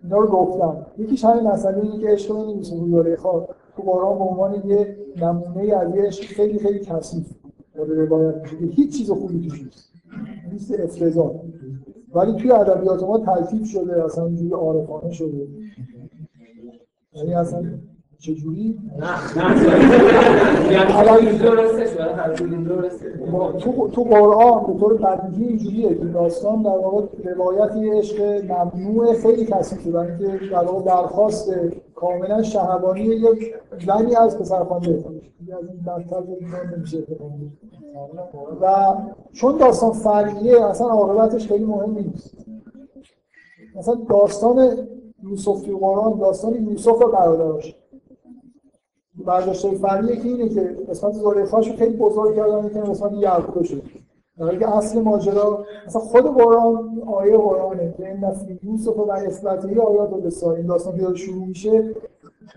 [0.03, 0.85] اینا رو گفتم.
[0.97, 3.47] یکیش همین مسئله اینه که عشق رو نمیشه روی خواه
[3.77, 7.25] تو قرآن به عنوان یه نمونه از یه عشق خیلی خیلی کثیف.
[7.75, 9.89] داره روایت میشه که هیچ چیز خوبی توش نیست.
[10.51, 11.31] نیست افتضاح.
[12.13, 15.47] ولی توی ادبیات ما تلطیف شده اصلا اینجوری عارفانه شده.
[17.13, 17.63] یعنی اصلا
[18.21, 19.07] چجوری؟ نه
[19.37, 20.71] نه.
[20.73, 21.39] یعنی
[23.59, 29.45] تو تو قرآن به طور بدیهی اینجوریه که داستان در واقع روایت عشق ممنوع خیلی
[29.45, 31.53] کثیفه برای اینکه در واقع درخواست
[31.95, 33.55] کاملا شهوانی یک
[33.87, 35.03] زنی از پسرخوانده
[35.39, 36.23] دیگه از این بدتر
[36.77, 37.03] نمیشه.
[38.61, 38.95] و
[39.31, 42.37] چون داستان فرعیه اصلا عاقبتش خیلی مهم نیست.
[43.75, 44.87] مثلا داستان
[45.23, 47.80] یوسف قرآن داستان یوسف و برادراش
[49.25, 53.81] برداشت فرعیه که اینه که قسمت زلیخاش رو خیلی بزرگ کردن که قسمت یعقوب شد
[54.39, 57.93] در که اصل ماجرا مثلا خود قرآن آیه قرآنه.
[57.97, 61.83] که این نسل یوسف و اصلته آیات و بسار این داستان که شروع میشه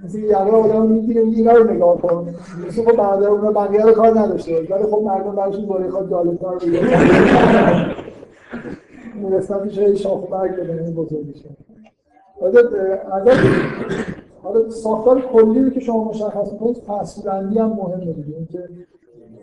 [0.04, 2.34] مثل یه آدم می‌گیره میگه اینا رو نگاه کن.
[2.64, 4.66] یوسف و برادر اونا بقیه رو کار نداشته.
[4.70, 6.62] ولی خب مردم براشون زلیخا بود
[9.14, 11.06] این قسمتش هی شاخ برگ بده این
[12.40, 12.60] حالا
[13.12, 13.34] اگر
[14.44, 18.36] حالا ساختار کلی رو که شما مشخص کنید فصلبندی هم مهمه دیگه.
[18.36, 18.68] اینکه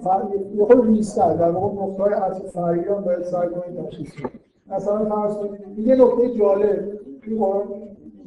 [0.03, 4.31] فر- یه خود ریستر در واقع نقطه‌های عطف فرعی هم باید سعی کنید تشخیص بدید.
[4.69, 6.99] مثلا فرض کنید یه نکته جالب.
[7.39, 7.63] قرآن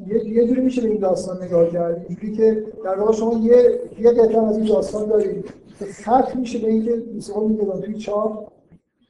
[0.07, 2.07] یه یه جوری میشه به این داستان نگاه کرد.
[2.09, 5.45] اینجوری که در واقع شما یه یه قطعه از این داستان دارید
[5.79, 8.45] که ختم میشه به اینکه یوسف میگه توی چاه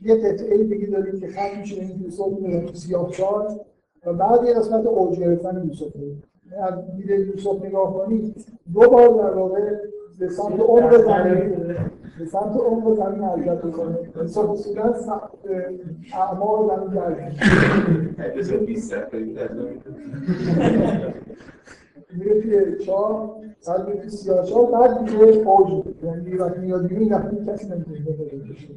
[0.00, 3.56] یه قطعه دیگه دارید که ختم میشه به اینکه یوسف میگه توی سیاه چاه
[4.06, 5.92] و بعد یه قسمت اوج گرفتن یوسف
[6.62, 9.60] از دید یوسف نگاه کنید دو بار در واقع
[10.18, 11.76] به سمت عمق زمین
[12.18, 13.98] به سمت عمق زمین حرکت می‌کنه.
[14.16, 14.94] یوسف اصولا
[16.14, 17.40] اعمال زمین گردید
[22.12, 23.36] میره توی چاه
[23.68, 27.68] بعد میره توی سیاه چاه بعد میره اوج یعنی وقتی میاد بیرون این دفعه کسی
[27.68, 28.68] نمی‌تونه بشه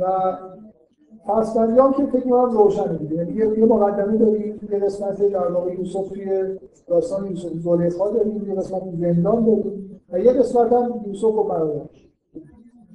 [0.00, 0.04] و
[1.26, 3.14] فصلبندی هم که فکر می‌کنم روشنه دیگه.
[3.14, 7.48] یعنی یه مقدمه داریم یه قسمت در واقع یوسف توی داستان یوسف.
[7.52, 12.08] زلیخا داریم یه قسمت زندان داریم و یه قسمت هم یوسف و برادرش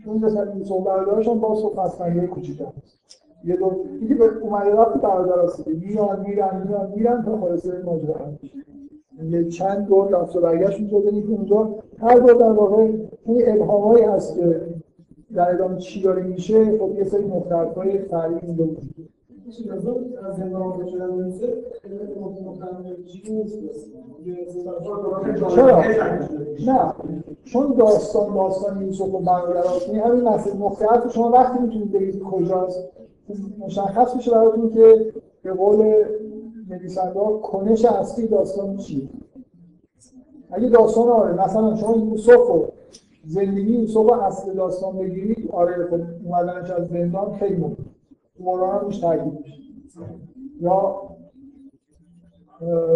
[0.06, 3.00] اون قسمت یوسف و برادرش هم باز فصلبندی کوچیک‌تر هست.
[3.46, 8.14] یه دو دیگه به اومده رفت برادر هست میان میرن میان میرن تا خلاصه ماجرا
[8.14, 8.58] حل میشه.
[9.24, 12.90] یه چند دور رفت و برگشت اونجا داریم که اونجا هر دور در واقع
[13.26, 14.62] این ابهامایی هست که
[15.36, 19.10] در ادامه چی داره میشه؟ خب یه سری مختلفای فرعی اینجا وجود
[25.56, 25.84] چرا؟
[26.66, 26.94] نه.
[27.44, 30.56] چون داستان داستان یوسف و برادرات این همین مسئله.
[30.56, 32.90] مختلف شما وقتی می‌تونید بگید کجاست
[33.60, 35.94] مشخص میشه براتون که به قول
[36.70, 39.10] نویسنده کنش اصلی داستان چیه؟
[40.52, 42.66] اگه داستان آره مثلا شما یوسف و
[43.30, 47.78] زندگی یوسف و اصل داستان بگیرید آره خب اومدنش از زندان خیلی مهم.
[48.44, 49.60] قرآن روش تاکید میشه.
[50.62, 51.02] یا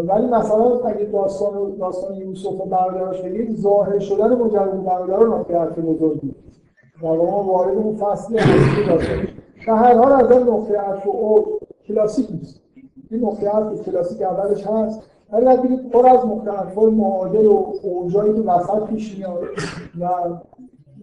[0.07, 5.57] ولی مثلا اگه داستان داستان یوسف و برادرش بگید ظاهر شدن مجرد برادر رو نقطه
[5.57, 6.35] عطف بزرگی
[7.01, 9.27] در واقع ما وارد اون فصل اصلی داستان
[9.68, 12.61] در هر حال از نقطه عطف او کلاسیک نیست.
[13.11, 15.01] این نقطه عطف کلاسیک اولش هست.
[15.34, 19.43] ولی باید بگید پر از عطف‌های معادل و اوجایی که وسط پیش میاد
[19.99, 20.10] و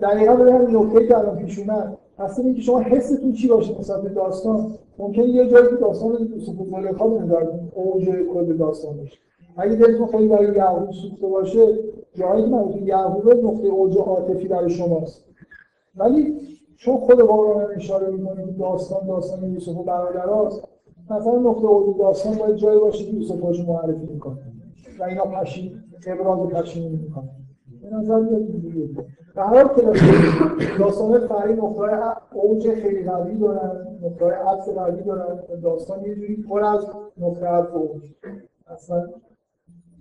[0.00, 4.08] دقیقا همین نکته که الان پیش اومد اصلا اینکه شما حستون چی باشه نسبت به
[4.08, 6.18] داستان؟ ممکنه یه جایی که داستان و
[6.64, 9.18] زلیخا بمیدارد اوج کل داستان باشه.
[9.56, 11.78] اگه دلتون خیلی برای یعقوب سوخته باشه
[12.14, 15.24] جایی که مربوط یعقوب نقطه اوج عاطفی برای شماست.
[15.96, 16.36] ولی
[16.76, 20.64] چون خود قرآن اشاره می‌کنه که داستان داستان یوسف و برادراست
[21.10, 24.38] مثلا نقطه اوج داستان باید جایی باشه که یوسف خودش معرفی می‌کنه.
[24.98, 27.30] و اینا پشیم ابراز پشیمونی می‌کنه.
[27.82, 28.88] به نظر میاد اینجوریه.
[29.34, 29.94] در هر حال
[30.78, 31.94] داستان فرعی نقطه‌های
[32.32, 35.60] اوج خیلی قوی دارن نقطه‌های عطف قوی دارن.
[35.62, 36.86] داستان یه جوری پر از
[37.18, 38.02] نقطه عطف اوج.
[38.66, 39.08] اصلا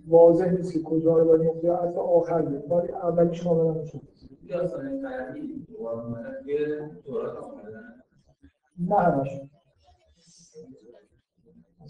[0.08, 2.70] واضح نیست که کجا رو باید نقطه عطف آخر بیاد.
[2.70, 4.00] ولی اولیش کاملا میشه
[4.50, 6.36] داستان فرعی اومدن
[7.06, 7.94] اومدن
[8.88, 9.40] نه همش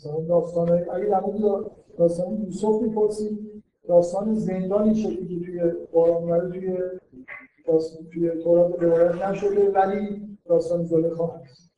[0.01, 6.23] مثلا داستان اگه در مورد داستان یوسف می‌پرسید داستان زندان این شکلی که توی قرآن
[6.23, 6.79] اومده توی
[7.67, 11.71] داستان توی تورات روایت نشده ولی داستان زلیخا هست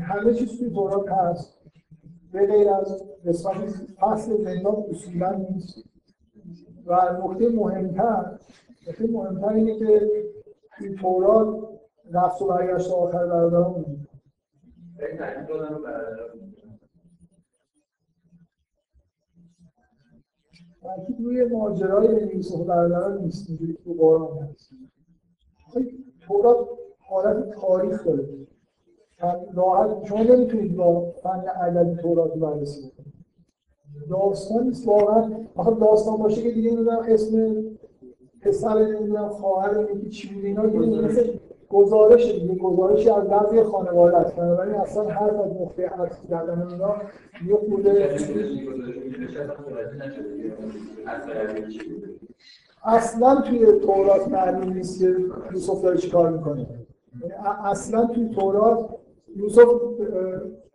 [0.00, 1.60] همه چیز توی تورات هست.
[2.32, 3.70] به غیر از قسمت
[4.00, 5.84] فصل زندان اصولا نیست.
[6.86, 8.38] و نکته مهمتر
[8.88, 10.10] نکته مهمتر اینه که
[10.78, 11.68] توی تورات
[12.12, 14.08] رفت و برگشت آخر برادران وجود
[20.84, 23.48] تاکید روی ماجرای یوسف و برادران نیست.
[23.48, 24.70] اینجوری که تو قرآن هست
[26.20, 28.28] تورات حالت تاریخ داره.
[29.54, 33.14] راحت شما نمی‌تونید با فن ادبی تورات بررسی کنید
[34.10, 34.88] داستان نیست.
[34.88, 37.64] واقعا آخه داستان باشه که دیگه نمی‌دونم اسم
[38.40, 41.38] پسر نمی‌دونم خواهر یکی چی بوده اینا دیگه مثل
[41.70, 44.36] گزارش دیگه گزارشی از بعضی خانواده است.
[44.36, 46.94] بنابراین اصلا حرف از نقطه عطف زدن اینا
[47.48, 48.16] یه خورده
[52.84, 55.16] اصلا توی تورات معلوم نیست که
[55.52, 56.66] یوسف داره چیکار می‌کنه.
[57.64, 58.88] اصلا توی تورات
[59.36, 59.68] یوسف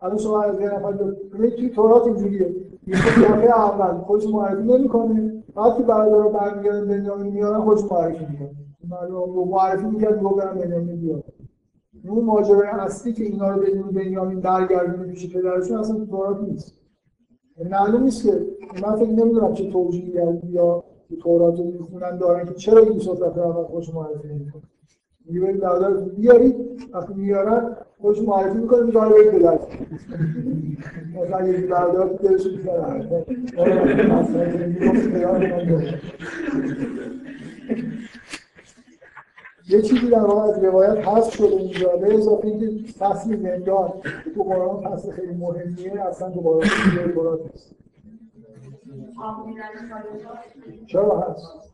[0.01, 0.93] الان شما از یه نفر
[1.37, 2.55] توی تورات اینجوریه.
[2.87, 8.25] یوسف دفعه اول خودش معرفی نمی‌کنه بعد که برادر رو برمیگردن بنیامین میارن خودش معرفی
[8.31, 8.51] می‌کنه.
[9.09, 11.23] رو معرفی می‌کرد رو برم بنیامین بیاد
[12.07, 16.75] اون ماجرای اصلی که اینا رو بدون بنیامین برگردونه پیش پدرشون اصلا تو تورات نیست.
[17.71, 18.45] معلوم نیست که
[18.83, 20.11] من فکر نمی‌دونم چه توجیهی
[20.49, 24.61] یا تو تورات رو می‌خونن دارن که چرا یوسف دفعه اول خودش معرفی نمی‌کنه
[25.25, 26.55] میگه برید برادر بیارید
[26.93, 29.67] وقتی میارن خودش معرفی می‌کنه میگه حالا برید بدرد
[31.15, 32.47] مثلا یه برادر تو دلش
[39.69, 41.97] یه چیزی در واقع از روایت حذف شده اینجا.
[41.97, 43.93] به اضافه اینکه فصل زندان
[44.35, 46.67] تو قرآن فصل خیلی مهمیه اصلا تو قرآن
[47.15, 47.75] قرآن نیست.
[50.87, 51.69] چرا هست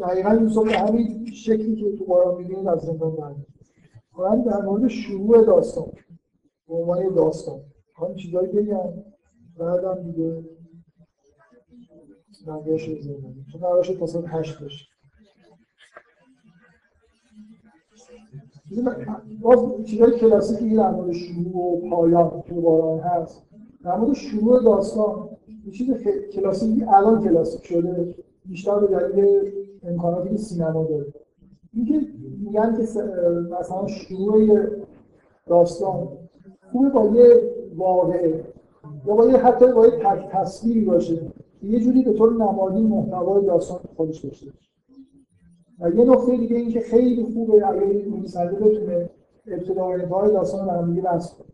[0.00, 3.46] دقیقا یوسف به همین شکلی که تو قرآن می‌بینید از زندان برمید
[4.12, 5.92] قرآن در مورد شروع داستان
[6.68, 7.60] به عنوان داستان.
[7.96, 8.92] هم چیزایی بگم
[9.58, 10.44] بعدم دیگه
[12.46, 14.90] نگهش زندگی چون قرار شد تا هشت بشه
[19.40, 23.42] باز چیزای کلاسیکی در مورد شروع و پایان تو قرآن هست.
[23.84, 25.28] در مورد شروع داستان
[25.66, 25.90] یه چیز
[26.32, 28.14] کلاسیکی الان کلاسیک شده
[28.44, 29.52] بیشتر به دلیل
[29.82, 31.06] امکاناتی که سینما داره.
[31.74, 32.06] اینکه
[32.44, 32.82] میگن که
[33.60, 34.66] مثلا شروع
[35.46, 36.08] داستان
[36.72, 37.42] خوبه با یه
[37.76, 38.44] واقعه
[39.06, 41.32] یا با یه حتی با یه تک تصویری باشه.
[41.62, 44.52] یه جوری به طور نمادین محتوای داستان خودش داشته
[45.80, 49.10] و یه نکته دیگه این که خیلی خوبه اگر نویسنده بتونه
[49.46, 51.46] ابتدا و انتهای داستان رو هم دیگه بس کنه.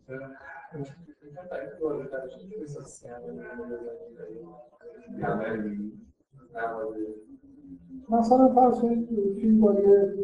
[8.09, 9.09] مثلا فرض کنید
[9.40, 10.15] فیلم با یه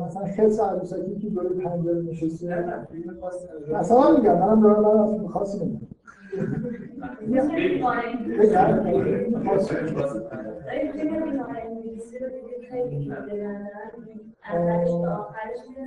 [0.00, 2.64] مثلا خلص عروسکی که دور پنجره نشسته.
[3.72, 5.26] مثلا میگم منم دارم
[14.52, 15.86] برای فیلم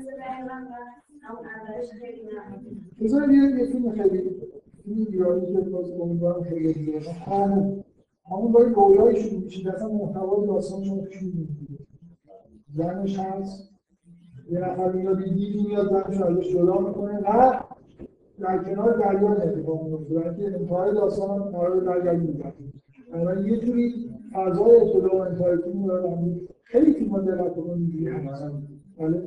[1.58, 2.66] خاصی نمیگم
[3.02, 4.42] بذار یه فیلم خیلی
[4.86, 7.00] ایرانی که باز امیدوارم خیلی دیگه.
[7.12, 7.84] همون
[8.32, 11.86] همون با رویای شروع میشه اصلا محتوای داستان شما پیش می‌گیره
[12.74, 13.70] زنش هست
[14.52, 17.60] یه نفر میاد دیدی میاد زنش ازش جدا می‌کنه و
[18.40, 22.54] در کنار دریا اتفاق میفته برای اینکه انتهای داستان قرار دریا میگرده
[23.14, 24.09] بنابراین یه جوری
[24.82, 27.58] ابتدا و انتهای رو خیلی فیلم ها دقت
[28.26, 28.46] هست
[28.98, 29.24] بله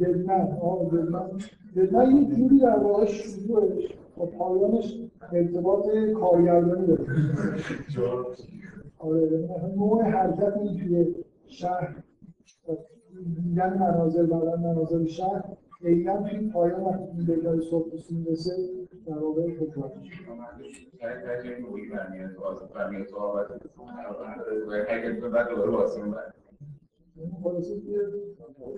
[0.00, 1.30] دلمن آه دلمن
[1.76, 5.00] دلمن یه جوری در واقع شروعش با پایانش
[5.32, 5.86] ارتباط
[6.20, 7.04] کارگردانی داره.
[8.98, 11.14] آره نوع حرکت این توی
[11.46, 11.96] شهر.
[13.36, 15.44] دیدن مناظر بعدا مناظر شهر.
[15.80, 18.52] اینا توی پایان وقتی این بگاه صبح به سین رسه
[19.06, 19.92] در واقع تکرار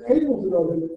[0.07, 0.91] خیلی متداوله.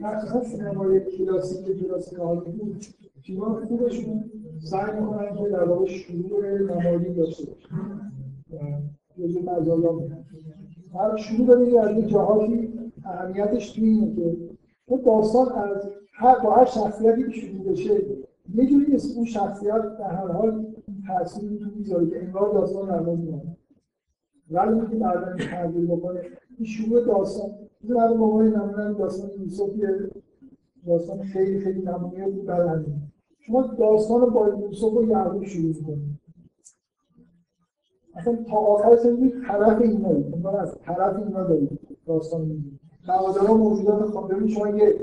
[0.00, 2.84] مخصوصا سینمای کلاسیک کلاسیک هالیوود
[3.22, 7.68] فیلم خوبشون سعی می‌کنن که در واقع شروع نمادی داشته باشه
[9.18, 10.00] جزء مزایا
[10.94, 12.68] هر شروع داره از یک جهاتی
[13.04, 14.36] اهمیتش توی اینه که
[14.88, 17.94] اون داستان از هر با هر شخصیتی که شروع بشه
[18.54, 20.66] یه جوری اسم اون شخصیت در هر حال
[21.06, 23.42] تأثیری تو می‌ذاره که انگار داستان رو میاد
[24.50, 26.20] ولی اینکه بعدا این تغییر بکنه
[26.58, 27.50] این شروع داستان.
[27.80, 29.70] این بعد موقع نمونه داستان یوسف
[30.86, 33.02] داستان خیلی خیلی نمونه بود همین
[33.40, 36.18] شما داستان با یوسف و یعقوب شروع کنید.
[38.14, 40.46] اصلا تا آخر سنی طرف اینا دارید.
[40.46, 44.94] از طرف اینا دارید داستان میگید نوادرها موجودات خود ببینید شما یه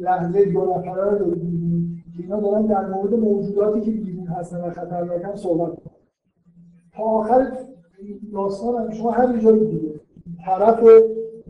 [0.00, 4.70] لحظه دو نفره رو دارید که اینا دارن در مورد موجوداتی که بیرون هستن و
[4.70, 5.72] خطرناکن صحبت.
[6.92, 7.52] تا آخر
[8.32, 10.00] داستان هم شما هر جایی دیگه
[10.44, 10.82] طرف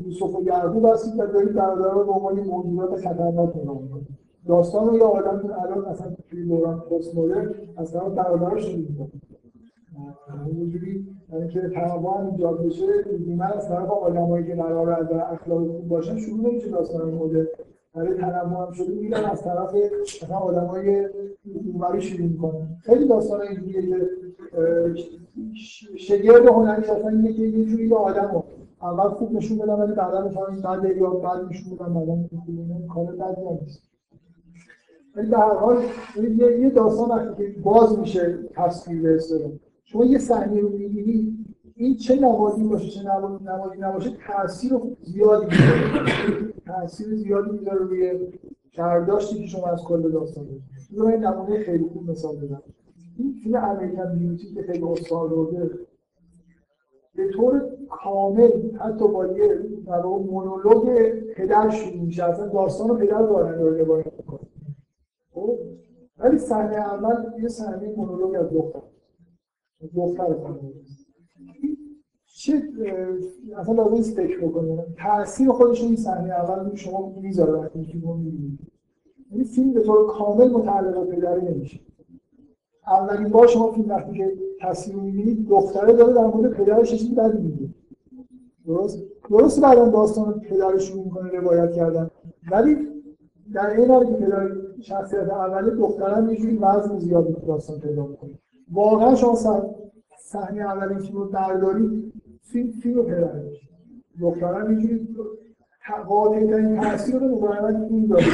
[0.04, 4.06] یوسف و یعقوب هستید و دارید برادرها رو به عنوان موجودات خطرناک نگاه می‌کنید.
[4.46, 8.82] داستان رو یه آدم الان مثلا توی دوران پست مدرن طرف برادرش رو
[10.47, 15.66] اینجوری یعنی که تنوع هم ایجاد بشه لزوما از طرف آدمایی که قرار از اخلاق
[15.66, 17.47] خوب باشن شروع نمیشه داستان مدرن
[17.94, 21.09] برای تنوع هم شده میرن از طرف مثلا آدمای
[21.64, 24.09] اونوری شروع می‌کنن خیلی داستان اینجوریه که
[25.97, 28.44] شگرد هنری اصلا اینه که یه جوری آدم رو
[28.82, 33.06] اول خوب نشون بدن ولی بعدا می‌فهمن بعد یا بعد نشون بدن بعدا می‌فهمن کار
[33.06, 33.82] هم نیست
[35.16, 35.82] ولی به هر حال
[36.39, 39.18] یه داستان وقتی که باز میشه تصویر به
[39.88, 41.44] شما یه صحنه رو می‌بینی
[41.74, 44.72] این چه نمادی باشه چه نمادی نباشه تاثیر
[45.02, 46.52] زیادی می‌ذاره.
[46.66, 48.28] تاثیر زیادی می‌ذاره روی
[48.78, 50.62] برداشتی که شما از کل داستان دارید.
[50.90, 52.62] این نمونه خیلی خوب مثال بدم
[53.18, 55.70] این فیلم امریکن بیوتی که خیلی استار برده
[57.14, 58.50] به طور کامل
[58.80, 62.24] حتی با یه در مونولوگ پدر شروع میشه.
[62.24, 64.40] اصلا داستان پدر دارن رو روایت می‌کنه.
[65.34, 65.58] خب؟
[66.18, 68.82] ولی صحنه اول یه صحنه مونولوگ از دختر.
[69.96, 70.34] دختر
[72.26, 72.62] چه
[73.56, 77.84] اصلا لازم نیست فکر بکنید تاثیر خودش رو این صحنه اول روی شما می‌ذاره وقتی
[77.84, 78.58] فیلم رو می‌بینید
[79.30, 81.80] این فیلم به طور کامل متعلق به پدری نمیشه.
[82.86, 87.14] اولین بار شما فیلم وقتی که تصویر رو می‌بینید دختره داره در مورد پدرش چیزی
[87.14, 87.68] بدی میگه.
[88.66, 92.10] درست؟ درست بعدا داستان پدرش شروع می‌کنه روایت کردن.
[92.50, 92.76] ولی
[93.52, 94.50] در این حال که پدر
[94.80, 98.38] شخصیت اولی دخترم یه جوری وزن زیادی تو داستان پیدا می‌کنه.
[98.72, 99.76] واقعا شما صح-
[100.18, 102.12] صحنه اول این فیلم رو بردارید
[102.43, 103.68] فیلم فیلم پدر میشه
[104.20, 105.09] دخترم یه جوری
[106.09, 108.24] قاطع ترین تاثیر رو مقاومت این داره.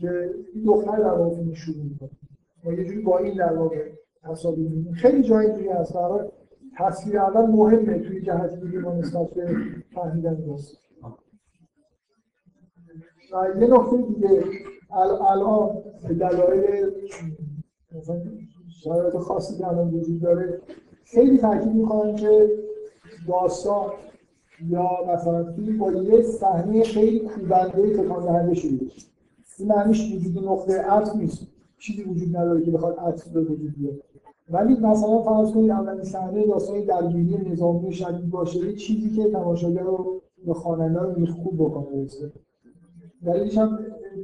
[0.00, 2.10] که این دختر در واقع فیلم شروع می‌کنه.
[2.64, 3.90] ما یه جوری با این در واقع
[4.22, 4.92] تصاویر می‌بینیم.
[4.92, 6.28] خیلی جای دیگه هست برای
[6.78, 9.56] تصویر اول مهمه توی جهت دیگه ما نسبت به
[9.94, 10.80] فهمیدن داستان
[13.32, 14.42] و یه نکته دیگه
[14.90, 16.90] ال- الان به دلایل
[18.68, 20.60] شرایط خاصی که الان وجود داره.
[21.04, 22.50] خیلی تاکید می‌کنن که
[23.28, 23.90] داستان
[24.68, 29.06] یا مثلا فیلم با یه صحنه خیلی کوبنده تکان دهنده شروع بشه
[29.58, 31.46] این معنیش وجود نقطه عطف نیست.
[31.78, 33.94] چیزی وجود نداره که بخواد عطف به وجود بیاد
[34.50, 39.82] ولی مثلا فرض کنید اولین صحنه داستان درگیری نظامی شدید باشه یه چیزی که تماشاگر
[39.82, 42.32] رو به خواننده رو میخکوب بکنه برسه
[43.24, 43.78] دلیلش هم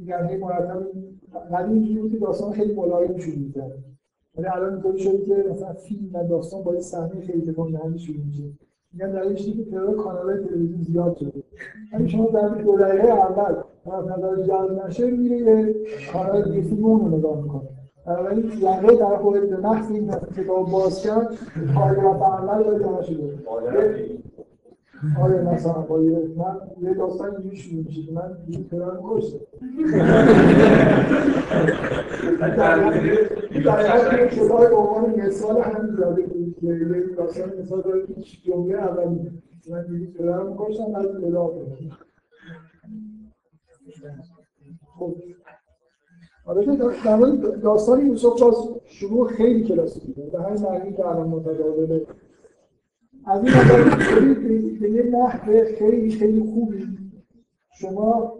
[0.06, 0.86] یعنی مرتب
[1.52, 3.84] قدیم اینجوری بود که داستان خیلی ملایم شروع می‌کرد.
[4.38, 7.98] ولی الان اینطوری شده که مثلا فیلم و داستان با یه صحنه خیلی تکان دهنده
[7.98, 8.42] شروع میشه.
[8.92, 11.42] میگن دلیلش اینه که تعداد کانال‌های تلویزیون زیاد شده.
[11.92, 13.54] یعنی شما در دو دقیقه اول
[13.84, 15.74] طرف نظر جلب نشه میره یه
[16.12, 17.68] کانال دیگه فیلم اون رو نگاه می‌کنه.
[18.06, 21.38] بنابراین یقه در خودت به محض این کتاب باز کرد
[21.74, 24.24] پاراگراف اول رو تماشا کنید
[25.20, 25.96] آره مثلا با
[26.36, 29.40] من یه داستان اینجوری شروع میشه که من یه پدرم کشته
[33.60, 36.56] در حال که کتاب به عنوان مثال همین زده بود.
[36.60, 41.06] که یه داستان مثال داره که جمله اولی من یه پدرم کشتم بعد
[44.98, 45.14] خب.
[46.46, 48.54] آره در مورد داستان یوسف باز
[48.86, 52.06] شروع خیلی کلاسیکه به همین معنی که الان متداوله
[53.26, 54.34] از این نظر
[54.80, 56.86] به یه نحو خیلی خیلی خوبی.
[57.80, 58.38] شما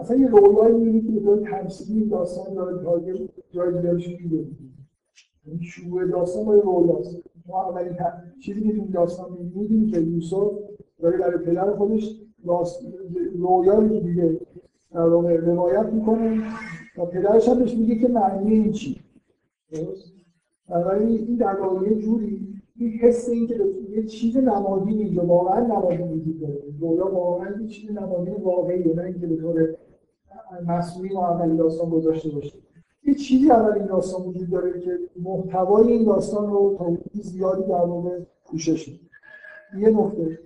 [0.00, 4.46] اصلا یه رویایی می‌بینید که به طور تمثیلی داستان داره جای جای دیگرش میده
[5.44, 7.16] این شروع داستان با یه رویاست
[7.48, 7.96] ما اولین
[8.42, 10.52] چیزی که تو داستان می‌بینیم که یوسف
[11.00, 12.20] داره برای پدر خودش
[13.38, 14.40] رویایی که دیگه
[14.92, 16.42] در واقع روایت می‌کنه
[16.98, 19.00] و پدرش هم بهش میگه که معنی این چی؟
[19.72, 20.12] درست؟
[20.68, 23.54] بنابراین این در واقع یه جوری این حس این که
[23.90, 29.02] یه چیز نمادی اینجا واقعا نمادی وجود داره رویا واقعا یه چیز نمادی واقعیه نه
[29.02, 29.74] اینکه به طور
[30.66, 32.58] مصنوعی و اولی داستان گذاشته باشه
[33.04, 37.84] یه چیزی اول این داستان وجود داره که محتوای این داستان رو تا زیادی در
[37.84, 39.00] واقع پوشش
[39.78, 40.38] یه نکته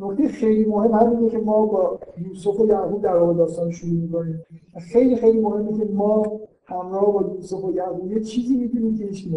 [0.00, 4.44] نکته خیلی مهم همینه که ما با یوسف و یعقوب در واقع داستان شروع می‌کنیم.
[4.92, 9.28] خیلی خیلی مهمه که ما همراه با یوسف و یعقوب یه چیزی می‌بینیم که هیچ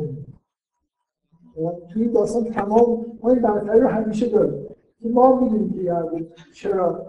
[1.94, 4.66] توی داستان تمام ما این برتری رو همیشه داریم.
[5.02, 6.22] که ما می‌دونیم که یعقوب
[6.54, 7.06] چرا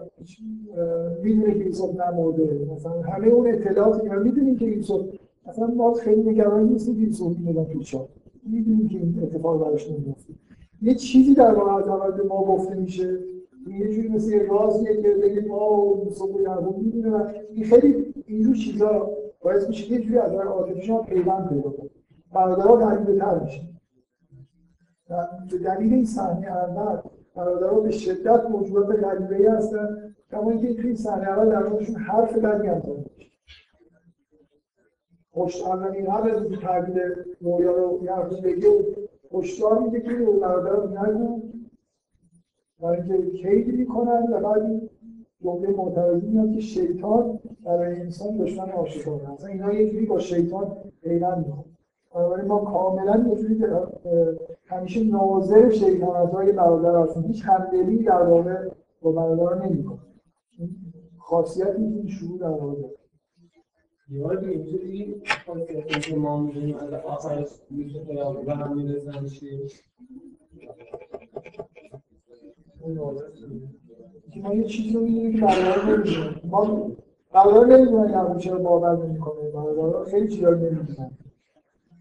[1.23, 2.67] می‌دونه که یوسف نمرده.
[2.75, 5.01] مثلا همه اون اطلاعاتی که می‌دونیم که یوسف
[5.47, 8.09] مثلا ما خیلی نگران نیستیم که یوسف می‌دونم تو شاد
[8.49, 10.33] می‌دونیم که این اتفاق براش نمیفته
[10.81, 13.19] یه چیزی در واقع از اول ما گفته میشه.
[13.79, 17.09] یه جوری مثل یه رازیه که بگیم ما صبح یعقوب می‌دونه.
[17.09, 19.09] و این خیلی اینجور چیزا
[19.41, 21.91] باعث میشه یه جوری از عاطفی شما پیوند پیدا کنید
[22.33, 23.61] برادرها میشه
[25.09, 27.01] به دلیل این صحنه اول
[27.35, 31.95] برادرها به شدت موجودات غریبه ای هستن کما اینکه توی این صحنه اول در موردشون
[31.95, 33.05] حرف بدی هم زده
[35.33, 38.67] پشت اولین قبل از اینکه تعبیر رویا رو یعقوب بگه
[39.33, 41.41] هشدار میده که به برادرها نگو.
[42.79, 44.89] برای اینکه کید می‌کنن و بعد این
[45.43, 51.45] جمله معترضی میاد که شیطان برای انسان دشمن آشکاره اصلا اینا جوری با شیطان پیوند
[51.45, 51.72] بنابراین
[52.47, 53.35] ما کاملا یه
[54.65, 58.69] همیشه ناظر شیطنت‌های برادر هستیم هیچ همدلی در واقع
[59.01, 59.99] با برادر نمی‌کنه.
[61.17, 62.75] خاصیتی که این شروع در واقع
[64.57, 65.15] میشه دیگه
[65.47, 69.67] خاصیتی که ما می‌دونیم از آخرش میشه خیلی به هم می‌رسن چیه.
[74.33, 76.91] که ما یه چیزی رو می‌دونیم که برادر نمی‌دونیم ما
[77.33, 79.49] برادر نمی‌دونن یعقوب چرا باور نمی‌کنه.
[79.49, 81.11] برادر خیلی چیزا رو نمی‌دونن.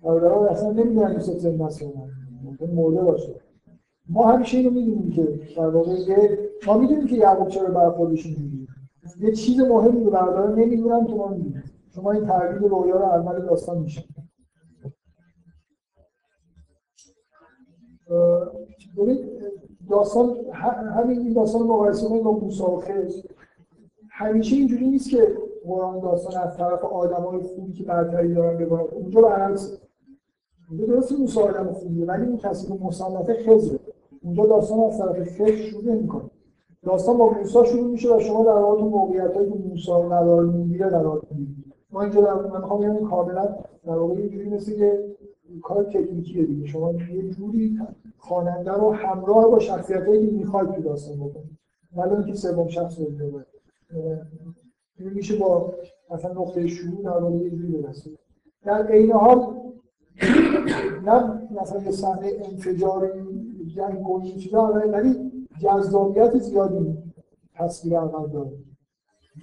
[0.02, 2.08] برادرها اصلا نمی‌دونن است یا نه
[2.44, 3.34] ممکن مرده باشه.
[4.08, 5.92] ما همیشه اینو می‌دونیم که در واقع
[6.66, 8.66] ما می‌دونیم که یعقوب چرا برای خودش اینجوریه
[9.20, 11.62] یه چیز مهمی رو برادرها نمی‌دونن که ما می‌دونیم.
[11.94, 14.04] شما این تعبیر رویا رو اول داستان میشه.
[18.96, 19.18] ببین
[19.90, 20.36] داستان
[20.96, 22.82] همین این داستان مقایسه کنید با موسی و
[24.10, 28.80] همیشه اینجوری نیست که قرآن داستان از طرف آدمای خوبی که برتری دارن بگن.
[28.92, 29.78] اونجا برعکس
[30.72, 33.78] اونجا درست موسی آدم خوبیه ولی اون کسی که مسلطه خضره
[34.22, 36.30] اونجا داستان از طرف خضر شروع نمی‌کنه
[36.82, 40.88] داستان با موسی شروع میشه و شما در واقع تو موقعیتایی که موسی قرار می‌گیره
[40.88, 45.16] قرار می‌گیرید ما اینجا در من می‌خوام بگم کاملا در واقع یه جوری مثل یه
[45.62, 46.66] کار تکنیکیه دیگه.
[46.66, 47.78] شما یه جوری
[48.18, 51.58] خواننده رو همراه با شخصیتایی که می‌خواید تو داستان بکنید
[51.96, 53.06] ولی اینکه سوم شخص رو
[54.98, 55.72] میشه با
[56.10, 58.18] مثلا نقطه شروع در واقع یه برسید
[58.64, 59.61] در عین حال
[61.06, 63.08] نه مثلا یه صحنه انفجاری
[63.76, 66.98] جنگ و این چیزا ولی جذابیت زیادی
[67.54, 68.50] تصویر اول داره.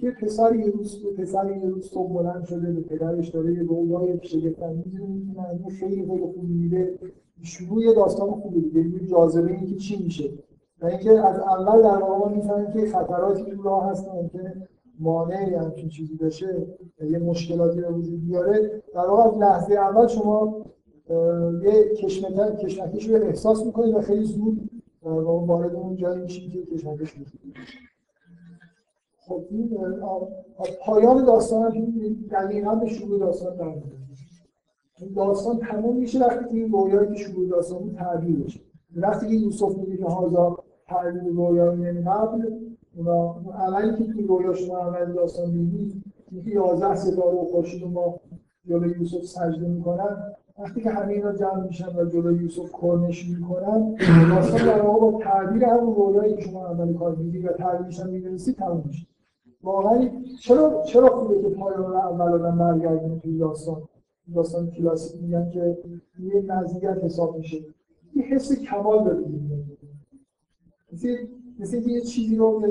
[0.01, 4.19] یه پسر یه روز پسر یه روز صبح بلند شده به پدرش داره یه رویای
[4.23, 6.99] شگفت‌انگیزی می‌بینه یه خیلی خیلی خوب میده
[7.41, 10.29] شروع یه داستان خوبه دیگه یه جاذبه اینکه چی میشه.
[10.81, 14.67] و اینکه از اول در واقع ما می‌فهمیم که خطراتی تو راه هست ممکنه
[14.99, 16.67] مانع یا همچین چیزی بشه
[17.01, 18.83] یه مشکلاتی رو وجود بیاره.
[18.93, 20.65] در واقع لحظه اول شما
[21.63, 24.69] یه کشمکش کشمکش رو احساس می‌کنید و خیلی زود
[25.01, 27.37] وارد اون جایی میشید که کشمکش میشه
[29.17, 29.77] خب این
[30.85, 31.93] پایان داستان
[32.31, 33.95] دقیقا به شروع داستان برمیگرده.
[35.01, 38.59] این داستان تموم میشه وقتی که این رویایی که شروع داستان تعبیر بشه.
[38.95, 42.59] وقتی که یوسف میگه که هازا تعبیر رویا یعنی قبل
[42.99, 48.19] اونا اولی که توی رویا شما اول داستان می‌بینید اینکه 11 ستاره و خورشید ما
[48.65, 50.33] جلوی یوسف سجده می‌کنن.
[50.59, 53.95] وقتی که همه اینا جمع میشن و جلوی یوسف کرنش می‌کنن
[54.29, 58.09] داستان در واقع با تعبیر همون رویایی که شما اول کار می‌دید و تعبیرش هم
[58.09, 59.07] می‌دونستید تموم میشه.
[59.63, 60.09] واقعا
[60.41, 63.81] چرا چرا خوبه که پایان رو اول آدم برگردونه توی داستان؟
[64.35, 65.77] داستان کلاسیک میگن که
[66.19, 67.57] یه نزدیکت حساب میشه.
[68.15, 69.23] یه حس کمال داره.
[71.59, 72.63] مثل یه چیزی رو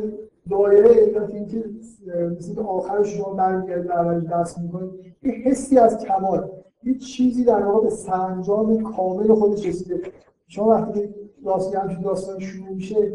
[0.50, 1.64] دایره علت اینکه
[2.38, 4.90] مثل که آخرش شما برمیگردید اول دست می‌کنید
[5.22, 6.50] یه حسی از کمال
[6.82, 10.00] یه چیزی در واقع به سرانجام کامل خودش رسیده.
[10.48, 13.12] شما وقتی که داستان همچین داستان شروع میشه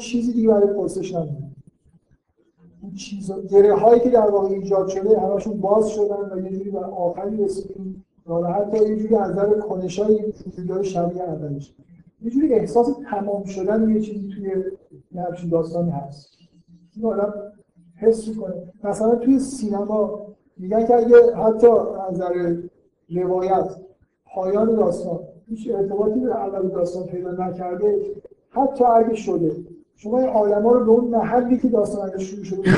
[0.00, 1.56] چیزی دیگه برای پرسش ندارید
[2.82, 6.70] این چیزا گره هایی که در واقع ایجاد شده همشون باز شدن و یه جوری
[6.70, 8.04] به آخری رسیدیم.
[8.26, 11.74] حالا حتی یه جوری از نظر کنشای وجودای شبیه اولش.
[12.22, 14.64] یه جوری احساس تمام شدن یه چیزی توی
[15.16, 16.38] یه همچین داستانی هست.
[16.96, 17.34] این آدم
[17.96, 18.54] حس می‌کنه.
[18.84, 20.26] مثلا توی سینما
[20.56, 21.66] میگن که اگه حتی
[22.08, 22.22] از
[23.08, 23.76] روایت
[24.34, 25.18] پایان داستان
[25.48, 28.14] هیچ ارتباطی به اول داستان پیدا نکرده
[28.50, 29.56] حتی اگه شده.
[29.96, 32.70] شما این آدما رو به اون محلی که داستان اگه شروع شده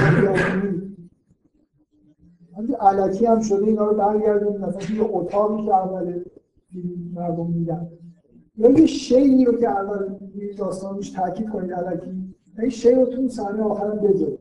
[2.56, 6.24] همین علکی هم شده اینا رو برگردونید مثلا یه اتاقی که اول
[7.15, 7.89] مردم میدن
[8.59, 10.15] یا یه شیعی رو که اول
[10.59, 12.11] داستان روش تاکید کنید علکی
[12.59, 14.39] این شی رو تو صحنه آخر بذارید.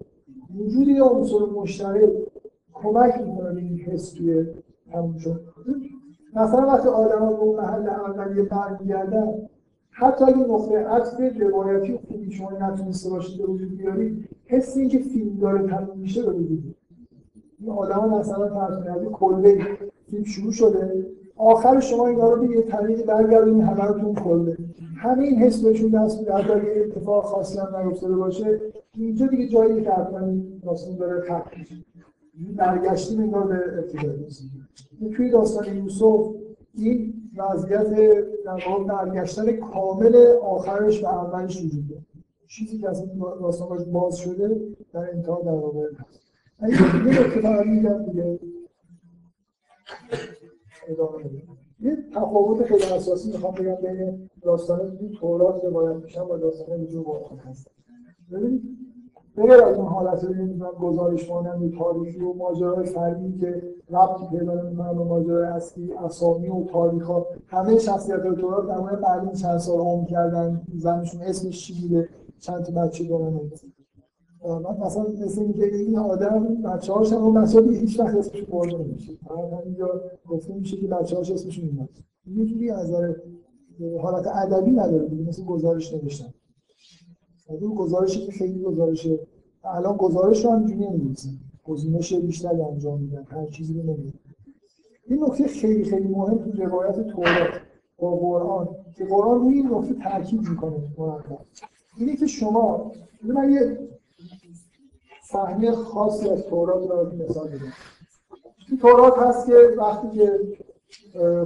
[0.58, 2.10] وجود یه عنصر مشترک
[2.74, 4.46] کمک می‌کنه این حس توی
[4.92, 5.42] تموم شد
[6.36, 9.34] مثلا وقتی آدم ها به اون محل اولیه برمیگردن
[9.90, 15.00] حتی اگه نقطه عطف روایتی خوبی شما نتونسته باشید به وجود بیارید حس این که
[15.00, 16.76] فیلم داره تموم میشه به وجود
[17.60, 19.68] این آدم ها مثلا فرض کنید کلبه
[20.10, 21.06] فیلم شروع شده.
[21.38, 24.58] آخر شما اینا رو یه طریقی برگردونید همه رو تو اون کله
[24.98, 28.62] همه این حس بهشون دست میده حتی اگه اتفاق خاصی هم نیفتاده باشه
[28.96, 31.76] اینجا دیگه جایی که حتما این داستان داره خط میشه.
[32.56, 33.84] برگشتیم انگار به
[35.00, 36.30] این توی داستان یوسف
[36.76, 37.90] این وضعیت
[38.46, 42.02] در واقع برگشتن کامل آخرش و اولش وجود داره.
[42.48, 44.62] چیزی که از این داستان باز شده
[44.94, 46.22] در انتها در واقع هست.
[46.62, 48.40] نکته فقط میگم دیگه
[50.88, 51.58] ادامه بدیم.
[51.80, 57.06] یه تفاوت خیلی اساسی می‌خوام بگم بین داستان که تورات روایت میشن و داستان وجود
[57.06, 57.68] قرآن هست
[58.32, 58.62] ببینید
[59.36, 64.98] غیر از اون حالت نمی‌دونم گزارش مانند تاریخی و ماجرای فردی که ربطی پیدا نمی‌کنن
[64.98, 69.58] به ماجرای اصلی اسامی و تاریخ ها همه شخصیت های تورات در مورد معلوم چند
[69.58, 72.10] سال عمر کردن زنشون اسمش چی بوده
[72.40, 73.40] چند تا بچه دارن
[74.46, 79.14] من مثلا مثل اینکه این آدم بچه هاش هم بچه هیچ وقت اسمش برده نمیشه.
[79.62, 81.88] همینجا گفته میشه که بچه هاش اسمشون
[82.26, 82.92] این یه جوری از
[84.02, 86.34] حالت ادبی نداره دیگه مثل گزارش نوشتن.
[87.50, 89.20] اون گزارشی که خیلی گزارشه
[89.64, 91.30] الان گزارش رو همینجوری نمی‌نویسن.
[91.66, 94.14] گزینش بیشتری انجام میدن هر چیزی رو نمیدن
[95.08, 97.62] این نکته خیلی خیلی مهم تو روایت تورات
[97.98, 101.40] با قرآن که قرآن روی این نکته تاکید می‌کنه مرتب.
[101.98, 102.92] اینه که شما
[103.24, 103.78] من یه
[105.32, 107.74] صحنه خاصی از تورات رو براتون مثال بدم
[108.70, 110.40] تو تورات هست که وقتی که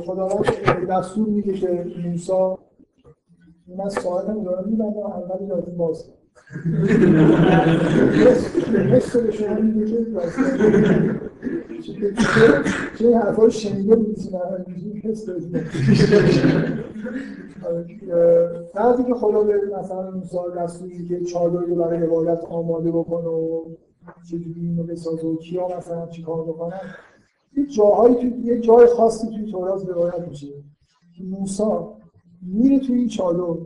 [0.06, 0.46] خداوند
[0.90, 2.32] دستور میده که موسی
[3.78, 6.06] من سوال نمیدارم میبندم اول یادتون باز.
[9.14, 10.06] به شما میده که
[13.00, 14.66] چه حرفا رو شنیده بودید نه
[15.04, 15.52] حس دارید
[19.08, 23.64] که خدا به مثلا موسی دستوری که چادری برای عبادت آماده بکنه و
[24.30, 26.80] چجوری اینو بسازه و کیا مثلا چیکار بکنن
[27.58, 30.48] یه جاهایی تو یه جای خاصی توی تورات روایت میشه.
[31.24, 31.64] موسی
[32.42, 33.60] میره توی این چادر.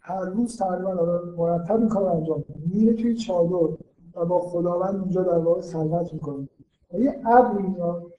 [0.00, 2.44] هر روز تقریبا مرتب این کار انجام
[2.74, 3.76] میره توی چادر
[4.16, 6.48] و با خداوند اونجا در واقع خلوت می‌کنه.
[6.98, 8.12] یه ابر میاد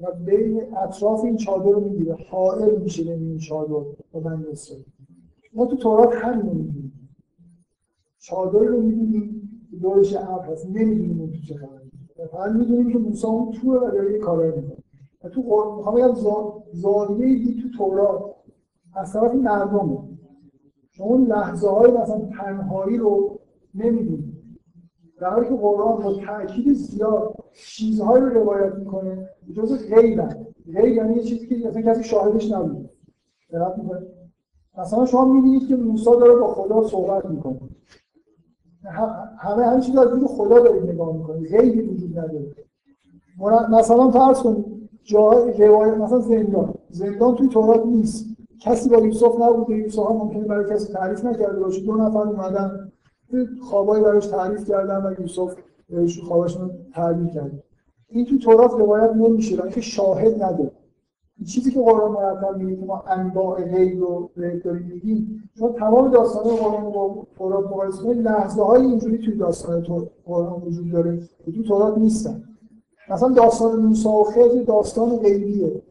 [0.00, 2.16] و بین اطراف این چادر رو می‌گیره.
[2.30, 3.72] حائل میشه بین این چادر
[4.14, 4.84] و بند اسرائیل.
[5.54, 7.08] ما تو تورات همین رو می‌گیریم
[8.18, 9.50] چادر رو می‌بینیم
[9.82, 10.66] دورش ابر هست.
[10.66, 11.80] نمی‌دونیم اون تو چه خبره
[12.30, 14.76] فقط می‌دونیم که موسی اون تو و داره یه کارایی می‌کنه.
[15.24, 16.14] و تو قرآن می‌خوام بگم
[16.72, 18.34] زاویه تو تورات
[18.94, 19.98] از طرف مردمه.
[20.90, 23.38] شما لحظه های مثلا تنهایی رو
[23.74, 24.39] نمی‌دونید
[25.20, 31.14] در حالی که قرآن با تاکید زیاد چیزهایی رو روایت می‌کنه جزء غیبن غیب یعنی
[31.14, 32.90] یه چیزی که مثلا کسی شاهدش نبوده.
[34.78, 37.60] مثلا شما می‌بینید که موسی داره با خدا صحبت می‌کنه.
[39.38, 42.54] همه همه چیز از خدا دارید نگاه می‌کنید غیبی وجود نداره.
[43.70, 44.64] مثلا فرض کنید
[45.02, 46.74] جای روایت مثلا زندان.
[46.90, 48.26] زندان توی تورات نیست.
[48.60, 49.76] کسی با یوسف نبوده.
[49.76, 51.80] یوسف هم ممکنه برای کسی تعریف نکرده باشه.
[51.80, 52.89] دو نفر اومدن.
[53.60, 55.54] خوابایی براش تعریف کردن و یوسف
[55.88, 57.62] بهش خواباشون تعریف کرد.
[58.08, 60.72] این تو تورات روایت نمیشه برای که شاهد نداره
[61.40, 64.30] این چیزی که قرآن مرتب میگه که ما انواع غیب رو
[64.64, 65.42] داریم میگیم.
[65.58, 68.18] شما تمام داستان قرآن با تورات مقایسه کنید.
[68.18, 72.42] لحظه های اینجوری توی داستان قرآن وجود داره که تو تورات نیستن.
[73.10, 75.82] مثلا داستان موسی و خضر داستان غیبیه.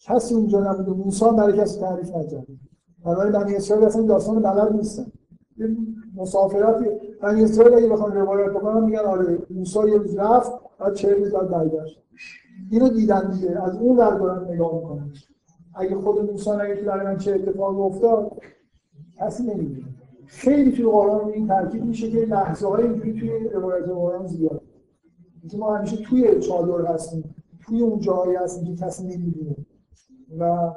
[0.00, 0.90] کسی اونجا نبوده.
[0.90, 2.46] موسی برای کسی تعریف نکرد
[3.04, 5.06] برای بنی اسرائیل اصلا داستان بلد نیستن.
[6.14, 6.84] مسافراتی
[7.20, 11.32] بنی اسرائیل اگه بخوان روایت بکنن میگن آره موسی یه روز رفت بعد چه روز
[11.32, 12.02] بعد برگشت.
[12.70, 13.62] اینو دیدن دیگه.
[13.62, 15.12] از اون ور دارن نگاه می‌کنن.
[15.74, 18.32] اگه خود موسی نگه که برای من چه اتفاقی افتاد
[19.18, 19.86] کسی نمی‌دونه.
[20.26, 24.62] خیلی توی قرآن این تاکید میشه که لحظه های اینجوری توی روایت قرآن زیاد.
[25.58, 27.34] ما همیشه توی چادر هستیم
[27.66, 29.56] توی اون جایی هستیم که کسی نمی‌دونه.
[30.38, 30.70] و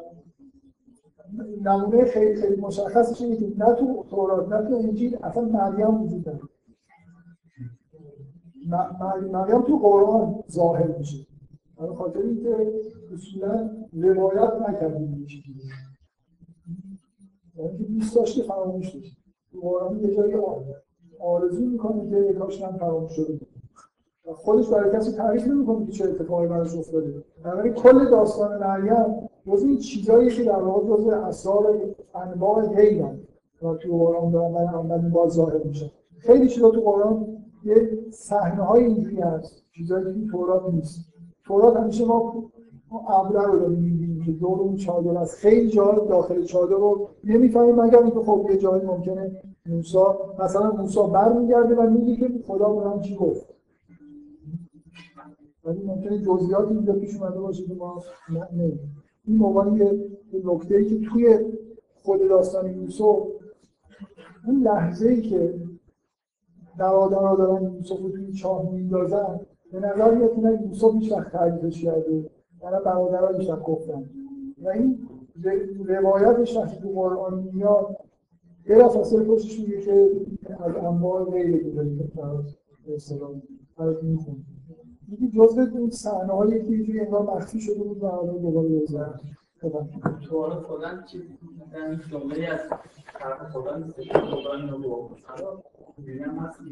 [1.61, 6.23] نمونه خیلی خیلی مشخصش اینه که نه تو تورات نه تو انجیل اصلا مریم وجود
[6.23, 6.39] داره.
[9.31, 11.27] مریم تو قرآن ظاهر میشه.
[11.77, 12.71] برای خاطر اینکه
[13.13, 15.37] اصولا روایت نکردیم میشه
[17.55, 19.15] یعنی که دوست داشته فراموش بشه.
[19.51, 20.33] تو قرآن یه جایی
[21.19, 23.39] آرزو می‌کنه که کاش من فراموش شده
[24.35, 27.23] خودش برای کسی تعریف نمی‌کنه که چه اتفاقی براش افتاده.
[27.43, 31.79] بنابراین کل داستان مریم جز این چیزایی که در واقع جز اسرار
[32.15, 33.19] انواع غیبن
[33.59, 38.63] که تو قرآن دارن من اولین بار ظاهر میشه خیلی چیزا تو قرآن یه صحنه
[38.63, 40.99] های اینجوری هست چیزایی که تورات نیست.
[41.45, 42.51] تورات همیشه ما
[43.09, 45.35] ابره رو داریم می‌بینیم که دور اون چادر است.
[45.35, 47.81] خیلی جا داخل چادر رو نمی‌فهمیم.
[47.81, 49.31] مگر اینکه خب یه جایی ممکنه
[49.65, 49.97] موسی
[50.39, 53.53] مثلا موسی برمیگرده و میگه که خدا به چی گفت.
[55.65, 58.03] ولی ممکنه جزئیاتی اینجا پیش اومده باشه که ما
[58.51, 59.06] نمی‌دونیم.
[59.27, 60.09] این عنوان یه
[60.43, 61.39] نکته ای که توی
[62.03, 63.17] خود داستان یوسف
[64.47, 65.53] اون لحظه ای که
[66.77, 69.39] برادرها دارن یوسف رو توی چاه میندازن
[69.71, 72.29] به نظر میاد که یوسف هیچ وقت تعریفش کرده
[72.61, 74.09] برای برادرها هیچ وقت گفتن.
[74.63, 75.07] و این
[75.87, 77.97] روایتش وقتی تو قرآن میاد
[78.69, 80.11] بلا فاصله پشتش میگه که
[80.59, 82.03] از انواع غیر بودایی که
[82.87, 83.31] به اصطلاح
[83.77, 84.37] برات می‌خونه
[85.07, 89.19] میگه جزء اون صحنه هایی که یه انگار مخفی شده بود و حالا دوباره بزنن
[90.29, 91.17] تو حالا خدا چی
[91.73, 92.59] این جمله از
[93.19, 94.55] طرف خدا نیست که خدا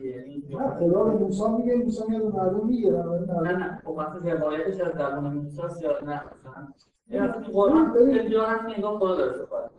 [0.03, 3.03] یعنی به موسی میگه موسی میاد مردم می‌گیره
[3.43, 3.81] نه نه.
[3.85, 6.67] خب وقتی روایتش از زبان موسی یا نه؟ مثلا
[7.07, 7.93] یا قرآن
[8.29, 9.71] جا هست که انگار خدا داره صحبت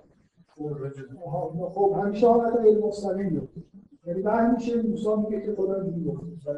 [1.75, 3.49] خب همیشه حالت علم مستقیم
[4.07, 6.49] یعنی بعد همیشه موسی میگه که خدا اینجوری گفت.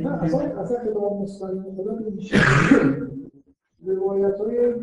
[0.00, 2.36] نه اصلا اصلا خدا مستقیم خدا نمیشه.
[3.86, 4.74] روایت های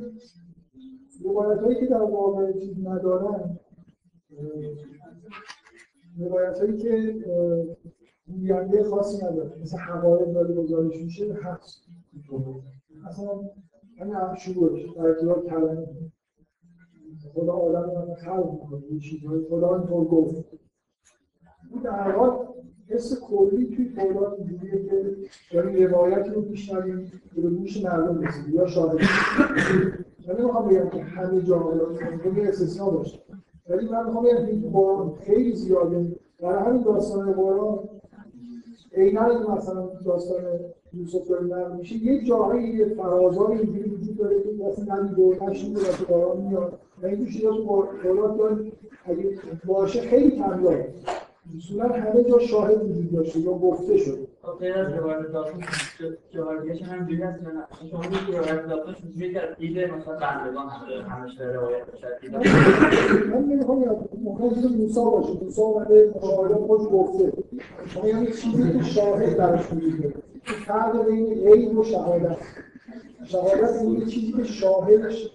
[1.23, 3.59] روایت هایی که در واقع چیز ندارن
[6.19, 7.15] روایت هایی که
[8.27, 11.87] گوینده خاصی نداره مثل حقایق داره گزارش میشه هست
[13.07, 13.29] اصلا
[13.99, 15.87] همین هم شروعش در ارتباط کلمه.
[17.33, 18.93] خدا آدم رو خلق می‌کنه.
[18.93, 20.45] یه چیزهایی خدا اینطور گفت.
[21.71, 22.47] این در حال
[22.89, 25.15] حس کلی توی تورات اینجوریه که
[25.53, 28.99] داریم روایتی رو میشنویم به گوش مردم رسیده یا شاهد
[30.27, 33.19] من نمی‌خوام بگم که همه جا ممکنه استثنا باشه
[33.69, 37.79] ولی من می‌خوام بگم که این قرآن خیلی زیاده برای همین داستان قرآن
[38.93, 40.43] عینا مثلا داستان
[40.93, 45.79] یوسف داره نقل میشه یه جاهایی یه فرازهای اینجوری وجود داره که اصلا ندیده نشنیده
[45.79, 46.79] و تو قرآن میاد.
[47.03, 48.71] و این چیزا تو قرآن
[49.05, 50.93] اگه باشه خیلی داره
[51.55, 54.27] اصولا همه جا شاهد وجود داشته یا گفته شده.
[54.59, 55.61] غیر از روایت داستان
[56.29, 60.69] جوهریش هم هست نه؟ شما میگید روایت که دیده مثلا بندگان
[61.09, 62.07] همش روایت بشه
[63.31, 63.79] من نمی‌خوام
[64.23, 64.61] موسی
[64.95, 65.33] باشه.
[65.33, 65.61] موسی
[66.15, 67.33] مشاهده خود گفته.
[67.87, 70.15] شما یعنی چیزی که شاهد درش وجود داره.
[70.43, 72.37] فرق بین عین و شهادت.
[73.25, 75.31] شهادت این چیزی که شاهدش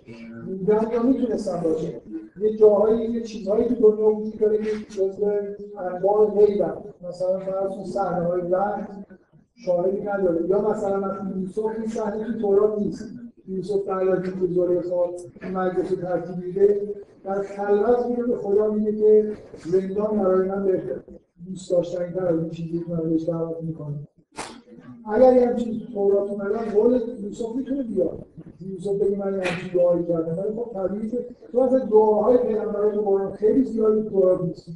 [0.46, 2.00] بودن یا می‌تونستن باشه.
[2.42, 5.30] یه جاهایی یه چیزهایی که دنیا وجود داره که جزء
[5.78, 6.74] انواع غیبن
[7.08, 8.84] مثلا فرض صحنه های وحی
[9.54, 10.48] شاهدی نداره.
[10.48, 13.04] یا مثلا وقتی یوسف این صحنه تو تورات نیست.
[13.48, 15.04] یوسف بعد از اینکه زلیخا
[15.52, 16.94] مجلس ترتیب میده
[17.24, 19.32] در خلوت میره به خدا میگه که
[19.70, 21.00] زندان برای من بهتر
[21.46, 24.08] دوست داشتنی تر از این چیزی که من بهش دعوت می‌کنم.
[25.06, 28.26] اگر یه همچین تو تورات اومدن قول یوسف می‌تونه بیاد
[28.60, 32.94] یوسف بگه من یه همچین دعایی کردم ولی خب طبیعی که تو اصلا دعاهای پیغمبران
[32.94, 34.68] تو قرآن خیلی زیادی تو تورات نیست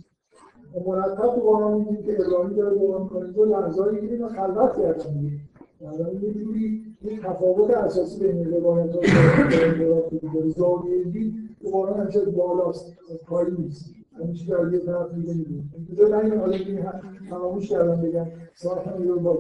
[0.87, 5.21] مرتب تو قرآن میگیم که ابراهیم داره دعا می‌کنه تو لحظه‌ای میگیم من خلوت کردم
[5.21, 5.41] دیگه
[5.81, 12.01] یعنی یه جوری یه تفاوت اساسی بین روایت ها و تورات زاویه دید تو قرآن
[12.01, 12.97] همیشه بالاست
[13.29, 16.93] کاری نیست همیشه در یه طرف دیگه می‌بینیم اینجا من این حالا دیگه
[17.31, 19.39] تماموش کردم بگم ساعت باز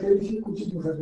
[0.00, 0.98] خیلی کوچیک می‌خواد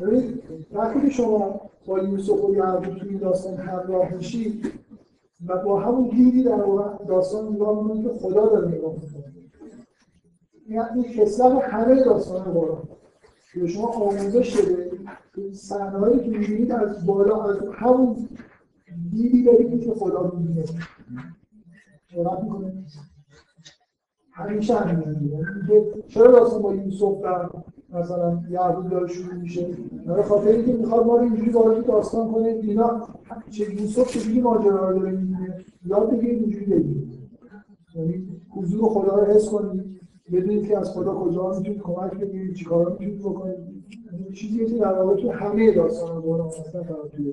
[0.00, 0.42] ببینید
[0.72, 4.72] وقتی که شما با یوسف و یعقوب توی داستان همراه میشید
[5.46, 6.64] و با همون دیدی در
[7.08, 9.34] داستان نگاه که خدا داره نگاه می‌کنه.
[10.94, 12.82] این خصلت همه داستان قرآن
[13.52, 14.90] که شما آموزش شده
[15.52, 18.28] صحنه هایی که می‌بینید از بالا از همون
[19.10, 20.64] دیدی دارید که خدا می‌بینه.
[22.08, 22.72] جرأت می‌کنه.
[24.32, 25.46] همین میگه
[26.08, 27.48] چرا داستان با یوسف در
[27.88, 29.68] مثلا یعقوب داره شروع میشه؟
[30.06, 33.08] برای خاطر اینکه می‌خواد ما رو اینجوری وارد داستان کنه اینا
[33.50, 37.18] چه یوسف چجوری ماجرا رو داره می‌بینه؟ یاد بگیرید اینجوری بگیرید.
[37.94, 40.00] یعنی حضور خدا رو حس کنید.
[40.32, 43.84] بدونید که از خدا کجا می‌تونید کمک بگیرید چیکارا می‌تونید بکنید.
[44.34, 47.32] چیزی که در واقع تو همه داستان قرآن هست نه فقط توی